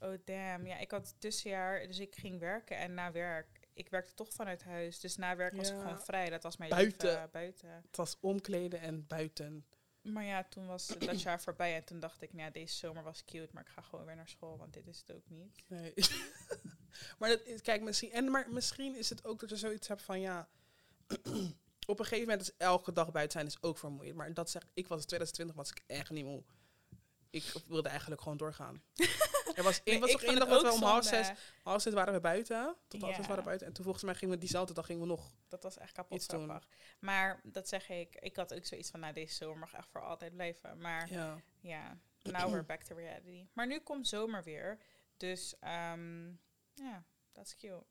Oh 0.00 0.14
damn. 0.24 0.66
Ja, 0.66 0.78
ik 0.78 0.90
had 0.90 1.06
het 1.08 1.20
tussenjaar. 1.20 1.86
Dus 1.86 1.98
ik 1.98 2.14
ging 2.14 2.38
werken 2.38 2.76
en 2.76 2.94
na 2.94 3.12
werk. 3.12 3.68
Ik 3.72 3.88
werkte 3.88 4.14
toch 4.14 4.32
vanuit 4.32 4.62
huis. 4.62 5.00
Dus 5.00 5.16
na 5.16 5.36
werk 5.36 5.56
was 5.56 5.70
ik 5.70 5.76
gewoon 5.78 6.00
vrij. 6.00 6.30
Dat 6.30 6.42
was 6.42 6.56
mijn 6.56 6.70
Buiten. 6.70 7.08
leven 7.08 7.28
buiten. 7.32 7.68
Het 7.86 7.96
was 7.96 8.16
omkleden 8.20 8.80
en 8.80 9.06
buiten. 9.06 9.64
Maar 10.02 10.24
ja, 10.24 10.44
toen 10.44 10.66
was 10.66 10.86
dat 10.86 11.22
jaar 11.22 11.40
voorbij. 11.40 11.74
En 11.74 11.84
toen 11.84 12.00
dacht 12.00 12.22
ik, 12.22 12.32
nou 12.32 12.44
ja, 12.44 12.50
deze 12.50 12.76
zomer 12.76 13.02
was 13.02 13.24
cute. 13.24 13.48
Maar 13.52 13.62
ik 13.62 13.68
ga 13.68 13.82
gewoon 13.82 14.04
weer 14.04 14.16
naar 14.16 14.28
school. 14.28 14.58
Want 14.58 14.72
dit 14.72 14.86
is 14.86 14.98
het 14.98 15.16
ook 15.16 15.28
niet. 15.28 15.64
Nee. 15.66 15.94
maar 17.18 17.28
dat 17.28 17.42
is, 17.44 17.60
kijk, 17.60 17.82
misschien, 17.82 18.12
en, 18.12 18.30
maar 18.30 18.50
misschien 18.50 18.96
is 18.96 19.10
het 19.10 19.24
ook 19.24 19.40
dat 19.40 19.50
je 19.50 19.56
zoiets 19.56 19.88
hebt 19.88 20.02
van 20.02 20.20
ja. 20.20 20.48
op 21.86 21.98
een 21.98 22.04
gegeven 22.04 22.28
moment 22.28 22.40
is 22.40 22.56
elke 22.56 22.92
dag 22.92 23.10
buiten 23.10 23.38
zijn 23.38 23.46
is 23.46 23.62
ook 23.62 23.78
vermoeiend. 23.78 24.16
Maar 24.16 24.34
dat 24.34 24.50
zeg 24.50 24.62
ik 24.74 24.88
was 24.88 25.00
in 25.00 25.06
2020 25.06 25.56
was 25.56 25.70
ik 25.70 25.82
echt 25.86 26.10
niet 26.10 26.24
moe. 26.24 26.42
Ik 27.30 27.52
wilde 27.66 27.88
eigenlijk 27.88 28.20
gewoon 28.20 28.38
doorgaan. 28.38 28.82
Er 29.60 29.66
was 29.66 29.80
één, 29.84 30.00
Nee, 30.00 30.12
was 30.12 30.22
één 30.22 30.38
dag 30.38 30.48
dat 30.48 30.62
we 30.62 30.72
om 30.72 30.82
half 30.82 31.04
zes, 31.04 31.30
half 31.62 31.82
zes 31.82 31.92
waren 31.92 32.14
we 32.14 32.20
buiten. 32.20 32.76
Tot 32.88 33.00
half 33.00 33.14
zes 33.14 33.26
waren 33.26 33.42
we 33.42 33.44
buiten. 33.44 33.66
En 33.66 33.72
toen 33.72 33.84
volgens 33.84 34.04
mij 34.04 34.14
gingen 34.14 34.34
we 34.34 34.40
diezelfde 34.40 34.74
dag 34.74 34.86
gingen 34.86 35.02
we 35.02 35.08
nog. 35.08 35.30
Dat 35.48 35.62
was 35.62 35.78
echt 35.78 35.92
kapot 35.92 36.24
grappig. 36.24 36.68
Maar 36.98 37.40
dat 37.44 37.68
zeg 37.68 37.88
ik. 37.88 38.14
Ik 38.20 38.36
had 38.36 38.54
ook 38.54 38.64
zoiets 38.64 38.90
van, 38.90 39.00
nou, 39.00 39.12
deze 39.12 39.34
zomer 39.34 39.58
mag 39.58 39.72
echt 39.72 39.88
voor 39.88 40.02
altijd 40.02 40.32
blijven. 40.32 40.78
Maar 40.78 41.12
Ja. 41.12 41.40
ja, 41.60 41.98
now 42.22 42.50
we're 42.50 42.62
back 42.64 42.82
to 42.82 42.94
reality. 42.96 43.46
Maar 43.52 43.66
nu 43.66 43.80
komt 43.80 44.08
zomer 44.08 44.42
weer. 44.42 44.78
Dus 45.16 45.54
ehm, 45.60 46.28
ja, 46.74 47.04
that's 47.32 47.56
cute. 47.56 47.84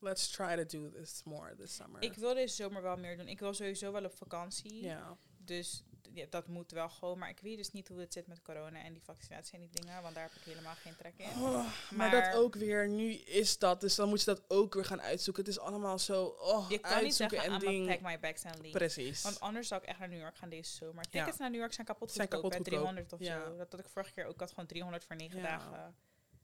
Let's 0.00 0.28
try 0.30 0.56
to 0.56 0.64
do 0.64 0.90
this 0.90 1.22
more 1.24 1.54
this 1.54 1.74
summer. 1.74 2.02
Ik 2.02 2.14
wil 2.14 2.34
deze 2.34 2.54
zomer 2.54 2.82
wel 2.82 2.96
meer 2.96 3.16
doen. 3.16 3.28
Ik 3.28 3.38
wil 3.40 3.54
sowieso 3.54 3.92
wel 3.92 4.04
op 4.04 4.14
vakantie. 4.14 4.82
ja. 4.82 5.16
Dus 5.38 5.82
ja, 6.14 6.26
dat 6.30 6.46
moet 6.46 6.70
wel 6.70 6.88
gewoon. 6.88 7.18
Maar 7.18 7.28
ik 7.28 7.38
weet 7.40 7.56
dus 7.56 7.70
niet 7.72 7.88
hoe 7.88 8.00
het 8.00 8.12
zit 8.12 8.26
met 8.26 8.42
corona 8.42 8.82
en 8.82 8.92
die 8.92 9.02
vaccinatie 9.02 9.54
en 9.54 9.60
die 9.60 9.70
dingen. 9.80 10.02
Want 10.02 10.14
daar 10.14 10.22
heb 10.24 10.32
ik 10.34 10.42
helemaal 10.42 10.74
geen 10.74 10.96
trek 10.96 11.14
in. 11.16 11.26
Oh, 11.26 11.52
maar, 11.52 12.10
Maar- 12.10 12.10
dat 12.10 12.34
ook 12.40 12.54
weer, 12.54 12.88
nu 12.88 13.12
is 13.12 13.58
dat, 13.58 13.80
dus 13.80 13.94
dan 13.94 14.08
moet 14.08 14.18
je 14.18 14.24
dat 14.26 14.42
ook 14.48 14.74
weer 14.74 14.84
gaan 14.84 15.00
uitzoeken. 15.02 15.44
Het 15.44 15.52
is 15.52 15.58
allemaal 15.60 15.98
zo, 15.98 16.24
oh, 16.24 16.70
Je 16.70 16.78
kan 16.78 16.92
niet 16.94 17.02
uitzoeken 17.02 17.36
zeggen, 17.40 17.54
en 17.54 17.86
ding. 17.86 18.00
my 18.00 18.20
bags 18.20 18.44
and 18.44 18.58
leave. 18.58 18.78
Precies. 18.78 19.22
Want 19.22 19.40
anders 19.40 19.68
zou 19.68 19.82
ik 19.82 19.88
echt 19.88 19.98
naar 19.98 20.08
New 20.08 20.20
York 20.20 20.36
gaan 20.36 20.48
deze 20.48 20.72
zomer. 20.74 21.04
Ja. 21.10 21.18
Tickets 21.20 21.38
naar 21.38 21.50
New 21.50 21.60
York 21.60 21.72
zijn 21.72 21.86
kapot 21.86 22.12
Zijn 22.12 22.28
goedkoop. 22.32 22.50
kapot 22.50 22.66
goedkoop. 22.66 22.84
300 22.84 23.12
of 23.12 23.20
Ja. 23.20 23.44
zo. 23.50 23.56
Dat 23.56 23.70
had 23.70 23.80
ik 23.80 23.88
vorige 23.88 24.12
keer 24.12 24.24
ook. 24.26 24.40
Had 24.40 24.50
gewoon 24.50 24.66
300 24.66 25.04
voor 25.04 25.16
9 25.16 25.36
Ja. 25.40 25.42
dagen. 25.42 25.94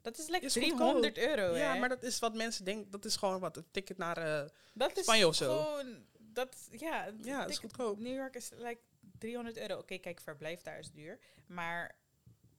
Dat 0.03 0.19
is 0.19 0.29
lekker 0.29 0.49
Is 0.49 0.53
300 0.55 1.19
euro, 1.19 1.57
ja, 1.57 1.73
hè? 1.73 1.79
maar 1.79 1.89
dat 1.89 2.03
is 2.03 2.19
wat 2.19 2.35
mensen 2.35 2.65
denken. 2.65 2.91
Dat 2.91 3.05
is 3.05 3.17
gewoon 3.17 3.41
wat 3.41 3.57
een 3.57 3.67
ticket 3.71 3.99
naar. 3.99 4.49
dat 4.75 4.97
is 4.97 5.03
Spanje 5.03 5.27
of 5.27 5.35
zo. 5.35 5.63
gewoon 5.63 6.05
dat, 6.19 6.69
ja. 6.71 7.09
Ja, 7.23 7.41
dat 7.41 7.51
is 7.51 7.59
goedkoop. 7.59 7.99
New 7.99 8.15
York 8.15 8.35
is 8.35 8.51
like 8.57 8.79
300 9.21 9.57
euro. 9.59 9.79
Oké, 9.79 9.99
kijk, 9.99 10.21
verblijf 10.21 10.63
daar 10.63 10.79
is 10.79 10.91
duur. 10.91 11.19
Maar 11.47 11.97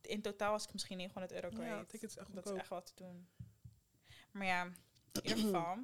in 0.02 0.22
totaal 0.22 0.52
was 0.52 0.64
ik 0.64 0.74
misschien 0.74 0.98
900 0.98 1.34
euro 1.34 1.50
kwijt. 1.50 1.70
Ja, 1.70 1.86
tickets 1.86 2.18
echt 2.18 2.36
dat 2.36 2.46
is 2.46 2.52
echt 2.52 2.68
wat 2.68 2.86
te 2.86 3.04
doen. 3.04 3.28
Maar 4.32 4.46
ja, 4.46 4.64
in 4.64 5.22
ieder 5.24 5.38
geval. 5.46 5.78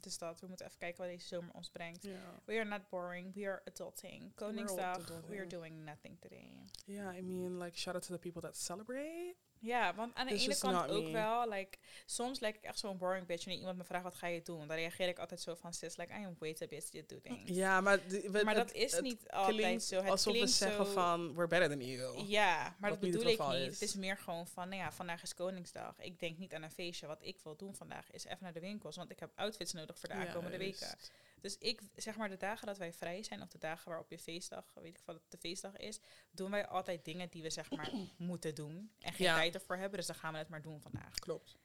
Dus 0.00 0.18
dat, 0.18 0.40
we 0.40 0.46
moeten 0.46 0.66
even 0.66 0.78
kijken 0.78 1.00
wat 1.00 1.10
deze 1.10 1.26
zomer 1.26 1.54
ons 1.54 1.70
brengt. 1.70 2.04
We 2.44 2.54
are 2.54 2.64
not 2.64 2.88
boring, 2.88 3.34
we 3.34 3.46
are 3.46 3.62
adulting. 3.64 4.34
Koningsdag, 4.34 5.22
we 5.26 5.36
are 5.36 5.46
doing 5.46 5.84
nothing 5.84 6.20
today. 6.20 6.64
Yeah, 6.84 7.16
I 7.16 7.20
mean, 7.22 7.58
like, 7.58 7.78
shout 7.78 7.94
out 7.94 8.06
to 8.06 8.12
the 8.12 8.18
people 8.18 8.40
that 8.40 8.56
celebrate. 8.56 9.34
Ja, 9.62 9.94
want 9.94 10.14
aan 10.14 10.26
de 10.26 10.32
This 10.32 10.44
ene 10.44 10.58
kant 10.58 10.90
ook 10.90 11.04
me. 11.04 11.10
wel, 11.10 11.48
like, 11.48 11.78
soms 12.06 12.40
lijk 12.40 12.56
ik 12.56 12.62
echt 12.62 12.78
zo'n 12.78 12.98
boring 12.98 13.26
bitch. 13.26 13.44
Wanneer 13.44 13.58
iemand 13.60 13.78
me 13.78 13.84
vraagt 13.84 14.04
wat 14.04 14.14
ga 14.14 14.26
je 14.26 14.42
doen, 14.42 14.58
dan 14.66 14.76
reageer 14.76 15.08
ik 15.08 15.18
altijd 15.18 15.40
zo 15.40 15.54
van, 15.54 15.72
sis, 15.74 15.96
like, 15.96 16.12
I 16.12 16.24
am 16.24 16.36
way 16.38 16.52
too 16.54 16.68
busy 16.68 16.90
to 16.90 17.02
do 17.06 17.20
things. 17.20 17.50
Ja, 17.50 17.80
maar, 17.80 17.98
maar 18.30 18.54
het- 18.54 18.66
dat 18.66 18.72
is 18.72 19.00
niet 19.00 19.30
altijd 19.30 19.82
zo. 19.82 19.96
Het 20.00 20.10
alsof 20.10 20.32
we 20.40 20.46
zeggen 20.46 20.86
zo, 20.86 20.92
van, 20.92 21.34
we're 21.34 21.46
better 21.48 21.68
than 21.68 21.80
you. 21.86 22.22
Ja, 22.26 22.76
maar 22.78 22.90
dat 22.90 23.00
bedoel 23.00 23.26
ik 23.26 23.38
niet. 23.38 23.52
is. 23.54 23.80
Het 23.80 23.82
is 23.88 23.94
meer 23.94 24.16
gewoon 24.16 24.46
van, 24.46 24.68
nou 24.68 24.80
ja, 24.82 24.92
vandaag 24.92 25.22
is 25.22 25.34
Koningsdag. 25.34 25.94
Ik 25.98 26.20
denk 26.20 26.38
niet 26.38 26.54
aan 26.54 26.62
een 26.62 26.70
feestje. 26.70 27.06
Wat 27.06 27.18
ik 27.22 27.38
wil 27.42 27.56
doen 27.56 27.74
vandaag 27.74 28.10
is 28.10 28.24
even 28.24 28.38
naar 28.40 28.52
de 28.52 28.60
winkels, 28.60 28.96
want 28.96 29.10
ik 29.10 29.18
heb 29.20 29.30
outfits 29.34 29.72
nodig 29.72 29.98
voor 29.98 30.08
de 30.08 30.14
aankomende 30.14 30.58
weken. 30.58 30.96
Dus 31.42 31.58
ik, 31.58 31.80
zeg 31.94 32.16
maar, 32.16 32.28
de 32.28 32.36
dagen 32.36 32.66
dat 32.66 32.78
wij 32.78 32.92
vrij 32.92 33.22
zijn, 33.22 33.42
of 33.42 33.48
de 33.48 33.58
dagen 33.58 33.88
waarop 33.88 34.10
je 34.10 34.18
feestdag, 34.18 34.72
weet 34.74 34.96
ik 34.98 35.02
wat 35.04 35.14
het 35.14 35.30
de 35.30 35.38
feestdag 35.38 35.76
is, 35.76 36.00
doen 36.30 36.50
wij 36.50 36.66
altijd 36.66 37.04
dingen 37.04 37.28
die 37.30 37.42
we, 37.42 37.50
zeg 37.50 37.70
maar, 37.70 37.90
moeten 38.16 38.54
doen. 38.54 38.92
En 38.98 39.12
geen 39.12 39.26
Ja. 39.26 39.34
tijd 39.36 39.54
ervoor 39.54 39.76
hebben, 39.76 39.98
dus 39.98 40.06
dan 40.06 40.16
gaan 40.16 40.32
we 40.32 40.38
het 40.38 40.48
maar 40.48 40.62
doen 40.62 40.80
vandaag. 40.80 41.14
Klopt. 41.14 41.56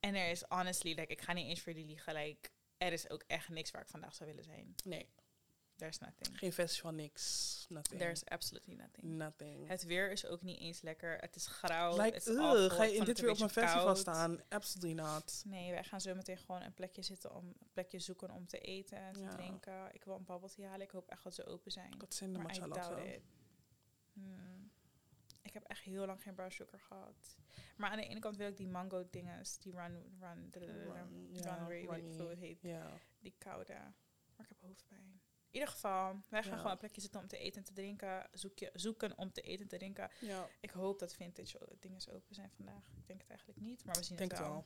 En 0.00 0.14
er 0.14 0.30
is 0.30 0.42
honestly, 0.48 0.90
like, 0.94 1.12
ik 1.12 1.20
ga 1.20 1.32
niet 1.32 1.46
eens 1.46 1.60
voor 1.60 1.72
jullie 1.72 1.88
liegen, 1.88 2.14
like, 2.14 2.50
er 2.76 2.92
is 2.92 3.08
ook 3.10 3.22
echt 3.26 3.48
niks 3.48 3.70
waar 3.70 3.82
ik 3.82 3.88
vandaag 3.88 4.14
zou 4.14 4.28
willen 4.28 4.44
zijn. 4.44 4.74
Nee, 4.84 5.08
There's 5.76 5.98
nothing. 5.98 6.38
geen 6.38 6.52
festival, 6.52 6.92
niks. 6.92 7.66
Nothing. 7.68 8.00
There's 8.00 8.24
absolutely 8.24 8.74
nothing. 8.74 9.02
nothing. 9.06 9.68
Het 9.68 9.84
weer 9.84 10.10
is 10.10 10.26
ook 10.26 10.42
niet 10.42 10.58
eens 10.60 10.80
lekker. 10.80 11.18
Het 11.18 11.36
is 11.36 11.46
grauw. 11.46 11.90
like, 11.96 12.14
het 12.14 12.26
is 12.26 12.34
ugh, 12.34 12.44
awful, 12.44 12.68
ga 12.70 12.84
je 12.84 12.94
in 12.94 13.04
dit 13.04 13.20
weer 13.20 13.30
op 13.30 13.40
een 13.40 13.48
festival 13.48 13.84
koud. 13.84 13.98
staan? 13.98 14.40
Absolutely 14.48 15.02
not. 15.02 15.42
Nee, 15.46 15.70
wij 15.70 15.84
gaan 15.84 16.00
zo 16.00 16.14
meteen 16.14 16.38
gewoon 16.38 16.62
een 16.62 16.74
plekje 16.74 17.02
zitten 17.02 17.34
om 17.34 17.44
een 17.46 17.68
plekje 17.72 17.98
zoeken 17.98 18.30
om 18.30 18.46
te 18.46 18.58
eten 18.58 18.98
en 18.98 19.12
te 19.12 19.20
Ja. 19.20 19.28
drinken. 19.28 19.88
Ik 19.94 20.04
wil 20.04 20.24
een 20.26 20.48
tea 20.48 20.68
halen. 20.68 20.86
Ik 20.86 20.90
hoop 20.90 21.08
echt 21.08 21.22
dat 21.22 21.34
ze 21.34 21.46
open 21.46 21.72
zijn. 21.72 21.90
Dat 21.98 22.14
zijn 22.14 22.32
de 22.32 22.38
matcha 22.38 22.66
latte. 22.66 23.20
Hmm. 24.12 24.70
Ik 25.42 25.52
heb 25.52 25.62
echt 25.64 25.80
heel 25.82 26.06
lang 26.06 26.22
geen 26.22 26.34
brown 26.34 26.50
sugar 26.50 26.80
gehad. 26.80 27.36
Maar 27.76 27.90
aan 27.90 27.96
de 27.96 28.06
ene 28.06 28.20
kant 28.20 28.36
wil 28.36 28.48
ik 28.48 28.56
die 28.56 28.68
mango 28.68 29.04
dingen, 29.10 29.42
die 29.60 29.72
run, 29.72 30.18
run, 30.20 30.48
Run, 30.52 30.92
run, 30.92 31.28
ja, 31.32 31.54
run, 31.56 31.66
weet 31.66 31.82
ik 31.82 31.90
runny. 31.90 32.12
veel 32.12 32.20
hoe 32.20 32.30
het 32.30 32.38
heet. 32.38 32.62
Ja. 32.62 32.98
Die 33.20 33.34
koude. 33.38 33.72
Maar 34.36 34.46
ik 34.46 34.48
heb 34.48 34.60
hoofdpijn. 34.60 35.00
In 35.00 35.20
ieder 35.54 35.68
geval, 35.68 36.20
wij 36.28 36.42
gaan 36.42 36.50
Ja. 36.52 36.56
gewoon 36.56 36.72
een 36.72 36.78
plekje 36.78 37.00
zitten 37.00 37.20
om 37.20 37.26
te 37.26 37.38
eten 37.38 37.58
en 37.58 37.64
te 37.64 37.72
drinken. 37.72 38.28
Zoek 38.32 38.58
je, 38.58 38.70
zoeken 38.74 39.18
om 39.18 39.32
te 39.32 39.40
eten 39.40 39.62
en 39.62 39.68
te 39.68 39.76
drinken. 39.76 40.10
Ja, 40.20 40.48
Ik 40.60 40.70
hoop 40.70 40.98
dat 40.98 41.14
vintage 41.14 41.58
dingen 41.80 42.00
open 42.12 42.34
zijn 42.34 42.50
vandaag. 42.50 42.88
Ik 42.96 43.06
denk 43.06 43.20
het 43.20 43.28
eigenlijk 43.30 43.60
niet, 43.60 43.84
maar 43.84 43.94
we 43.94 44.02
zien 44.02 44.16
denk 44.16 44.30
het 44.30 44.40
wel. 44.40 44.64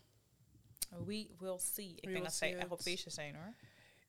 wel. 0.90 1.04
We 1.04 1.34
will 1.38 1.58
see. 1.58 1.94
Ik 1.94 2.08
denk 2.08 2.22
dat 2.24 2.34
zij 2.34 2.56
echt 2.56 2.70
op 2.70 2.80
feestjes 2.80 3.14
zijn 3.14 3.34
hoor. 3.34 3.54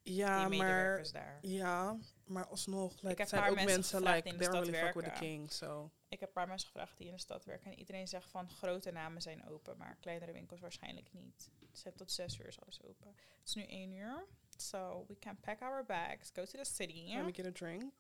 Ja, 0.04 0.50
die 0.50 0.60
maar... 0.60 1.12
daar. 1.12 1.38
Ja, 1.42 1.98
maar 2.26 2.48
alsnog, 2.48 3.02
like, 3.02 3.26
zijn 3.26 3.50
ook 3.50 3.56
mensen 3.56 3.74
mensen, 3.74 4.04
like, 4.04 4.22
die 4.22 4.32
in 4.32 4.38
de 4.38 4.44
stad 4.44 4.54
really 4.54 4.72
with 4.72 4.94
the 4.94 5.00
werken. 5.00 5.20
king, 5.20 5.52
so... 5.52 5.92
Ik 6.08 6.20
heb 6.20 6.30
een 6.30 6.34
paar 6.34 6.48
mensen 6.48 6.68
gevraagd 6.68 6.98
die 6.98 7.08
in 7.08 7.14
de 7.14 7.20
stad 7.20 7.46
werken. 7.46 7.72
En 7.72 7.80
iedereen 7.80 8.08
zegt 8.08 8.30
van 8.30 8.50
grote 8.50 8.92
namen 8.92 9.22
zijn 9.22 9.48
open, 9.48 9.78
maar 9.78 9.98
kleinere 10.00 10.32
winkels 10.32 10.60
waarschijnlijk 10.60 11.14
niet. 11.14 11.50
Ze 11.72 11.94
tot 11.94 12.12
zes 12.12 12.40
uur 12.40 12.48
is 12.48 12.62
alles 12.62 12.84
open. 12.84 13.08
Het 13.40 13.48
is 13.48 13.54
nu 13.54 13.64
één 13.64 13.92
uur. 13.92 14.26
So 14.62 15.06
we 15.08 15.16
can 15.16 15.38
pack 15.42 15.62
our 15.62 15.84
bags, 15.84 16.32
go 16.32 16.46
to 16.46 16.58
the 16.58 16.66
city. 16.66 17.14
Let 17.16 17.26
me 17.26 17.32
get 17.32 17.46
a 17.46 17.52
drink, 17.52 17.94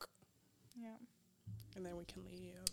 Ja, 0.75 0.97
and 1.75 1.85
then 1.85 1.97
we 1.97 2.05
can 2.05 2.23
leave. 2.25 2.65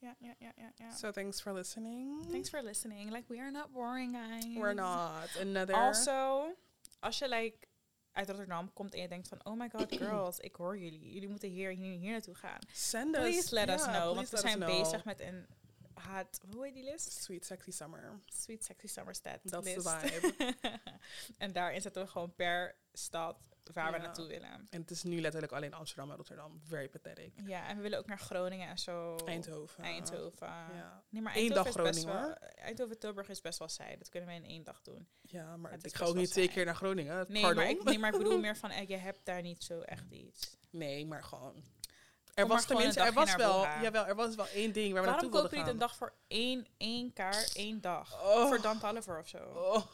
ja, 0.00 0.14
ja, 0.20 0.34
ja, 0.38 0.52
ja. 0.56 0.72
ja. 0.76 0.90
So 0.90 1.10
thanks 1.10 1.40
for 1.40 1.52
listening. 1.52 2.24
Thanks 2.30 2.48
for 2.48 2.62
listening. 2.62 3.10
Like, 3.10 3.28
we 3.28 3.40
are 3.40 3.50
not 3.50 3.72
boring, 3.72 4.12
guys. 4.12 4.44
We're 4.56 4.74
not. 4.74 5.28
Another... 5.40 5.74
Also, 5.74 6.54
als 7.00 7.18
je 7.18 7.28
like 7.28 7.68
uit 8.12 8.28
Rotterdam 8.28 8.72
komt 8.72 8.94
en 8.94 9.00
je 9.00 9.08
denkt 9.08 9.28
van, 9.28 9.40
oh 9.44 9.58
my 9.58 9.68
god, 9.68 9.92
girls, 10.02 10.38
ik 10.38 10.56
hoor 10.56 10.78
jullie. 10.78 11.12
Jullie 11.12 11.28
moeten 11.28 11.48
hier, 11.48 11.70
hier, 11.70 11.98
hier 11.98 12.10
naartoe 12.10 12.34
gaan. 12.34 12.58
Send 12.72 13.16
us... 13.16 13.22
Please 13.22 13.54
let 13.54 13.68
us 13.68 13.84
yeah, 13.84 14.02
know, 14.02 14.14
want 14.14 14.30
we 14.30 14.36
zijn 14.36 14.58
bezig 14.58 15.04
met 15.04 15.20
een 15.20 15.46
hot, 15.94 16.40
hoe 16.50 16.64
heet 16.64 16.74
die 16.74 16.84
list? 16.84 17.12
Sweet 17.12 17.46
Sexy 17.46 17.70
Summer. 17.70 18.20
Sweet 18.26 18.64
Sexy 18.64 18.86
Summer 18.86 19.14
Stat 19.14 19.38
Dat 19.42 19.66
is 19.66 19.74
de 19.74 20.00
list. 20.00 20.34
vibe. 20.36 20.54
en 21.38 21.52
daarin 21.52 21.80
zetten 21.80 22.02
we 22.02 22.08
gewoon 22.08 22.34
per 22.34 22.74
stad 22.98 23.36
waar 23.72 23.92
we 23.92 23.98
naartoe 23.98 24.26
willen. 24.26 24.66
En 24.70 24.80
het 24.80 24.90
is 24.90 25.02
nu 25.02 25.20
letterlijk 25.20 25.52
alleen 25.52 25.74
Amsterdam 25.74 26.10
en 26.10 26.16
Rotterdam. 26.16 26.60
Very 26.64 26.88
pathetic. 26.88 27.32
Ja, 27.46 27.68
en 27.68 27.76
we 27.76 27.82
willen 27.82 27.98
ook 27.98 28.06
naar 28.06 28.18
Groningen 28.18 28.68
en 28.68 28.78
zo. 28.78 29.16
Eindhoven. 29.16 29.84
Eindhoven. 29.84 30.46
Ja. 30.46 31.02
Nee, 31.08 31.22
maar 31.22 31.36
Eén 31.36 31.40
Eindhoven 31.40 31.72
dag 31.74 31.86
is 31.86 31.90
best 31.92 32.04
Groningen, 32.06 32.38
wel, 32.40 32.50
Eindhoven 32.64 32.98
Tilburg 32.98 33.28
is 33.28 33.40
best 33.40 33.58
wel 33.58 33.68
saai. 33.68 33.96
Dat 33.96 34.08
kunnen 34.08 34.28
we 34.28 34.34
in 34.34 34.44
één 34.44 34.64
dag 34.64 34.82
doen. 34.82 35.08
Ja, 35.22 35.56
maar 35.56 35.72
Het 35.72 35.86
ik 35.86 35.96
ga 35.96 36.04
ook 36.04 36.14
niet 36.14 36.30
twee 36.30 36.48
keer 36.48 36.64
naar 36.64 36.76
Groningen. 36.76 37.24
Nee, 37.28 37.42
Pardon? 37.42 37.62
maar 37.62 37.72
ik, 37.72 37.84
nee, 37.84 37.98
maar 37.98 38.12
ik 38.12 38.18
bedoel 38.18 38.38
meer 38.48 38.56
van, 38.56 38.70
eh, 38.70 38.88
je 38.88 38.96
hebt 38.96 39.20
daar 39.24 39.42
niet 39.42 39.64
zo 39.64 39.80
echt 39.80 40.10
iets. 40.10 40.56
Nee, 40.70 41.06
maar 41.06 41.24
gewoon. 41.24 41.64
Er 42.38 42.46
was 42.46 42.66
tenminste, 42.66 43.00
er 43.00 43.12
was 43.12 43.34
wel, 43.34 43.62
jawel, 43.62 44.06
er 44.06 44.14
was 44.14 44.34
wel 44.34 44.48
één 44.48 44.72
ding 44.72 44.92
waar 44.92 45.02
we 45.02 45.08
Waarom 45.08 45.10
naartoe 45.10 45.30
wilden 45.30 45.50
jullie 45.50 45.64
gaan. 45.64 45.72
een 45.72 45.78
dag 45.78 45.96
voor 45.96 46.14
één, 46.26 46.66
één 46.76 47.12
kaart, 47.12 47.52
één 47.56 47.80
dag? 47.80 48.22
Oh. 48.22 48.46
Voor 48.46 48.60
Dan 48.60 48.78
Tolliver 48.78 49.18
of 49.18 49.28
zo. 49.28 49.38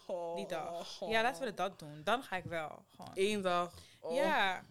Oh. 0.06 0.36
Die 0.36 0.46
dag. 0.46 1.00
Ja, 1.00 1.22
laten 1.22 1.44
we 1.44 1.54
dat 1.54 1.78
doen. 1.78 2.02
Dan 2.04 2.22
ga 2.22 2.36
ik 2.36 2.44
wel. 2.44 2.84
Gewoon. 2.88 3.10
Eén 3.14 3.42
dag. 3.42 3.74
Oh. 4.00 4.14
Ja. 4.14 4.62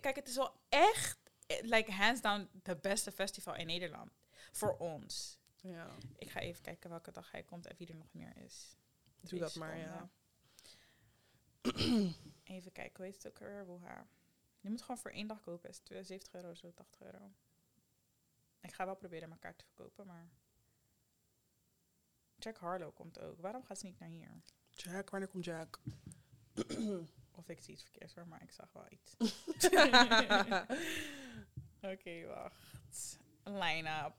Kijk, 0.00 0.16
het 0.16 0.28
is 0.28 0.36
wel 0.36 0.52
echt, 0.68 1.18
eh, 1.46 1.62
like 1.62 1.92
hands 1.92 2.20
down, 2.20 2.48
de 2.52 2.76
beste 2.76 3.12
festival 3.12 3.54
in 3.54 3.66
Nederland. 3.66 4.10
Voor 4.52 4.76
ons. 4.76 5.38
Ja. 5.60 5.86
Ik 6.16 6.30
ga 6.30 6.40
even 6.40 6.62
kijken 6.62 6.90
welke 6.90 7.10
dag 7.10 7.30
hij 7.30 7.42
komt 7.42 7.66
en 7.66 7.76
wie 7.76 7.88
er 7.88 7.96
nog 7.96 8.12
meer 8.12 8.32
is. 8.44 8.76
Doe 9.20 9.38
dat 9.38 9.54
maar, 9.54 9.76
ja. 9.78 10.10
seconden. 11.62 12.14
Even 12.44 12.72
kijken, 12.72 12.96
hoe 12.96 13.04
heet 13.04 13.22
het 13.22 13.26
ook 13.26 13.38
weer? 13.38 13.66
Woeha. 13.66 14.06
Je 14.64 14.70
moet 14.70 14.82
gewoon 14.82 14.98
voor 14.98 15.10
één 15.10 15.26
dag 15.26 15.40
kopen. 15.40 15.68
Is 15.68 15.80
het 15.84 16.06
70 16.06 16.34
euro, 16.34 16.54
zo 16.54 16.72
80 16.72 17.00
euro. 17.00 17.32
Ik 18.60 18.72
ga 18.72 18.84
wel 18.84 18.96
proberen 18.96 19.28
mijn 19.28 19.40
kaart 19.40 19.58
te 19.58 19.64
verkopen, 19.64 20.06
maar... 20.06 20.28
Jack 22.36 22.56
Harlow 22.56 22.94
komt 22.94 23.20
ook. 23.20 23.40
Waarom 23.40 23.64
gaat 23.64 23.78
ze 23.78 23.86
niet 23.86 23.98
naar 23.98 24.08
hier? 24.08 24.42
Jack, 24.70 25.10
wanneer 25.10 25.28
komt 25.28 25.44
Jack? 25.44 25.80
Of 27.38 27.48
ik 27.48 27.60
zie 27.60 27.74
iets 27.74 27.82
verkeerds 27.82 28.14
hoor, 28.14 28.26
maar 28.26 28.42
ik 28.42 28.50
zag 28.50 28.72
wel 28.72 28.86
iets. 28.88 29.16
Oké, 31.92 32.26
wacht. 32.26 33.18
Line-up. 33.42 34.14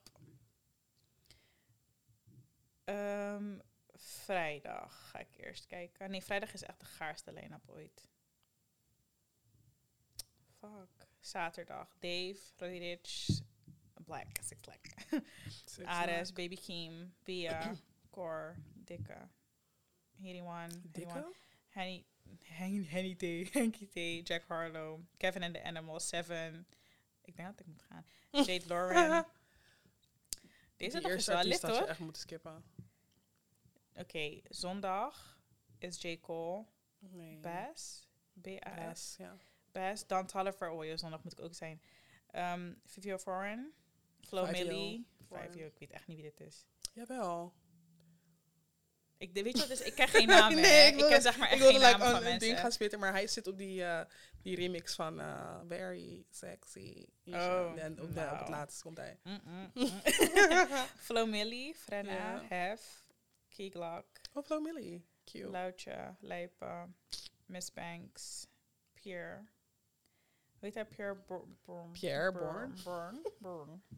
Ehm, 2.84 3.60
vrijdag 3.94 5.10
ga 5.10 5.20
ik 5.20 5.38
eerst 5.38 5.66
kijken. 5.66 6.10
Nee, 6.10 6.24
vrijdag 6.24 6.54
is 6.54 6.64
echt 6.64 6.80
de 6.80 6.86
gaarste 6.86 7.34
line-up 7.34 7.70
ooit. 7.70 8.08
Fuck. 10.70 11.08
Zaterdag. 11.20 11.88
Dave, 12.02 12.38
Roddy 12.60 12.80
Rich, 12.80 13.42
Black, 14.06 14.28
Six 14.42 14.62
Black. 14.62 14.94
Six 15.66 15.88
Ares, 15.88 16.32
Black. 16.32 16.50
Baby 16.50 16.56
Keem, 16.62 17.14
Bia, 17.24 17.76
Core, 18.12 18.56
Dikke, 18.86 19.30
One, 20.44 20.70
Henny 20.70 20.92
Dikke? 20.92 21.26
Henny, 22.88 23.16
T, 23.16 23.50
Henky 23.54 23.88
T, 23.88 24.28
Jack 24.28 24.44
Harlow, 24.48 25.00
Kevin 25.18 25.44
and 25.44 25.54
the 25.56 25.64
Animals, 25.64 26.08
Seven. 26.08 26.68
Ik 27.22 27.36
denk 27.36 27.48
dat 27.50 27.60
ik 27.60 27.66
moet 27.66 27.82
gaan. 27.82 28.06
Jade 28.32 28.68
Lauren. 28.74 29.26
Deze 30.78 31.00
dag 31.00 31.04
is 31.04 31.12
eerste 31.12 31.32
wel 31.32 31.44
lit 31.44 31.62
had 31.62 31.72
je 31.72 31.78
hoor. 31.80 31.88
echt 31.88 32.00
moeten 32.00 32.22
skippen. 32.22 32.64
Oké, 33.96 34.42
zondag 34.50 35.40
is 35.78 36.02
J. 36.02 36.20
Cole, 36.22 36.66
Nee. 37.00 37.40
Bass, 37.40 38.08
B-A-S, 38.42 38.76
Bass, 38.76 39.16
ja. 39.18 39.38
Bass, 39.76 40.08
Dan 40.08 40.26
Tolliver, 40.26 40.70
oh 40.70 40.86
joh, 40.86 40.98
zondag 40.98 41.24
moet 41.24 41.32
ik 41.32 41.42
ook 41.46 41.54
zijn. 41.56 41.82
Ehm 42.32 42.74
Vivio 42.86 43.18
Foreign, 43.18 43.74
Flo 44.28 44.46
Millie. 44.52 45.08
Fivio, 45.30 45.66
ik 45.68 45.80
weet 45.80 45.92
echt 45.92 46.08
niet 46.08 46.22
wie 46.22 46.32
dit 46.36 46.48
is. 46.48 46.66
Jawel. 46.94 47.54
Ik, 49.18 49.34
weet 49.34 49.52
je 49.52 49.58
wat, 49.60 49.68
dus 49.68 49.82
ik 49.82 49.96
ken 49.96 50.08
geen 50.08 50.28
namen. 50.28 50.56
Nee, 50.62 50.66
hè. 50.82 50.88
ik 50.88 50.98
ik, 51.02 51.08
ken 51.08 51.22
zeg 51.22 51.38
maar 51.38 51.50
echt 51.50 51.62
geen 51.62 51.74
like 51.80 51.84
namen 51.92 52.08
een, 52.08 52.14
van 52.14 52.24
een 52.24 52.30
ding 52.30 52.40
mensen. 52.42 52.58
gaan 52.58 52.72
spitten, 52.72 53.00
maar 53.00 53.12
hij 53.12 53.28
zit 53.28 53.48
op 53.48 53.58
die, 53.58 53.84
eh, 53.84 54.06
die 54.42 54.56
remix 54.56 54.96
van 54.96 55.20
eh, 55.20 55.60
Very 55.68 56.26
Sexy. 56.30 57.06
Oh, 57.26 57.72
en 57.78 58.02
op, 58.02 58.14
de- 58.16 58.30
op 58.34 58.40
het 58.40 58.50
laatste 58.50 58.84
komt 58.84 58.98
hij. 58.98 59.20
Mm, 59.24 59.42
mm, 59.44 59.72
mm. 59.74 60.02
Flo 61.08 61.26
Millie, 61.26 61.76
Frenna, 61.76 62.12
Ja. 62.12 62.42
Hef, 62.48 63.08
Key 63.50 63.70
Glock, 63.70 64.06
Oh, 64.34 64.44
Flo 64.46 64.60
Millie. 64.60 65.06
Cute. 65.24 65.48
Loutje, 65.48 66.16
Lijpa, 66.20 66.88
Miss 67.46 67.74
Banks, 67.74 68.48
Pierre. 68.94 69.46
Heet 70.60 70.74
hij? 70.74 70.86
Pierre 70.86 71.16
Bourne. 71.16 71.92
Pierre 71.92 72.32
Bourne. 72.32 72.74
Bourne. 72.84 73.22
Bourne. 73.40 73.80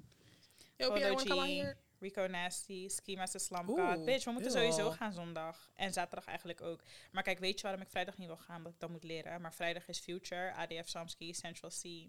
Yo, 0.78 0.92
Pierre, 0.92 1.14
wanna 1.14 1.30
come 1.30 1.42
out 1.42 1.50
here? 1.50 1.78
Rico 2.00 2.28
Nasty, 2.28 2.90
Ski 2.90 3.16
Master 3.16 3.40
Slum 3.40 3.66
God. 3.66 4.06
Bitch, 4.06 4.26
we 4.26 4.32
moeten 4.32 4.52
sowieso 4.52 4.92
gaan 4.92 5.14
zondag. 5.14 5.72
En 5.76 5.94
zaterdag 5.94 6.28
eigenlijk 6.28 6.62
ook. 6.62 6.82
Maar 7.12 7.24
kijk, 7.24 7.40
weet 7.40 7.58
je 7.58 7.62
waarom 7.62 7.82
ik 7.82 7.90
vrijdag 7.90 8.18
niet 8.18 8.28
wil 8.28 8.38
gaan? 8.38 8.58
Omdat 8.58 8.74
ik 8.74 8.80
dat 8.80 8.90
moet 8.90 9.04
leren. 9.04 9.42
Maar 9.42 9.54
vrijdag 9.54 9.88
is 9.88 10.00
Future, 10.00 10.54
ADF 10.54 10.90
Samski, 10.90 11.34
Central 11.34 11.72
C. 11.72 12.08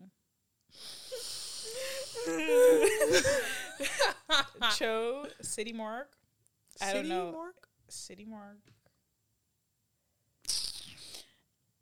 Cho, 4.78 5.26
City 5.40 5.72
Mark. 5.72 6.16
I 6.80 6.84
don't 6.84 6.94
City 6.94 7.08
know. 7.08 7.34
Mark? 7.34 7.68
City 7.86 8.24
Mark. 8.24 8.58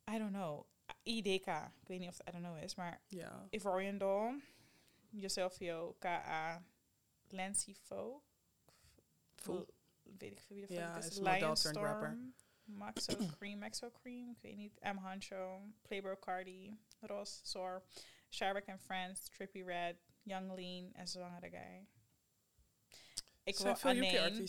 I 0.08 0.18
don't 0.18 0.32
know. 0.32 0.66
IDK. 1.02 1.46
Ik 1.46 1.86
weet 1.88 1.98
niet 2.00 2.08
of 2.08 2.18
het 2.18 2.28
I 2.28 2.30
don't 2.30 2.44
know 2.44 2.62
is, 2.62 2.74
maar 2.74 3.00
Ja. 3.06 3.46
Ivorian 3.50 3.98
Doll, 3.98 4.40
Joselfio, 5.10 5.96
K.A. 5.98 6.64
Lancy 7.28 7.74
Folk. 7.74 8.22
Voel. 9.34 9.66
Weet 10.02 10.32
ik 10.32 10.40
veel 10.40 10.56
wie 10.56 10.66
de 10.66 10.74
Ja, 10.74 10.96
is 10.96 11.18
Lion 11.18 11.28
rapper. 11.38 11.56
Storm, 11.56 12.34
Maxo 12.64 13.16
Cream, 13.38 13.58
Maxo 13.58 13.90
Cream, 13.90 14.30
ik 14.30 14.38
weet 14.40 14.56
niet. 14.56 14.80
M. 14.80 14.96
Honcho, 14.96 15.60
Playboy 15.82 16.18
Cardi, 16.18 16.78
Ross, 17.00 17.40
Sor, 17.44 17.82
Sharek 18.30 18.68
and 18.68 18.80
Friends, 18.80 19.28
Trippy 19.28 19.62
Red, 19.62 19.96
Young 20.22 20.52
Lean 20.54 20.92
en 20.92 21.08
Zwangere 21.08 21.50
Guy. 21.50 21.86
Ik 23.44 23.56
wil 23.58 23.74
alleen. 23.80 24.48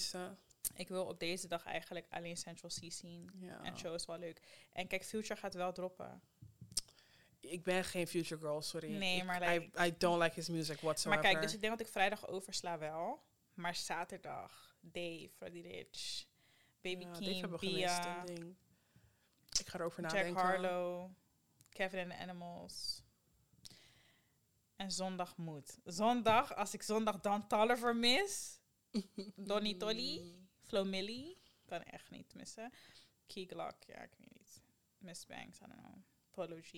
Ik 0.76 0.88
wil 0.88 1.06
op 1.06 1.20
deze 1.20 1.48
dag 1.48 1.66
eigenlijk 1.66 2.06
alleen 2.10 2.38
Central 2.38 2.72
C 2.72 2.92
zien. 2.92 3.30
Ja. 3.40 3.64
En 3.64 3.78
show 3.78 3.94
is 3.94 4.06
wel 4.06 4.18
leuk. 4.18 4.42
En 4.72 4.88
kijk, 4.88 5.04
Future 5.06 5.40
gaat 5.40 5.54
wel 5.54 5.72
droppen. 5.74 6.22
Ik 7.40 7.64
ben 7.64 7.84
geen 7.84 8.08
Future 8.08 8.40
Girl, 8.42 8.62
sorry. 8.62 8.92
Nee, 8.98 9.18
Ik- 9.18 9.24
maar 9.24 9.54
I, 9.56 9.60
like- 9.60 9.86
I 9.86 9.98
don't 9.98 10.22
like 10.22 10.36
his 10.36 10.50
music 10.50 10.80
whatsoever. 10.80 11.22
Maar 11.22 11.32
kijk, 11.32 11.44
dus 11.44 11.54
ik 11.54 11.62
denk 11.62 11.78
dat 11.78 11.88
ik 11.88 11.92
vrijdag 11.94 12.28
oversla 12.28 12.78
wel. 12.78 13.24
Maar 13.54 13.76
zaterdag, 13.76 14.78
Dave, 14.82 15.30
Freddy 15.36 15.60
Rich, 15.62 16.26
Baby 16.82 17.04
Ja, 17.04 17.14
gemist, 17.14 17.60
Bia. 17.60 18.24
Ik 19.60 19.68
ga 19.68 19.80
erover 19.80 20.02
Jack 20.02 20.12
nadenken. 20.14 20.42
Harlow, 20.42 21.12
Kevin 21.70 22.00
and 22.00 22.10
the 22.12 22.18
Animals. 22.18 23.02
En 24.76 24.92
zondag 24.92 25.38
moet. 25.38 25.78
Zondag, 25.84 26.56
als 26.56 26.74
ik 26.74 26.82
zondag 26.82 27.20
Dan 27.20 27.48
Tolliver 27.48 27.96
mis, 27.96 28.60
Donny 29.36 29.74
Tolly, 29.74 30.37
Flo 30.68 30.84
Millie, 30.84 31.38
kan 31.66 31.84
echt 31.84 32.10
niet 32.10 32.34
missen. 32.34 32.72
Key 33.28 33.46
Glock, 33.46 33.84
ja, 33.84 34.02
ik 34.02 34.14
weet 34.18 34.34
niet. 34.34 34.62
Miss 34.98 35.26
Banks, 35.26 35.60
I 35.60 35.66
don't 35.68 35.80
know. 35.80 36.04
Polo 36.32 36.58
G, 36.62 36.72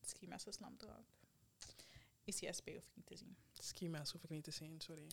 Ski 0.00 0.28
Master 0.28 0.52
Slam 0.52 0.76
Dog. 0.76 1.04
ICSB 2.24 2.68
hoef 2.74 2.86
ik 2.86 2.94
niet 2.94 3.06
te 3.06 3.16
zien. 3.16 3.36
Ski 3.52 3.88
Mask 3.88 4.12
hoef 4.12 4.24
ik 4.24 4.30
niet 4.30 4.44
te 4.44 4.50
zien, 4.50 4.80
sorry. 4.80 5.06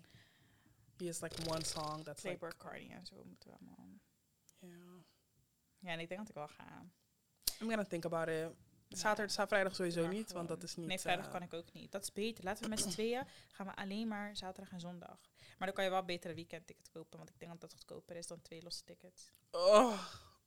He 0.97 1.06
has 1.06 1.22
like 1.22 1.49
one 1.49 1.64
song 1.64 2.04
that's 2.04 2.24
like... 2.24 2.38
Playboy 2.38 2.58
Cardi 2.58 2.89
en 2.89 3.06
zo 3.06 3.24
moeten 3.26 3.49
we 3.49 3.56
allemaal. 3.56 3.99
Yeah. 4.60 5.04
Ja, 5.80 5.89
en 5.89 5.99
ik 5.99 6.08
denk 6.08 6.20
dat 6.20 6.30
ik 6.30 6.36
wel 6.36 6.47
ga. 6.47 6.86
I'm 7.62 7.68
gonna 7.70 7.86
think 7.86 8.06
about 8.06 8.28
it. 8.28 8.56
Zaterdag, 8.98 9.34
za- 9.34 9.48
vrijdag 9.48 9.76
sowieso 9.76 10.08
niet, 10.08 10.32
want 10.32 10.48
dat 10.48 10.64
is 10.64 10.76
niet... 10.76 10.88
Nee, 10.88 11.00
vrijdag 11.00 11.26
eh, 11.26 11.32
kan 11.32 11.42
ik 11.42 11.54
ook 11.54 11.74
niet. 11.74 11.92
Dat 11.92 12.02
is 12.04 12.12
beter. 12.14 12.44
Laten 12.44 12.64
we 12.64 12.70
met 12.70 12.80
z'n 12.80 12.89
tweeën 12.89 13.24
gaan 13.52 13.66
we 13.66 13.76
alleen 13.76 14.08
maar 14.08 14.36
zaterdag 14.36 14.72
en 14.74 14.80
zondag. 14.80 15.20
Maar 15.58 15.68
dan 15.68 15.74
kan 15.74 15.84
je 15.84 15.89
wel 15.89 16.04
beter 16.04 16.30
een 16.30 16.36
weekendticket 16.36 16.89
kopen, 16.89 17.18
want 17.18 17.30
ik 17.30 17.39
denk 17.39 17.52
dat 17.52 17.62
dat 17.62 17.74
goedkoper 17.74 18.16
is 18.16 18.28
dan 18.28 18.42
twee 18.42 18.64
losse 18.64 18.84
tickets. 18.84 19.32
Oh. 19.52 20.00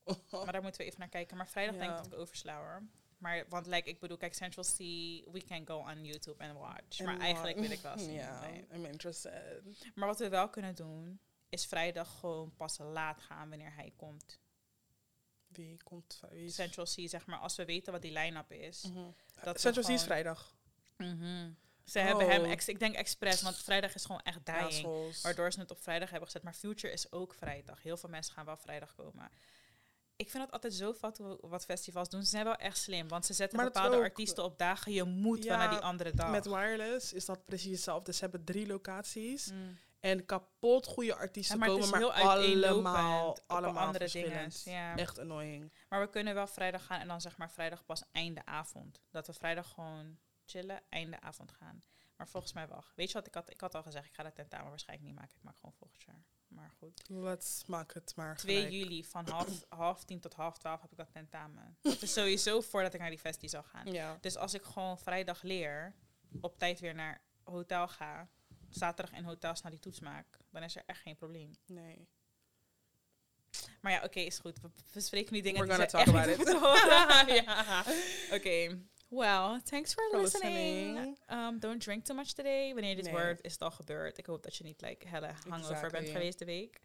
Maar 0.31 0.53
daar 0.53 0.63
moeten 0.63 0.81
we 0.81 0.87
even 0.87 1.01
naar 1.01 1.09
kijken. 1.09 1.37
Maar 1.37 1.49
vrijdag 1.49 1.77
denk 1.77 1.91
ik 1.91 1.97
dat 1.97 2.07
ik 2.07 2.19
oversla 2.19 2.57
hoor. 2.59 2.83
Maar, 3.19 3.45
want 3.49 3.67
like, 3.67 3.89
ik 3.89 4.01
bedoel, 4.01 4.17
kijk, 4.17 4.35
Central 4.35 4.65
C, 4.65 4.77
we 5.33 5.43
can 5.47 5.67
go 5.67 5.77
on 5.79 6.05
YouTube 6.05 6.45
and 6.45 6.59
watch. 6.59 7.01
Maar 7.01 7.17
wa- 7.17 7.23
eigenlijk 7.23 7.59
wil 7.59 7.71
ik 7.71 7.81
wel 7.81 7.99
zien. 8.09 8.13
Ja, 8.13 8.41
nee. 8.41 8.67
I'm 8.73 8.85
interested. 8.85 9.63
Maar 9.95 10.09
wat 10.09 10.19
we 10.19 10.29
wel 10.29 10.49
kunnen 10.49 10.75
doen, 10.75 11.21
is 11.49 11.67
vrijdag 11.67 12.19
gewoon 12.19 12.55
pas 12.57 12.79
laat 12.79 13.21
gaan 13.21 13.49
wanneer 13.49 13.75
hij 13.75 13.93
komt. 13.97 14.41
Komt... 15.85 16.21
Wie 16.31 16.45
is... 16.45 16.55
Central 16.55 16.85
C, 16.85 17.09
zeg 17.09 17.27
maar, 17.27 17.39
als 17.39 17.57
we 17.57 17.65
weten 17.65 17.93
wat 17.93 18.03
die 18.03 18.13
line-up 18.13 18.53
is. 18.53 18.83
Mhm. 18.83 19.05
dat 19.43 19.55
we 19.55 19.61
Central 19.61 19.73
C 19.73 19.79
is 19.79 19.85
gewoon- 19.85 19.99
vrijdag. 19.99 20.55
Ze 21.85 21.99
hebben 21.99 22.29
hem, 22.31 22.43
Oh. 22.43 22.51
ex- 22.51 22.69
ik 22.69 22.79
denk 22.79 22.95
expres, 22.95 23.43
want 23.43 23.57
vrijdag 23.57 23.95
is 23.95 24.05
gewoon 24.05 24.21
echt 24.23 24.47
dying. 24.47 24.63
Assholes. 24.63 25.23
Waardoor 25.23 25.53
ze 25.53 25.61
het 25.61 25.71
op 25.71 25.83
vrijdag 25.83 26.09
hebben 26.11 26.27
gezet. 26.29 26.43
Maar 26.43 26.53
Future 26.55 26.93
is 26.93 27.13
ook 27.13 27.35
vrijdag. 27.35 27.83
Heel 27.83 27.97
veel 27.97 28.09
mensen 28.09 28.35
gaan 28.35 28.45
wel 28.45 28.57
vrijdag 28.57 28.95
komen. 28.95 29.29
Ik 30.17 30.31
vind 30.31 30.43
het 30.43 30.53
altijd 30.53 30.75
zo 30.75 30.93
fout 30.93 31.19
hoe- 31.19 31.39
wat 31.41 31.65
festivals 31.65 32.09
doen. 32.09 32.23
Ze 32.23 32.29
zijn 32.29 32.45
wel 32.45 32.55
echt 32.57 32.79
slim. 32.79 33.09
Want 33.09 33.27
ze 33.27 33.33
zetten 33.33 33.57
Maar 33.57 33.65
dat 33.67 33.75
bepaalde 33.75 33.97
ook- 33.97 34.03
artiesten 34.03 34.45
op 34.45 34.59
dagen. 34.59 34.93
Je 34.93 35.05
moet 35.05 35.45
wel 35.45 35.53
Ja, 35.53 35.59
naar 35.59 35.71
die 35.71 35.79
andere 35.79 36.13
dag. 36.15 36.31
Met 36.31 36.45
wireless 36.47 37.13
is 37.13 37.25
dat 37.25 37.45
precies 37.45 37.71
hetzelfde. 37.73 38.13
Ze 38.13 38.21
hebben 38.21 38.45
drie 38.45 38.67
locaties. 38.67 39.51
Mm. 39.51 39.79
En 40.05 40.25
kapot 40.25 40.87
goede 40.87 41.15
artiesten 41.15 41.59
Ja, 41.59 41.67
maar 41.67 41.75
het 41.75 41.91
komen, 41.91 42.01
maar 42.01 42.39
heel 42.39 42.65
allemaal, 42.65 43.39
allemaal 43.47 43.87
andere 43.87 44.11
dingen. 44.11 44.51
Ja. 44.65 44.97
Echt 44.97 45.19
annoying. 45.19 45.73
Maar 45.89 46.01
we 46.01 46.11
kunnen 46.11 46.35
wel 46.35 46.47
vrijdag 46.47 46.87
gaan. 46.87 47.01
En 47.01 47.09
dan 47.09 47.21
zeg 47.21 47.37
maar 47.37 47.51
vrijdag 47.51 47.85
pas 47.85 48.03
einde 48.13 48.47
avond. 48.47 49.01
Dat 49.11 49.27
we 49.27 49.33
vrijdag 49.33 49.71
gewoon 49.71 50.19
chillen. 50.45 50.83
Einde 50.89 51.21
avond 51.21 51.53
gaan. 51.53 51.85
Maar 52.17 52.29
volgens 52.29 52.53
mij 52.53 52.69
wel. 52.69 52.85
Weet 52.95 53.09
je 53.09 53.15
wat 53.15 53.27
ik 53.27 53.35
had? 53.35 53.51
Ik 53.51 53.61
had 53.61 53.75
al 53.75 53.83
gezegd. 53.83 54.07
Ik 54.07 54.15
ga 54.15 54.23
dat 54.23 54.35
tentamen 54.35 54.69
waarschijnlijk 54.69 55.09
niet 55.09 55.19
maken. 55.19 55.37
Ik 55.37 55.43
maak 55.43 55.57
gewoon 55.57 55.75
volgend 55.75 56.03
jaar. 56.03 56.25
Maar 56.49 56.71
goed. 56.79 57.03
Let's 57.09 57.65
maak 57.67 57.95
het 57.95 58.13
maar 58.17 58.37
2 58.37 58.57
gelijk. 58.57 58.73
juli 58.73 59.05
van 59.05 59.29
half, 59.29 59.65
half 59.69 60.05
tien 60.05 60.21
tot 60.21 60.35
half 60.35 60.59
twaalf 60.59 60.81
heb 60.81 60.91
ik 60.91 60.97
dat 60.97 61.13
tentamen. 61.13 61.77
Dat 61.81 62.03
is 62.03 62.13
sowieso 62.13 62.61
voordat 62.71 62.95
ik 62.95 63.01
naar 63.01 63.11
die 63.11 63.19
festie 63.19 63.49
zou 63.49 63.65
gaan. 63.65 63.93
Ja. 63.93 64.19
Dus 64.21 64.37
als 64.37 64.55
ik 64.55 64.63
gewoon 64.63 64.99
vrijdag 64.99 65.43
leer, 65.43 65.95
op 66.41 66.59
tijd 66.59 66.81
weer 66.81 66.95
naar 66.95 67.23
hotel 67.45 67.89
ga, 67.89 68.29
zaterdag 68.75 69.15
in 69.19 69.25
hotels 69.25 69.63
naar 69.63 69.71
die 69.71 69.81
toets 69.81 70.01
maak, 70.01 70.27
dan 70.51 70.63
is 70.63 70.77
er 70.77 70.83
echt 70.87 71.01
geen 71.01 71.17
probleem. 71.17 71.51
Nee. 71.67 72.09
Maar 73.81 73.93
ja, 73.93 74.03
oké, 74.05 74.21
is 74.21 74.39
goed. 74.39 74.61
We, 74.61 74.71
we 74.93 75.01
spreken 75.01 75.35
nu 75.35 75.41
dingen 75.41 75.67
We're 75.67 75.77
die 75.77 75.89
gonna 75.89 76.05
talk 76.05 76.15
echt 76.27 76.39
about 76.39 77.29
it. 77.29 77.35
ja. 77.45 77.85
Oké. 78.37 78.79
Well, 79.09 79.61
thanks 79.65 79.93
for, 79.95 80.09
For 80.11 80.21
listening. 80.21 80.95
listening. 80.95 81.19
Um, 81.31 81.59
don't 81.59 81.81
drink 81.83 82.05
too 82.05 82.17
much 82.17 82.33
today. 82.33 82.73
Wanneer 82.73 82.95
dit 82.97 83.05
Nee. 83.05 83.13
wordt, 83.13 83.43
is 83.43 83.53
het 83.53 83.63
al 83.63 83.71
gebeurd. 83.71 84.19
Ik 84.19 84.27
hoop 84.27 84.43
dat 84.43 84.57
je 84.57 84.65
niet 84.65 84.81
like 84.81 85.09
helle 85.09 85.33
hangover 85.49 85.91
bent 85.91 86.09
geweest 86.09 86.39
de 86.39 86.45
week. 86.45 86.81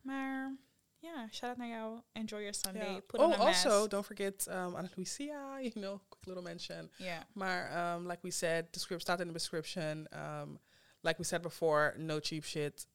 Maar 0.00 0.56
ja, 0.98 1.28
shout 1.30 1.50
out 1.50 1.56
naar 1.56 1.68
jou. 1.68 2.00
Enjoy 2.12 2.38
your 2.38 2.54
Sunday. 2.54 3.00
Put 3.00 3.20
on 3.20 3.32
Oh, 3.32 3.40
a 3.40 3.44
mask. 3.44 3.66
also, 3.66 3.88
don't 3.88 4.06
forget 4.06 4.46
um, 4.46 4.54
Anna 4.54 4.88
Lucia, 4.94 5.58
you 5.60 5.70
know, 5.70 6.00
quick 6.08 6.26
little 6.26 6.42
mention. 6.42 6.90
Ja. 6.96 7.26
Maar 7.32 7.94
um, 7.94 8.06
like 8.06 8.22
we 8.22 8.30
said, 8.30 8.72
the 8.72 8.78
script 8.78 9.02
staat 9.02 9.20
in 9.20 9.26
the 9.26 9.32
description. 9.32 10.06
Um, 10.12 10.60
like 11.04 11.18
we 11.18 11.24
said 11.24 11.42
before, 11.42 11.94
no 11.98 12.18
cheap 12.20 12.44
shit. 12.44 12.86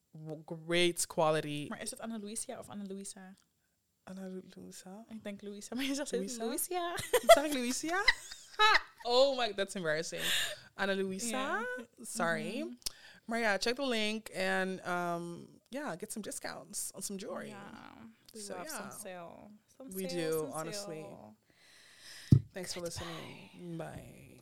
Great 0.66 1.06
quality. 1.06 1.66
Maar 1.68 1.82
is 1.82 1.90
het 1.90 2.00
Anna 2.00 2.18
Luisa 2.18 2.58
of 2.58 2.68
Anna 2.68 2.84
Luisa? 2.88 3.36
Anna 4.04 4.28
Lucia? 4.56 5.04
Ik 5.08 5.22
denk 5.22 5.42
Luisa, 5.42 5.74
maar 5.74 5.84
je 5.84 5.94
zegt 5.94 6.10
het 6.10 6.20
Luisa? 6.20 6.44
Luisa. 6.44 6.96
Zeg 7.26 7.44
ik 7.44 7.52
Lucia? 7.52 8.02
oh 9.02 9.36
my, 9.38 9.52
that's 9.54 9.74
embarrassing. 9.74 10.22
Anna 10.74 10.94
Luisa? 10.94 11.28
Ja. 11.28 11.66
Sorry. 12.00 12.58
Mhm. 12.58 12.74
Maar 13.24 13.38
ja, 13.38 13.58
check 13.58 13.74
the 13.76 13.86
link 13.86 14.28
and 14.36 14.80
um, 14.86 15.46
yeah, 15.68 15.94
get 15.98 16.12
some 16.12 16.22
discounts 16.22 16.90
on 16.94 17.02
some 17.02 17.18
jewelry. 17.18 17.48
Ja, 17.48 17.92
we 18.32 18.40
So, 18.40 18.54
love 18.54 18.68
some 18.68 18.90
sale. 19.02 19.50
Some 19.76 19.90
We 19.94 20.08
sale, 20.08 20.30
do, 20.30 20.38
some 20.38 20.52
honestly. 20.52 21.02
sale. 21.02 21.36
Thanks 22.52 22.72
for 22.72 22.82
listening. 22.82 23.76
Bye. 23.76 24.40